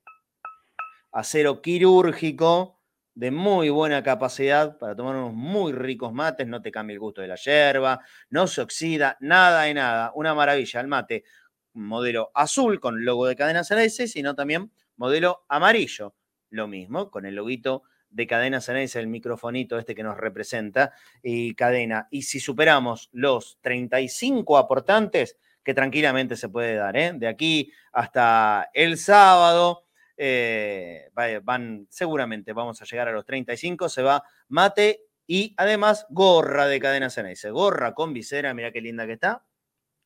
acero 1.12 1.62
quirúrgico 1.62 2.81
de 3.14 3.30
muy 3.30 3.68
buena 3.68 4.02
capacidad 4.02 4.78
para 4.78 4.96
tomar 4.96 5.16
unos 5.16 5.34
muy 5.34 5.72
ricos 5.72 6.12
mates, 6.12 6.46
no 6.46 6.62
te 6.62 6.70
cambia 6.70 6.94
el 6.94 7.00
gusto 7.00 7.20
de 7.20 7.28
la 7.28 7.36
yerba, 7.36 8.00
no 8.30 8.46
se 8.46 8.60
oxida, 8.60 9.16
nada 9.20 9.62
de 9.62 9.74
nada, 9.74 10.12
una 10.14 10.34
maravilla 10.34 10.80
el 10.80 10.88
mate, 10.88 11.24
modelo 11.74 12.30
azul 12.34 12.80
con 12.80 13.04
logo 13.04 13.26
de 13.26 13.36
cadena 13.36 13.64
Ceneice, 13.64 14.08
sino 14.08 14.34
también 14.34 14.72
modelo 14.96 15.44
amarillo, 15.48 16.14
lo 16.50 16.68
mismo, 16.68 17.10
con 17.10 17.26
el 17.26 17.34
loguito 17.34 17.82
de 18.10 18.26
cadena 18.26 18.60
Ceneice, 18.60 19.00
el 19.00 19.06
microfonito 19.06 19.78
este 19.78 19.94
que 19.94 20.02
nos 20.02 20.16
representa, 20.16 20.92
y 21.22 21.54
cadena. 21.54 22.08
Y 22.10 22.22
si 22.22 22.40
superamos 22.40 23.08
los 23.12 23.58
35 23.62 24.58
aportantes, 24.58 25.38
que 25.64 25.74
tranquilamente 25.74 26.36
se 26.36 26.48
puede 26.48 26.74
dar, 26.74 26.96
¿eh? 26.96 27.12
de 27.14 27.28
aquí 27.28 27.72
hasta 27.92 28.70
el 28.74 28.98
sábado, 28.98 29.84
eh, 30.16 31.10
van, 31.42 31.86
seguramente 31.90 32.52
vamos 32.52 32.80
a 32.82 32.84
llegar 32.84 33.08
a 33.08 33.12
los 33.12 33.24
35, 33.24 33.88
se 33.88 34.02
va 34.02 34.22
mate 34.48 35.06
y 35.26 35.54
además 35.56 36.06
gorra 36.10 36.66
de 36.66 36.80
cadena 36.80 37.10
Ceneice, 37.10 37.50
gorra 37.50 37.94
con 37.94 38.12
visera, 38.12 38.52
mira 38.54 38.72
qué 38.72 38.80
linda 38.80 39.06
que 39.06 39.12
está. 39.12 39.44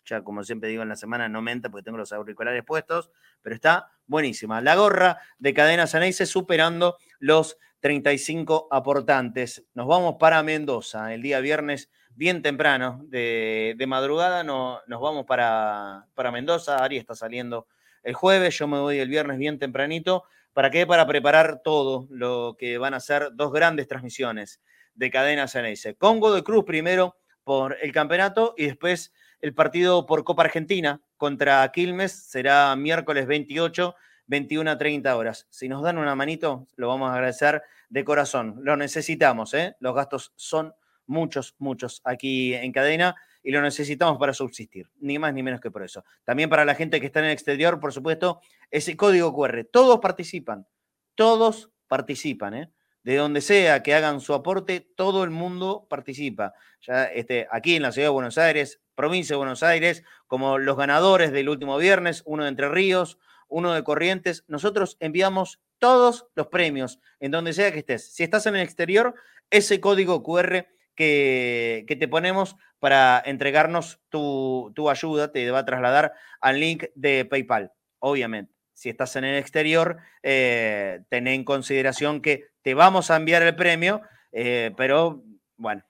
Ya 0.05 0.23
como 0.23 0.45
siempre 0.45 0.69
digo 0.69 0.83
en 0.83 0.89
la 0.89 0.97
semana 0.97 1.29
no 1.29 1.43
mente 1.43 1.69
porque 1.69 1.85
tengo 1.85 1.99
los 1.99 2.13
auriculares 2.13 2.65
puestos, 2.65 3.11
pero 3.43 3.55
está 3.55 3.91
buenísima. 4.07 4.61
La 4.61 4.77
gorra 4.77 5.19
de 5.39 5.53
cadena 5.53 5.87
Ceneice 5.87 6.27
superando 6.27 6.97
los 7.19 7.59
35 7.81 8.69
aportantes. 8.71 9.67
Nos 9.75 9.87
vamos 9.87 10.17
para 10.19 10.43
Mendoza 10.43 11.13
el 11.13 11.23
día 11.23 11.41
viernes, 11.41 11.91
bien 12.15 12.43
temprano, 12.43 13.01
de, 13.05 13.77
madrugada 13.87 14.45
no, 14.45 14.81
nos 14.87 15.01
vamos 15.01 15.27
para, 15.27 16.07
para 16.15 16.31
Mendoza. 16.31 16.83
Ari 16.83 16.99
está 16.99 17.15
saliendo 17.15 17.67
el 18.07 18.15
jueves, 18.15 18.57
yo 18.57 18.69
me 18.69 18.79
voy 18.79 19.01
el 19.01 19.09
viernes 19.09 19.37
bien 19.37 19.59
tempranito. 19.59 20.23
¿Para 20.53 20.71
qué? 20.71 20.87
Para 20.87 21.09
preparar 21.09 21.61
todo 21.65 22.07
lo 22.09 22.57
que 22.57 22.79
van 22.79 22.95
a 22.95 23.01
ser 23.01 23.31
dos 23.35 23.53
grandes 23.53 23.89
transmisiones 23.89 24.63
de 24.95 25.11
cadena 25.11 25.49
Ceneice. 25.49 25.97
Congo 25.97 26.33
de 26.33 26.45
Cruz 26.45 26.65
primero 26.65 27.17
por 27.43 27.77
el 27.83 27.91
campeonato 27.91 28.55
y 28.57 28.67
después 28.67 29.13
el 29.41 29.55
partido 29.55 30.07
por 30.07 30.23
Copa 30.23 30.45
Argentina 30.45 31.03
contra 31.17 31.69
Quilmes 31.73 32.13
será 32.31 32.77
miércoles 32.77 33.27
28 33.27 33.97
21 34.29 34.71
a 34.71 34.79
30 34.79 35.17
horas. 35.17 35.49
Si 35.51 35.69
nos 35.69 35.83
dan 35.83 35.99
una 35.99 36.15
manito, 36.15 36.69
lo 36.77 36.87
vamos 36.87 37.11
a 37.11 37.15
agradecer 37.15 37.61
de 37.89 38.05
corazón. 38.05 38.61
Lo 38.63 38.77
necesitamos, 38.77 39.53
¿eh? 39.53 39.75
Los 39.81 39.97
gastos 39.97 40.33
son 40.37 40.75
muchos, 41.07 41.57
muchos 41.59 42.03
aquí 42.05 42.55
en 42.55 42.71
cadena 42.71 43.17
y 43.47 43.53
lo 43.53 43.63
necesitamos 43.63 44.19
para 44.19 44.35
subsistir, 44.35 44.91
ni 44.99 45.21
más 45.21 45.33
ni 45.33 45.41
menos 45.41 45.61
que 45.61 45.71
por 45.71 45.85
eso. 45.85 46.05
También 46.25 46.51
para 46.51 46.65
la 46.65 46.75
gente 46.75 46.99
que 46.99 47.07
está 47.07 47.21
en 47.21 47.27
el 47.27 47.31
exterior, 47.31 47.79
por 47.79 47.93
supuesto, 47.93 48.41
ese 48.73 48.97
código 48.97 49.33
QR. 49.33 49.65
Todos 49.71 50.01
participan, 50.01 50.67
todos 51.15 51.71
participan, 51.87 52.55
¿eh? 52.55 52.73
De 53.05 53.15
donde 53.15 53.41
sea 53.41 53.85
que 53.85 53.95
hagan 53.95 54.21
su 54.21 54.35
aporte, 54.35 54.81
todo 54.81 55.23
el 55.23 55.31
mundo 55.31 55.87
participa. 55.89 56.55
Ya 56.81 57.05
este, 57.05 57.47
aquí 57.53 57.77
en 57.77 57.83
la 57.83 57.93
ciudad 57.93 58.07
de 58.07 58.15
Buenos 58.15 58.37
Aires, 58.37 58.81
provincia 58.97 59.35
de 59.35 59.39
Buenos 59.39 59.63
Aires, 59.63 60.03
como 60.27 60.59
los 60.59 60.77
ganadores 60.77 61.31
del 61.31 61.49
último 61.49 61.79
viernes, 61.79 62.25
uno 62.27 62.43
de 62.43 62.49
Entre 62.49 62.69
Ríos, 62.69 63.17
uno 63.47 63.75
de 63.75 63.85
Corrientes, 63.85 64.45
nosotros 64.49 64.97
enviamos 64.99 65.61
todos 65.79 66.27
los 66.35 66.49
premios 66.49 66.99
en 67.21 67.31
donde 67.31 67.53
sea 67.53 67.71
que 67.71 67.79
estés. 67.79 68.13
Si 68.13 68.25
estás 68.25 68.47
en 68.47 68.57
el 68.57 68.63
exterior, 68.63 69.15
ese 69.51 69.81
código 69.81 70.25
QR 70.25 70.67
que, 70.97 71.85
te 71.87 72.09
ponemos 72.09 72.57
para 72.79 73.23
entregarnos 73.25 74.01
tu, 74.09 74.73
ayuda 74.91 75.33
te 75.33 75.51
va 75.51 75.61
a 75.61 75.65
trasladar 75.65 76.13
al 76.41 76.61
link 76.61 76.85
de 76.95 77.25
PayPal, 77.25 77.73
obviamente. 77.99 78.53
Si 78.73 78.91
estás 78.91 79.17
en 79.17 79.25
el 79.25 79.39
exterior, 79.39 79.99
eh, 80.23 81.01
ten 81.09 81.29
en 81.29 81.45
consideración 81.45 82.21
que 82.21 82.49
te 82.63 82.75
vamos 82.75 83.11
a 83.11 83.17
enviar 83.17 83.43
el 83.43 83.57
premio, 83.57 84.03
eh, 84.33 84.73
pero 84.77 85.23
bueno, 85.57 85.85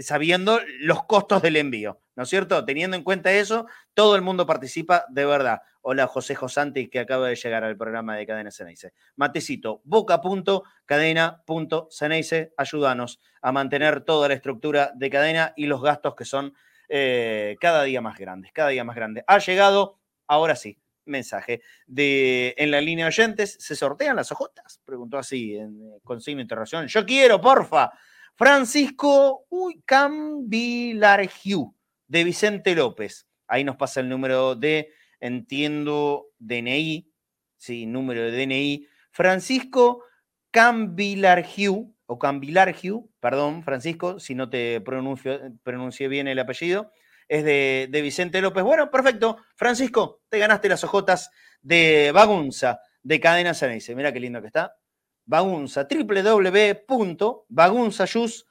sabiendo 0.00 0.60
los 0.80 1.04
costos 1.04 1.42
del 1.42 1.56
envío, 1.56 2.00
¿no 2.20 2.24
es 2.24 2.28
cierto? 2.28 2.62
Teniendo 2.66 2.98
en 2.98 3.02
cuenta 3.02 3.32
eso, 3.32 3.64
todo 3.94 4.14
el 4.14 4.20
mundo 4.20 4.44
participa 4.44 5.06
de 5.08 5.24
verdad. 5.24 5.62
Hola 5.80 6.06
José 6.06 6.34
Josanti, 6.34 6.90
que 6.90 6.98
acaba 6.98 7.28
de 7.28 7.34
llegar 7.34 7.64
al 7.64 7.78
programa 7.78 8.14
de 8.14 8.26
Cadena 8.26 8.50
Ceneice. 8.50 8.92
Matecito, 9.16 9.80
boca.cadena.ceneice, 9.84 12.52
ayúdanos 12.58 13.22
a 13.40 13.52
mantener 13.52 14.02
toda 14.02 14.28
la 14.28 14.34
estructura 14.34 14.92
de 14.94 15.08
cadena 15.08 15.54
y 15.56 15.64
los 15.64 15.80
gastos 15.80 16.14
que 16.14 16.26
son 16.26 16.52
eh, 16.90 17.56
cada 17.58 17.84
día 17.84 18.02
más 18.02 18.18
grandes, 18.18 18.52
cada 18.52 18.68
día 18.68 18.84
más 18.84 18.96
grandes. 18.96 19.24
Ha 19.26 19.38
llegado, 19.38 19.98
ahora 20.26 20.56
sí, 20.56 20.78
mensaje 21.06 21.62
de 21.86 22.54
en 22.58 22.70
la 22.70 22.82
línea 22.82 23.06
oyentes, 23.06 23.56
¿se 23.58 23.74
sortean 23.74 24.16
las 24.16 24.30
ojotas? 24.30 24.82
Preguntó 24.84 25.16
así, 25.16 25.56
en, 25.56 25.80
eh, 25.80 26.00
con 26.04 26.20
signo 26.20 26.40
de 26.40 26.42
interrogación. 26.42 26.86
Yo 26.86 27.06
quiero, 27.06 27.40
porfa. 27.40 27.90
Francisco 28.40 29.44
Uy, 29.50 29.82
Cambilargiu, 29.84 31.74
de 32.10 32.24
Vicente 32.24 32.74
López. 32.74 33.28
Ahí 33.46 33.62
nos 33.62 33.76
pasa 33.76 34.00
el 34.00 34.08
número 34.08 34.56
de, 34.56 34.92
entiendo, 35.20 36.32
DNI, 36.40 37.08
sí, 37.56 37.86
número 37.86 38.22
de 38.22 38.32
DNI. 38.32 38.88
Francisco 39.12 40.02
Cambilargiu, 40.50 41.94
o 42.06 42.18
Cambilargiu, 42.18 43.08
perdón, 43.20 43.62
Francisco, 43.62 44.18
si 44.18 44.34
no 44.34 44.50
te 44.50 44.80
pronuncio, 44.80 45.38
pronuncié 45.62 46.08
bien 46.08 46.26
el 46.26 46.40
apellido, 46.40 46.90
es 47.28 47.44
de, 47.44 47.86
de, 47.88 48.02
Vicente 48.02 48.40
López. 48.40 48.64
Bueno, 48.64 48.90
perfecto. 48.90 49.36
Francisco, 49.54 50.22
te 50.28 50.40
ganaste 50.40 50.68
las 50.68 50.82
ojotas 50.82 51.30
de 51.62 52.10
Bagunza, 52.12 52.80
de 53.04 53.20
Cadena 53.20 53.54
Ceneice. 53.54 53.94
Mira 53.94 54.12
qué 54.12 54.18
lindo 54.18 54.40
que 54.40 54.48
está. 54.48 54.74
Bagunza, 55.26 55.86
www.bagunzayus.com. 55.88 58.49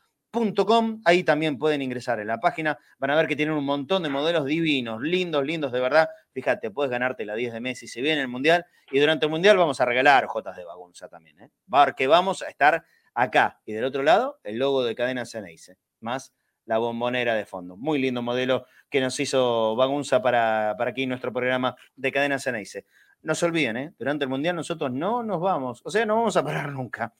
Ahí 1.06 1.24
también 1.24 1.58
pueden 1.58 1.82
ingresar 1.82 2.20
en 2.20 2.28
la 2.28 2.40
página. 2.40 2.78
Van 3.00 3.12
a 3.12 3.16
ver 3.16 3.28
que 3.28 3.36
tienen 3.36 3.56
un 3.56 3.66
montón 3.66 4.04
de 4.04 4.10
modelos 4.10 4.46
divinos, 4.46 5.02
lindos, 5.02 5.44
lindos 5.44 5.72
de 5.72 5.80
verdad. 5.80 6.10
Fíjate, 6.32 6.72
puedes 6.72 6.92
ganarte 6.92 7.26
la 7.26 7.36
10 7.36 7.54
de 7.54 7.60
Messi 7.60 7.88
si 7.88 8.02
viene 8.02 8.22
el 8.22 8.28
Mundial. 8.28 8.66
Y 8.92 9.00
durante 9.00 9.26
el 9.26 9.32
Mundial 9.32 9.58
vamos 9.58 9.82
a 9.82 9.86
regalar 9.86 10.26
Jotas 10.28 10.56
de 10.56 10.66
Bagunza 10.66 11.08
también. 11.08 11.40
¿eh? 11.40 11.50
que 11.98 12.08
vamos 12.08 12.42
a 12.42 12.50
estar 12.50 12.86
acá. 13.14 13.60
Y 13.66 13.74
del 13.74 13.86
otro 13.86 14.04
lado, 14.04 14.40
el 14.44 14.58
logo 14.58 14.84
de 14.84 14.96
Cadena 14.96 15.26
Ceneice. 15.26 15.78
Más 16.00 16.34
la 16.66 16.78
bombonera 16.78 17.34
de 17.34 17.46
fondo. 17.46 17.76
Muy 17.76 18.00
lindo 18.00 18.22
modelo 18.22 18.66
que 18.90 19.02
nos 19.02 19.20
hizo 19.20 19.76
Bagunza 19.76 20.22
para, 20.22 20.76
para 20.78 20.92
aquí 20.92 21.08
nuestro 21.08 21.34
programa 21.34 21.76
de 21.96 22.12
Cadena 22.12 22.38
Ceneice 22.38 22.86
no 23.22 23.36
se 23.36 23.46
olviden, 23.46 23.78
¿eh? 23.78 23.94
durante 23.98 24.24
el 24.24 24.30
Mundial 24.30 24.56
nosotros 24.56 24.92
no 24.92 25.24
nos 25.24 25.42
vamos, 25.42 25.82
o 25.84 25.90
sea, 25.90 26.06
no 26.06 26.16
vamos 26.16 26.38
a 26.38 26.44
parar 26.44 26.72
nunca. 26.72 27.14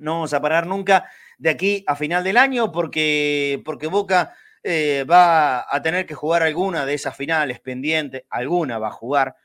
No 0.00 0.14
vamos 0.14 0.34
a 0.34 0.40
parar 0.40 0.66
nunca 0.66 1.08
de 1.38 1.50
aquí 1.50 1.84
a 1.86 1.94
final 1.94 2.24
del 2.24 2.36
año 2.36 2.72
porque, 2.72 3.62
porque 3.64 3.86
Boca 3.86 4.34
eh, 4.62 5.04
va 5.08 5.66
a 5.74 5.82
tener 5.82 6.06
que 6.06 6.14
jugar 6.14 6.42
alguna 6.42 6.84
de 6.84 6.94
esas 6.94 7.16
finales 7.16 7.60
pendientes, 7.60 8.24
alguna 8.28 8.78
va 8.78 8.88
a 8.88 8.92
jugar, 8.92 9.36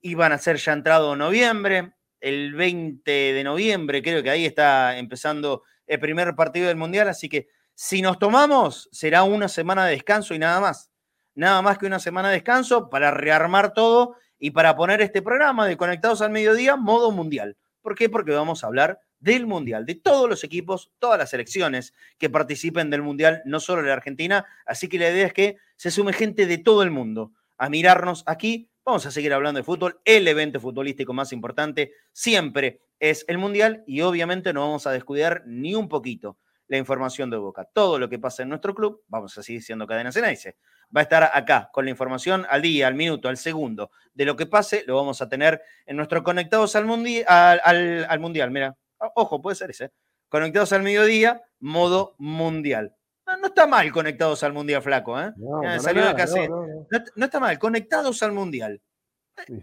y 0.00 0.14
van 0.14 0.32
a 0.32 0.38
ser 0.38 0.56
ya 0.56 0.72
entrado 0.72 1.14
noviembre, 1.16 1.92
el 2.20 2.54
20 2.54 3.10
de 3.10 3.44
noviembre, 3.44 4.02
creo 4.02 4.22
que 4.22 4.30
ahí 4.30 4.46
está 4.46 4.96
empezando 4.96 5.62
el 5.86 5.98
primer 5.98 6.34
partido 6.34 6.68
del 6.68 6.76
Mundial, 6.76 7.08
así 7.08 7.28
que 7.28 7.48
si 7.74 8.02
nos 8.02 8.18
tomamos, 8.18 8.88
será 8.92 9.22
una 9.22 9.48
semana 9.48 9.86
de 9.86 9.92
descanso 9.92 10.34
y 10.34 10.38
nada 10.38 10.60
más. 10.60 10.90
Nada 11.34 11.62
más 11.62 11.78
que 11.78 11.86
una 11.86 11.98
semana 11.98 12.28
de 12.28 12.34
descanso 12.34 12.90
para 12.90 13.10
rearmar 13.10 13.72
todo 13.72 14.16
y 14.38 14.50
para 14.50 14.76
poner 14.76 15.00
este 15.00 15.22
programa 15.22 15.66
de 15.66 15.76
Conectados 15.76 16.20
al 16.20 16.30
Mediodía, 16.30 16.76
modo 16.76 17.10
mundial. 17.10 17.56
¿Por 17.80 17.94
qué? 17.94 18.08
Porque 18.08 18.32
vamos 18.32 18.62
a 18.62 18.66
hablar 18.66 19.00
del 19.22 19.46
Mundial, 19.46 19.86
de 19.86 19.94
todos 19.94 20.28
los 20.28 20.44
equipos, 20.44 20.90
todas 20.98 21.18
las 21.18 21.30
selecciones 21.30 21.94
que 22.18 22.28
participen 22.28 22.90
del 22.90 23.02
Mundial, 23.02 23.42
no 23.46 23.60
solo 23.60 23.82
la 23.82 23.94
Argentina. 23.94 24.44
Así 24.66 24.88
que 24.88 24.98
la 24.98 25.10
idea 25.10 25.26
es 25.26 25.32
que 25.32 25.56
se 25.76 25.90
sume 25.90 26.12
gente 26.12 26.46
de 26.46 26.58
todo 26.58 26.82
el 26.82 26.90
mundo 26.90 27.32
a 27.56 27.70
mirarnos 27.70 28.24
aquí. 28.26 28.68
Vamos 28.84 29.06
a 29.06 29.10
seguir 29.10 29.32
hablando 29.32 29.58
de 29.58 29.64
fútbol. 29.64 30.00
El 30.04 30.28
evento 30.28 30.60
futbolístico 30.60 31.12
más 31.12 31.32
importante 31.32 31.92
siempre 32.12 32.82
es 32.98 33.24
el 33.28 33.38
Mundial 33.38 33.84
y 33.86 34.02
obviamente 34.02 34.52
no 34.52 34.60
vamos 34.60 34.86
a 34.86 34.90
descuidar 34.90 35.44
ni 35.46 35.74
un 35.74 35.88
poquito 35.88 36.36
la 36.66 36.78
información 36.78 37.30
de 37.30 37.36
Boca. 37.36 37.68
Todo 37.72 37.98
lo 37.98 38.08
que 38.08 38.18
pasa 38.18 38.42
en 38.42 38.48
nuestro 38.48 38.74
club, 38.74 39.02
vamos 39.06 39.38
a 39.38 39.42
seguir 39.42 39.62
siendo 39.62 39.86
Cadena 39.86 40.10
Ceneice 40.10 40.56
va 40.94 41.00
a 41.00 41.04
estar 41.04 41.30
acá 41.32 41.70
con 41.72 41.84
la 41.84 41.90
información 41.90 42.46
al 42.48 42.62
día, 42.62 42.86
al 42.86 42.94
minuto, 42.94 43.28
al 43.28 43.36
segundo 43.36 43.90
de 44.14 44.24
lo 44.24 44.36
que 44.36 44.46
pase. 44.46 44.84
Lo 44.86 44.96
vamos 44.96 45.22
a 45.22 45.28
tener 45.28 45.62
en 45.86 45.96
nuestro 45.96 46.22
Conectados 46.22 46.76
al, 46.76 46.86
al, 47.26 48.20
Mundial. 48.20 48.50
Mira, 48.50 48.76
ojo, 49.14 49.42
puede 49.42 49.56
ser 49.56 49.70
ese. 49.70 49.92
Conectados 50.28 50.72
al 50.72 50.82
mediodía, 50.82 51.42
modo 51.60 52.14
mundial. 52.18 52.96
No, 53.26 53.46
está 53.46 53.66
mal 53.66 53.90
conectados 53.92 54.42
al 54.42 54.52
mundial, 54.52 54.82
flaco, 54.82 55.18
¿eh? 55.20 55.32
No, 55.36 55.62
no, 55.62 57.24
está 57.24 57.40
mal, 57.40 57.58
conectados 57.58 58.22
al 58.22 58.32
mundial. 58.32 58.80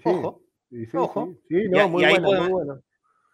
ojo, 0.03 0.41
ojo. 0.93 1.35
y, 1.49 2.03
ahí 2.05 2.19
podemos, 2.19 2.79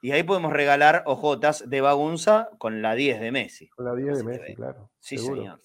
y 0.02 0.12
ahí 0.12 0.24
podemos 0.24 0.54
regalar 0.54 1.04
ojotas 1.08 1.70
de 1.70 1.82
Bagunza 1.82 2.50
con 2.58 2.82
la 2.82 2.94
10 2.94 3.20
de 3.20 3.32
Messi. 3.32 3.70
Con 3.70 3.86
la 3.86 3.96
10 3.96 4.18
de 4.18 4.24
Messi, 4.24 4.54
claro. 4.54 4.92
Sí, 5.00 5.18
señor. 5.18 5.60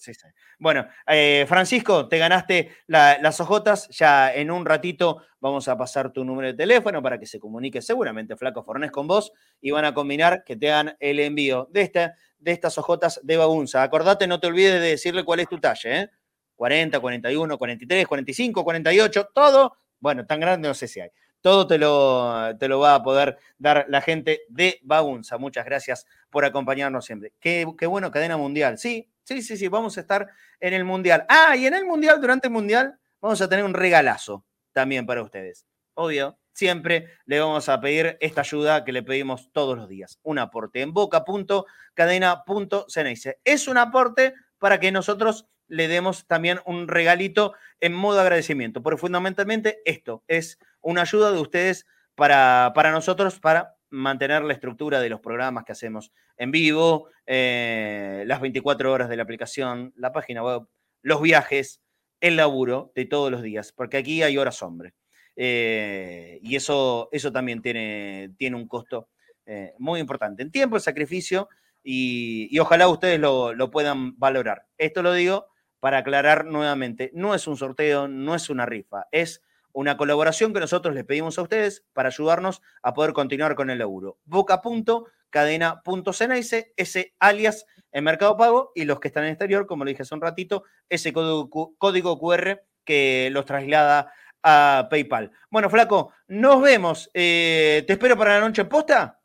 Bueno, 0.59 0.87
eh, 1.07 1.45
Francisco, 1.49 2.09
te 2.09 2.19
ganaste 2.19 2.71
las 2.87 3.41
ojotas. 3.41 3.89
Ya 3.89 4.33
en 4.33 4.51
un 4.51 4.65
ratito 4.65 5.23
vamos 5.41 5.69
a 5.69 5.77
pasar 5.77 6.13
tu 6.13 6.25
número 6.25 6.49
de 6.49 6.55
teléfono 6.55 7.03
para 7.03 7.19
que 7.19 7.27
se 7.27 7.39
comunique 7.39 7.83
seguramente 7.83 8.37
Flaco 8.37 8.63
Fornés 8.63 8.91
con 8.91 9.07
vos 9.07 9.33
y 9.61 9.71
van 9.73 9.85
a 9.85 9.95
combinar 9.95 10.45
que 10.45 10.57
te 10.57 10.71
hagan 10.71 10.97
el 11.01 11.21
envío 11.21 11.69
de, 11.71 11.83
esta, 11.83 12.15
de 12.39 12.53
estas 12.53 12.79
ojotas 12.79 13.21
de 13.23 13.37
Bagunza. 13.37 13.83
Acordate, 13.83 14.27
no 14.27 14.41
te 14.41 14.47
olvides 14.47 14.81
de 14.81 14.89
decirle 14.89 15.25
cuál 15.25 15.41
es 15.41 15.49
tu 15.49 15.59
talla, 15.59 16.03
¿eh? 16.03 16.11
40, 16.57 17.01
41, 17.01 17.59
43, 17.59 18.07
45, 18.07 18.65
48, 18.65 19.29
todo. 19.35 19.77
Bueno, 19.99 20.27
tan 20.27 20.41
grande 20.41 20.69
no 20.69 20.75
sé 20.75 20.89
si 20.89 21.01
hay 21.01 21.11
todo 21.41 21.67
te 21.67 21.79
lo, 21.79 22.57
te 22.59 22.69
lo 22.69 22.81
va 22.81 22.97
a 22.97 23.03
poder 23.03 23.39
dar 23.59 23.87
la 23.89 24.01
gente 24.01 24.43
de 24.49 24.79
Bagunza. 24.83 25.39
Muchas 25.39 25.65
gracias 25.65 26.07
por 26.31 26.45
acompañarnos 26.45 27.05
siempre. 27.05 27.33
Qué, 27.41 27.67
qué, 27.79 27.87
bueno, 27.87 28.11
cadena 28.11 28.37
mundial. 28.37 28.79
Sí, 28.79 29.09
sí, 29.23 29.43
sí, 29.43 29.57
sí, 29.57 29.69
vamos 29.69 29.97
a 29.97 30.01
estar 30.01 30.29
en 30.61 30.75
el 30.75 30.85
mundial. 30.85 31.25
Ah, 31.29 31.57
y 31.57 31.67
en 31.67 31.75
el 31.75 31.85
mundial, 31.85 32.21
durante 32.21 32.49
el 32.49 32.53
mundial, 32.53 32.99
vamos 33.21 33.41
a 33.41 33.49
tener 33.49 33.65
un 33.65 33.75
regalazo 33.75 34.45
también 34.73 35.07
para 35.07 35.23
ustedes. 35.23 35.67
Obvio, 35.95 36.39
siempre 36.53 37.07
le 37.25 37.41
vamos 37.41 37.69
a 37.69 37.81
pedir 37.81 38.17
esta 38.21 38.43
ayuda 38.43 38.85
que 38.85 38.93
le 38.93 39.03
pedimos 39.03 39.51
todos 39.53 39.77
los 39.77 39.89
días. 39.89 40.21
Un 40.23 40.39
aporte 40.39 40.83
en 40.83 40.93
boca.cadena.ceneice. 40.93 43.41
Es 43.45 43.67
un 43.69 43.79
aporte 43.79 44.35
para 44.59 44.79
que 44.79 44.93
nosotros 44.93 45.47
le 45.69 45.89
demos 45.89 46.27
también 46.27 46.61
un 46.67 46.87
regalito 46.89 47.55
en 47.81 47.95
modo 47.95 48.21
agradecimiento, 48.21 48.83
porque 48.83 49.01
fundamentalmente 49.01 49.81
esto 49.85 50.23
es 50.27 50.59
una 50.81 51.03
ayuda 51.03 51.33
de 51.33 51.41
ustedes 51.41 51.87
para, 52.15 52.73
para 52.75 52.93
nosotros, 52.93 53.41
para 53.41 53.77
mantener 53.91 54.43
la 54.43 54.53
estructura 54.53 55.01
de 55.01 55.09
los 55.09 55.21
programas 55.21 55.65
que 55.65 55.73
hacemos 55.73 56.13
en 56.37 56.51
vivo, 56.51 57.09
eh, 57.27 58.25
las 58.27 58.41
24 58.41 58.93
horas 58.93 59.09
de 59.09 59.17
la 59.17 59.25
aplicación, 59.25 59.93
la 59.97 60.13
página 60.13 60.43
web, 60.43 60.63
los 61.03 61.21
viajes, 61.21 61.83
el 62.21 62.37
laburo 62.37 62.93
de 62.95 63.05
todos 63.05 63.31
los 63.31 63.43
días, 63.43 63.73
porque 63.73 63.99
aquí 63.99 64.23
hay 64.23 64.39
horas 64.39 64.63
hombre. 64.63 64.95
Eh, 65.37 66.39
y 66.43 66.57
eso, 66.57 67.09
eso 67.13 67.33
también 67.33 67.63
tiene, 67.63 68.35
tiene 68.37 68.57
un 68.57 68.69
costo 68.69 69.09
eh, 69.47 69.75
muy 69.79 70.01
importante 70.01 70.43
en 70.43 70.51
tiempo, 70.51 70.77
en 70.77 70.83
sacrificio, 70.83 71.49
y, 71.83 72.59
ojalá 72.59 72.89
ustedes 72.89 73.19
lo, 73.19 73.55
lo, 73.55 73.71
puedan 73.71 74.19
valorar. 74.19 74.67
Esto 74.77 75.03
lo 75.03 75.15
digo 75.15 75.47
para 75.79 75.99
aclarar 75.99 76.45
nuevamente, 76.45 77.11
no 77.15 77.35
es 77.35 77.47
un 77.47 77.57
sorteo, 77.57 78.07
no 78.07 78.35
es 78.35 78.51
una 78.51 78.67
rifa, 78.67 79.07
es 79.11 79.43
una 79.73 79.97
colaboración 79.97 80.53
que 80.53 80.61
nosotros 80.61 80.95
les 80.95 81.05
pedimos 81.05 81.39
a 81.39 81.43
ustedes 81.43 81.85
para 81.93 82.09
ayudarnos 82.09 82.63
a 82.83 82.95
poder 82.95 83.13
continuar 83.13 83.55
con 83.55 83.71
el 83.71 83.81
euro. 83.81 84.19
Boca 84.25 84.61
punto, 84.61 85.07
ese 85.33 87.15
alias 87.19 87.67
en 87.93 88.05
Mercado 88.05 88.37
Pago 88.37 88.73
y 88.75 88.85
los 88.85 89.01
que 89.01 89.09
están 89.09 89.25
en 89.25 89.31
exterior, 89.31 89.67
como 89.67 89.85
le 89.85 89.93
dije 89.93 90.03
hace 90.03 90.15
un 90.15 90.21
ratito, 90.21 90.65
ese 90.89 91.13
código, 91.13 91.75
código 91.79 92.19
QR 92.19 92.63
que 92.85 93.29
los 93.31 93.45
traslada 93.45 94.13
a 94.43 94.89
PayPal. 94.91 95.31
Bueno, 95.51 95.69
Flaco, 95.71 96.13
nos 96.29 96.63
vemos. 96.63 97.11
Eh, 97.15 97.85
¿Te 97.87 97.93
espero 97.93 98.17
para 98.17 98.39
la 98.39 98.47
noche 98.47 98.65
posta? 98.65 99.21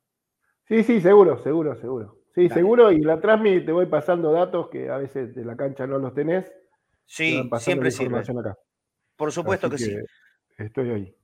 Sí, 0.68 0.84
sí, 0.84 1.00
seguro, 1.02 1.42
seguro, 1.42 1.76
seguro. 1.80 2.22
Sí, 2.34 2.50
seguro. 2.50 2.92
Y 2.92 3.00
la 3.00 3.22
transmi 3.22 3.66
te 3.66 3.72
voy 3.72 3.86
pasando 3.86 4.32
datos 4.32 4.70
que 4.70 4.90
a 4.90 4.98
veces 4.98 5.34
de 5.34 5.46
la 5.46 5.56
cancha 5.56 5.88
no 5.88 6.00
los 6.00 6.14
tenés. 6.14 6.52
Sí, 7.06 7.50
siempre 7.60 7.92
sirve. 7.92 8.20
Acá. 8.20 8.58
Por 9.16 9.32
supuesto 9.32 9.70
que 9.70 9.78
sí. 9.78 9.96
Estoy 10.58 10.90
ahí. 10.92 11.16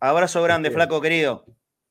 Abrazo 0.00 0.42
grande, 0.42 0.70
Flaco, 0.70 1.00
querido. 1.00 1.44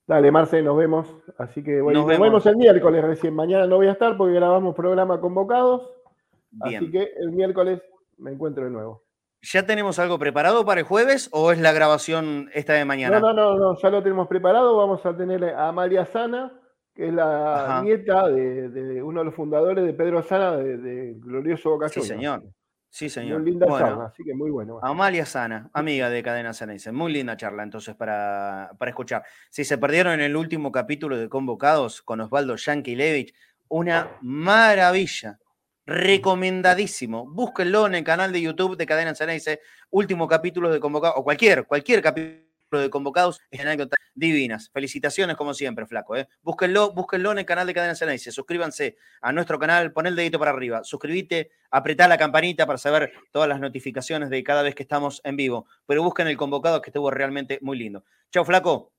Dale, 0.08 0.32
Marce, 0.32 0.62
nos 0.62 0.78
vemos. 0.78 1.08
Así 1.38 1.64
que 1.64 1.82
bueno, 1.82 2.02
nos, 2.02 2.08
vemos. 2.08 2.46
el 2.46 2.58
miércoles 2.58 3.04
recién. 3.04 3.34
Mañana 3.34 3.66
no 3.66 3.78
voy 3.78 3.88
a 3.88 3.94
estar 3.94 4.16
porque 4.18 4.36
grabamos 4.36 4.76
programa 4.76 5.20
convocados. 5.20 5.92
Así 6.62 6.92
que 6.92 7.12
el 7.20 7.32
miércoles 7.32 7.82
me 8.18 8.32
encuentro 8.32 8.64
de 8.64 8.70
nuevo. 8.70 9.04
¿Ya 9.42 9.66
tenemos 9.66 10.00
algo 10.00 10.18
preparado 10.18 10.66
para 10.66 10.82
el 10.82 10.88
jueves 10.88 11.30
o 11.32 11.52
es 11.52 11.60
la 11.60 11.72
grabación 11.72 12.50
esta 12.54 12.74
de 12.74 12.86
mañana? 12.86 13.20
No, 13.20 13.34
no, 13.34 13.56
no, 13.56 13.78
ya 13.78 13.90
lo 13.90 14.02
tenemos 14.02 14.28
preparado. 14.28 14.76
Vamos 14.78 15.06
a 15.06 15.16
tener 15.16 15.44
a 15.44 15.68
Amalia 15.68 16.06
Sana, 16.06 16.52
que 16.96 17.08
es 17.08 17.14
la 17.14 17.82
nieta 17.84 18.28
de, 18.30 19.02
uno 19.04 19.20
de 19.20 19.26
los 19.26 19.36
fundadores 19.36 19.86
de 19.86 19.94
Pedro 19.94 20.24
Sana, 20.24 20.58
de, 20.58 21.14
Glorioso 21.18 21.72
Boca 21.72 21.90
Sí, 21.90 22.02
señor. 22.02 22.44
Sí, 22.96 23.10
señor. 23.10 23.42
Muy 23.42 23.52
linda 23.52 23.68
charla, 23.68 24.06
así 24.06 24.24
que 24.24 24.34
muy 24.34 24.50
bueno. 24.50 24.80
Amalia 24.82 25.26
Sana, 25.26 25.70
amiga 25.74 26.10
de 26.10 26.24
Cadena 26.24 26.54
Sana, 26.54 26.72
dice. 26.72 26.94
Muy 26.94 27.12
linda 27.12 27.36
charla, 27.36 27.62
entonces, 27.62 27.94
para, 27.94 28.72
para 28.80 28.92
escuchar. 28.92 29.22
Si 29.50 29.66
se 29.66 29.78
perdieron 29.78 30.14
en 30.14 30.22
el 30.22 30.38
último 30.38 30.72
capítulo 30.72 31.18
de 31.18 31.28
Convocados 31.28 32.02
con 32.02 32.22
Osvaldo 32.22 32.56
Levich, 32.86 33.36
una 33.68 34.12
maravilla. 34.22 35.40
Recomendadísimo. 35.86 37.30
Búsquenlo 37.30 37.86
en 37.86 37.96
el 37.96 38.06
canal 38.06 38.32
de 38.32 38.42
YouTube 38.42 38.78
de 38.78 38.86
Cadena 38.86 39.14
Ceneice, 39.14 39.60
último 39.90 40.26
capítulo 40.26 40.72
de 40.72 40.80
Convocados, 40.80 41.18
o 41.18 41.24
cualquier, 41.26 41.66
cualquier 41.66 42.02
capítulo 42.02 42.45
de 42.80 42.90
convocados 42.90 43.42
es 43.52 43.60
anécdotas 43.60 44.00
divinas. 44.14 44.70
Felicitaciones 44.72 45.36
como 45.36 45.54
siempre, 45.54 45.86
flaco. 45.86 46.16
¿eh? 46.16 46.28
Búsquenlo, 46.42 46.94
búsquenlo 46.94 47.32
en 47.32 47.40
el 47.40 47.46
canal 47.46 47.68
de 47.68 47.74
Cadena 47.74 47.96
Ceneice. 47.96 48.32
Suscríbanse 48.32 48.98
a 49.22 49.32
nuestro 49.32 49.60
canal, 49.60 49.92
pon 49.92 50.08
el 50.08 50.16
dedito 50.16 50.40
para 50.40 50.52
arriba, 50.52 50.84
suscríbete, 50.84 51.52
apretá 51.72 52.08
la 52.08 52.18
campanita 52.18 52.66
para 52.66 52.78
saber 52.78 53.12
todas 53.32 53.50
las 53.50 53.60
notificaciones 53.60 54.30
de 54.30 54.44
cada 54.44 54.64
vez 54.64 54.76
que 54.76 54.84
estamos 54.84 55.22
en 55.24 55.36
vivo. 55.36 55.68
Pero 55.86 56.04
busquen 56.04 56.28
el 56.28 56.38
convocado 56.38 56.82
que 56.82 56.90
estuvo 56.90 57.12
realmente 57.12 57.60
muy 57.62 57.78
lindo. 57.78 58.04
Chao, 58.32 58.46
flaco. 58.46 58.92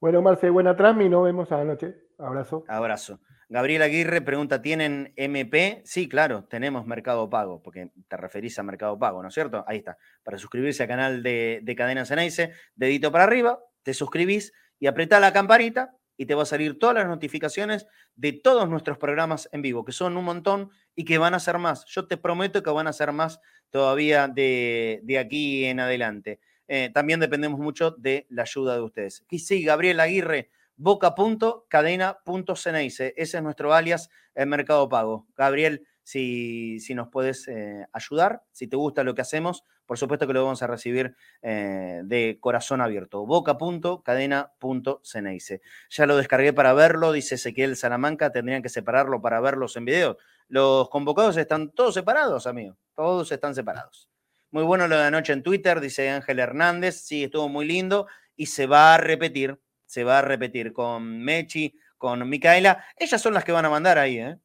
Bueno, 0.00 0.22
Marce, 0.22 0.50
buena 0.50 0.76
y 1.00 1.08
nos 1.08 1.24
vemos 1.24 1.50
a 1.50 1.58
la 1.58 1.64
noche. 1.64 1.94
Abrazo. 2.18 2.64
Abrazo. 2.68 3.20
Gabriel 3.50 3.82
Aguirre 3.82 4.20
pregunta, 4.20 4.60
¿tienen 4.60 5.14
MP? 5.16 5.80
Sí, 5.84 6.08
claro, 6.08 6.44
tenemos 6.44 6.86
Mercado 6.86 7.30
Pago, 7.30 7.62
porque 7.62 7.90
te 8.06 8.16
referís 8.18 8.58
a 8.58 8.62
Mercado 8.62 8.98
Pago, 8.98 9.22
¿no 9.22 9.28
es 9.28 9.34
cierto? 9.34 9.64
Ahí 9.66 9.78
está. 9.78 9.96
Para 10.22 10.36
suscribirse 10.36 10.82
al 10.82 10.88
canal 10.88 11.22
de, 11.22 11.60
de 11.62 11.74
Cadena 11.74 12.04
Ceneice, 12.04 12.52
dedito 12.74 13.10
para 13.10 13.24
arriba, 13.24 13.58
te 13.82 13.94
suscribís 13.94 14.52
y 14.78 14.86
apretá 14.86 15.18
la 15.18 15.32
campanita 15.32 15.96
y 16.18 16.26
te 16.26 16.34
va 16.34 16.42
a 16.42 16.46
salir 16.46 16.78
todas 16.78 16.96
las 16.96 17.06
notificaciones 17.06 17.86
de 18.16 18.32
todos 18.32 18.68
nuestros 18.68 18.98
programas 18.98 19.48
en 19.52 19.62
vivo, 19.62 19.84
que 19.84 19.92
son 19.92 20.16
un 20.16 20.24
montón 20.24 20.70
y 20.94 21.04
que 21.04 21.16
van 21.16 21.32
a 21.32 21.40
ser 21.40 21.56
más. 21.58 21.86
Yo 21.86 22.06
te 22.06 22.16
prometo 22.16 22.62
que 22.62 22.70
van 22.70 22.88
a 22.88 22.92
ser 22.92 23.12
más 23.12 23.40
todavía 23.70 24.28
de, 24.28 25.16
aquí 25.18 25.64
en 25.64 25.80
adelante. 25.80 26.40
Eh, 26.66 26.90
también 26.92 27.20
dependemos 27.20 27.60
mucho 27.60 27.92
de 27.92 28.26
la 28.28 28.42
ayuda 28.42 28.74
de 28.74 28.82
ustedes. 28.82 29.24
Y 29.30 29.38
sí, 29.38 29.62
Gabriel 29.62 30.00
Aguirre 30.00 30.50
boca.cadena.ceneice. 30.78 33.12
Ese 33.16 33.36
es 33.36 33.42
nuestro 33.42 33.74
alias 33.74 34.08
en 34.34 34.48
Mercado 34.48 34.88
Pago. 34.88 35.26
Gabriel, 35.36 35.86
si, 36.02 36.80
si 36.80 36.94
nos 36.94 37.08
puedes 37.08 37.46
eh, 37.48 37.86
ayudar, 37.92 38.40
si 38.52 38.66
te 38.66 38.76
gusta 38.76 39.04
lo 39.04 39.14
que 39.14 39.20
hacemos, 39.20 39.64
por 39.84 39.98
supuesto 39.98 40.26
que 40.26 40.32
lo 40.32 40.42
vamos 40.42 40.62
a 40.62 40.66
recibir 40.66 41.14
eh, 41.42 42.00
de 42.04 42.38
corazón 42.40 42.80
abierto. 42.80 43.26
boca.cadena.ceneice. 43.26 45.60
Ya 45.90 46.06
lo 46.06 46.16
descargué 46.16 46.54
para 46.54 46.72
verlo, 46.72 47.12
dice 47.12 47.34
Ezequiel 47.34 47.76
Salamanca, 47.76 48.32
tendrían 48.32 48.62
que 48.62 48.70
separarlo 48.70 49.20
para 49.20 49.38
verlos 49.40 49.76
en 49.76 49.84
video. 49.84 50.16
Los 50.48 50.88
convocados 50.88 51.36
están 51.36 51.72
todos 51.72 51.92
separados, 51.94 52.46
amigo. 52.46 52.78
Todos 52.94 53.30
están 53.32 53.54
separados. 53.54 54.08
Muy 54.50 54.62
bueno 54.62 54.88
lo 54.88 54.96
de 54.96 55.04
anoche 55.04 55.34
en 55.34 55.42
Twitter, 55.42 55.78
dice 55.80 56.08
Ángel 56.08 56.38
Hernández. 56.38 57.02
Sí, 57.02 57.24
estuvo 57.24 57.50
muy 57.50 57.66
lindo 57.66 58.06
y 58.34 58.46
se 58.46 58.66
va 58.66 58.94
a 58.94 58.98
repetir 58.98 59.60
se 59.88 60.04
va 60.04 60.18
a 60.18 60.22
repetir 60.22 60.72
con 60.72 61.18
Mechi, 61.18 61.74
con 61.96 62.28
Micaela. 62.28 62.84
Ellas 62.96 63.20
son 63.20 63.34
las 63.34 63.42
que 63.42 63.52
van 63.52 63.64
a 63.64 63.70
mandar 63.70 63.98
ahí, 63.98 64.18
¿eh? 64.18 64.36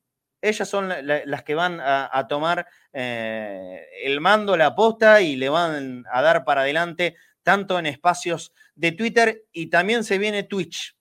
Ellas 0.41 0.67
son 0.67 0.89
las 0.89 1.43
que 1.43 1.55
van 1.55 1.79
a, 1.81 2.27
tomar 2.27 2.67
eh, 2.91 3.87
el 4.03 4.19
mando, 4.19 4.57
la 4.57 4.67
aposta 4.67 5.21
y 5.21 5.37
le 5.37 5.47
van 5.47 6.03
a 6.11 6.21
dar 6.21 6.43
para 6.43 6.61
adelante 6.61 7.15
tanto 7.43 7.79
en 7.79 7.85
espacios 7.85 8.53
de 8.75 8.91
Twitter 8.91 9.45
y 9.53 9.67
también 9.67 10.03
se 10.03 10.17
viene 10.17 10.43
Twitch, 10.43 10.97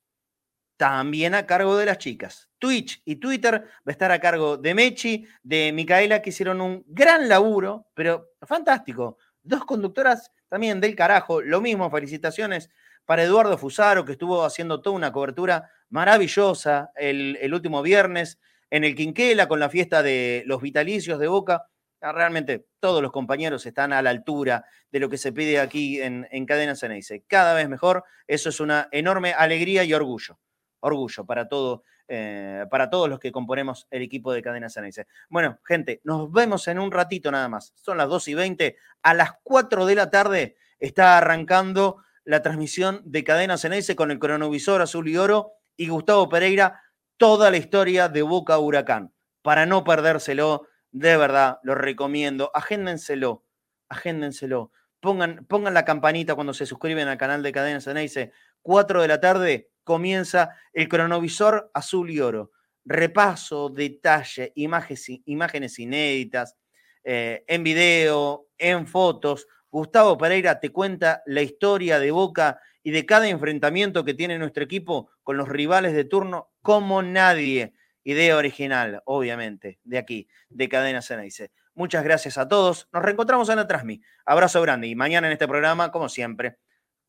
también 0.77 1.35
a 1.35 1.45
cargo 1.45 1.77
de 1.77 1.87
las 1.87 1.99
chicas. 1.99 2.51
Twitch 2.59 3.03
y 3.05 3.17
Twitter 3.17 3.65
va 3.79 3.83
a 3.87 3.91
estar 3.91 4.13
a 4.13 4.21
cargo 4.21 4.59
de 4.59 4.75
Mechi, 4.75 5.27
de 5.43 5.73
Micaela, 5.73 6.23
que 6.23 6.31
hicieron 6.31 6.61
un 6.61 6.85
gran 6.87 7.29
laburo, 7.29 7.89
pero 7.95 8.35
fantástico. 8.43 9.19
Dos 9.43 9.65
conductoras 9.65 10.31
también 10.49 10.81
del 10.81 10.95
carajo, 10.95 11.43
lo 11.43 11.61
mismo, 11.61 11.91
felicitaciones 11.91 12.71
para 13.05 13.23
Eduardo 13.23 13.59
Fusaro, 13.59 14.05
que 14.05 14.13
estuvo 14.13 14.45
haciendo 14.45 14.81
toda 14.81 14.97
una 14.97 15.13
cobertura 15.13 15.71
maravillosa 15.91 16.91
el, 16.97 17.53
último 17.53 17.83
viernes 17.83 18.39
en 18.71 18.85
el 18.85 18.95
Quinquela 18.95 19.49
con 19.49 19.61
la 19.61 19.69
fiesta 19.69 20.03
de 20.03 20.43
los 20.47 20.63
vitalicios 20.63 21.19
de 21.19 21.29
Boca. 21.29 21.67
Ah, 22.01 22.13
realmente 22.13 22.67
todos 22.81 23.03
los 23.03 23.13
compañeros 23.13 23.65
están 23.67 23.93
a 23.93 24.03
la 24.03 24.11
altura 24.11 24.65
de 24.91 25.01
lo 25.01 25.09
que 25.09 25.19
se 25.19 25.33
pide 25.33 25.61
aquí 25.61 26.01
en, 26.01 26.27
en 26.31 26.47
Cadena 26.47 26.75
Ceneice. 26.75 27.25
Cada 27.27 27.55
vez 27.55 27.69
mejor. 27.69 28.05
Eso 28.27 28.49
es 28.49 28.61
una 28.61 28.89
enorme 28.91 29.33
alegría 29.35 29.85
y 29.85 29.95
orgullo. 29.95 30.39
Orgullo 30.81 31.25
para, 31.25 31.49
todo, 31.49 31.85
eh, 32.09 32.65
para 32.71 32.91
todos 32.91 33.09
los 33.09 33.21
que 33.21 33.31
componemos 33.31 33.87
el 33.91 34.03
equipo 34.03 34.33
de 34.33 34.43
Cadena 34.43 34.69
Ceneice. 34.69 35.07
Bueno, 35.29 35.59
gente, 35.65 36.01
nos 36.05 36.33
vemos 36.33 36.67
en 36.67 36.79
un 36.79 36.91
ratito 36.91 37.31
nada 37.31 37.49
más. 37.49 37.73
Son 37.77 37.99
las 37.99 38.09
2 38.09 38.29
y 38.29 38.35
20. 38.35 38.77
A 39.03 39.15
las 39.15 39.33
4 39.43 39.87
de 39.87 39.95
la 39.95 40.11
tarde 40.11 40.57
está 40.81 41.19
arrancando 41.19 41.99
la 42.25 42.43
transmisión 42.43 43.03
de 43.05 43.25
Cadena 43.25 43.59
Ceneice 43.59 43.97
con 43.97 44.11
el 44.11 44.19
cronovisor 44.19 44.83
azul 44.83 45.09
y 45.09 45.17
oro 45.17 45.53
y 45.77 45.89
Gustavo 45.89 46.29
Pereira, 46.29 46.83
toda 47.17 47.51
la 47.51 47.57
historia 47.57 48.09
de 48.09 48.23
Boca 48.23 48.59
Huracán. 48.59 49.13
Para 49.43 49.67
no 49.67 49.85
perdérselo, 49.85 50.69
de 50.93 51.17
verdad, 51.17 51.59
lo 51.63 51.75
recomiendo. 51.75 52.51
Agéndenselo, 52.55 53.45
agéndenselo. 53.89 54.71
Pongan, 55.01 55.45
pongan 55.47 55.75
la 55.75 55.85
campanita 55.85 56.35
cuando 56.35 56.55
se 56.55 56.67
suscriben 56.67 57.09
al 57.09 57.19
canal 57.19 57.43
de 57.43 57.53
Cadena 57.53 57.81
Ceneice. 57.81 58.33
4 58.63 59.03
de 59.03 59.09
la 59.09 59.21
tarde 59.21 59.71
comienza 59.83 60.57
el 60.73 60.89
cronovisor 60.89 61.71
azul 61.75 62.11
y 62.11 62.21
oro. 62.21 62.53
Repaso, 62.85 63.69
detalle, 63.69 64.53
imágenes, 64.55 65.07
imágenes 65.25 65.79
inéditas, 65.79 66.57
eh, 67.05 67.45
en 67.49 67.65
video, 67.65 68.49
en 68.59 68.87
fotos, 68.87 69.49
Gustavo 69.73 70.19
Pereira 70.19 70.61
te 70.61 70.71
cuenta 70.71 71.23
la 71.25 71.41
historia 71.41 71.99
de 71.99 72.11
Boca 72.11 72.61
y 72.83 72.91
de 72.91 73.07
cada 73.07 73.27
enfrentamiento 73.29 74.05
que 74.05 74.13
tiene 74.13 74.39
nuestro 74.39 74.63
equipo 74.63 75.11
con 75.23 75.39
los 75.39 75.49
rivales 75.49 75.95
de 75.95 76.05
turno 76.05 76.53
como 76.61 77.03
nadie. 77.03 77.73
Idea 78.05 78.37
original, 78.37 79.03
obviamente, 79.07 79.79
de 79.83 79.97
aquí, 79.97 80.29
de 80.51 80.69
Cadena 80.69 81.01
Ceneice. 81.01 81.53
Muchas 81.75 82.05
gracias 82.05 82.37
a 82.37 82.49
todos. 82.49 82.89
Nos 82.93 83.03
reencontramos 83.03 83.49
en 83.49 83.57
la 83.57 83.67
Transmi. 83.67 84.03
Abrazo 84.27 84.61
grande 84.61 84.89
y 84.89 84.95
mañana 84.95 85.29
en 85.29 85.33
este 85.33 85.49
programa, 85.49 85.91
como 85.91 86.11
siempre, 86.11 86.59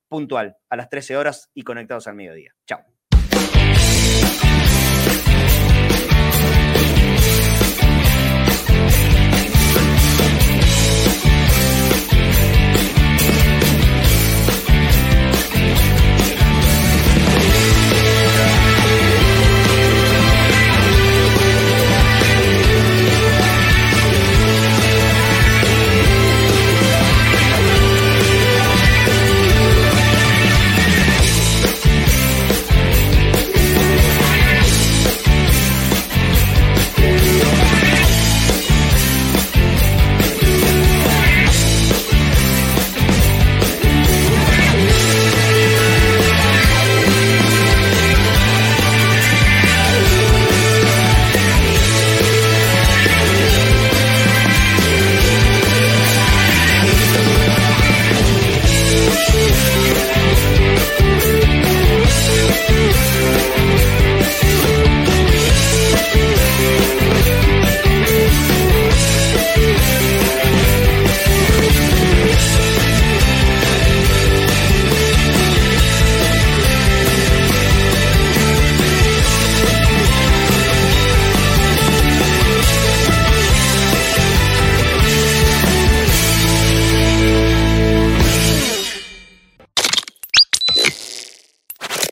puntual, 0.07 0.56
a 0.69 0.77
las 0.77 0.90
13 0.90 1.18
horas 1.18 1.49
y 1.53 1.64
conectados 1.64 2.07
al 2.07 2.15
mediodía. 2.15 2.56
Chao. 2.65 2.93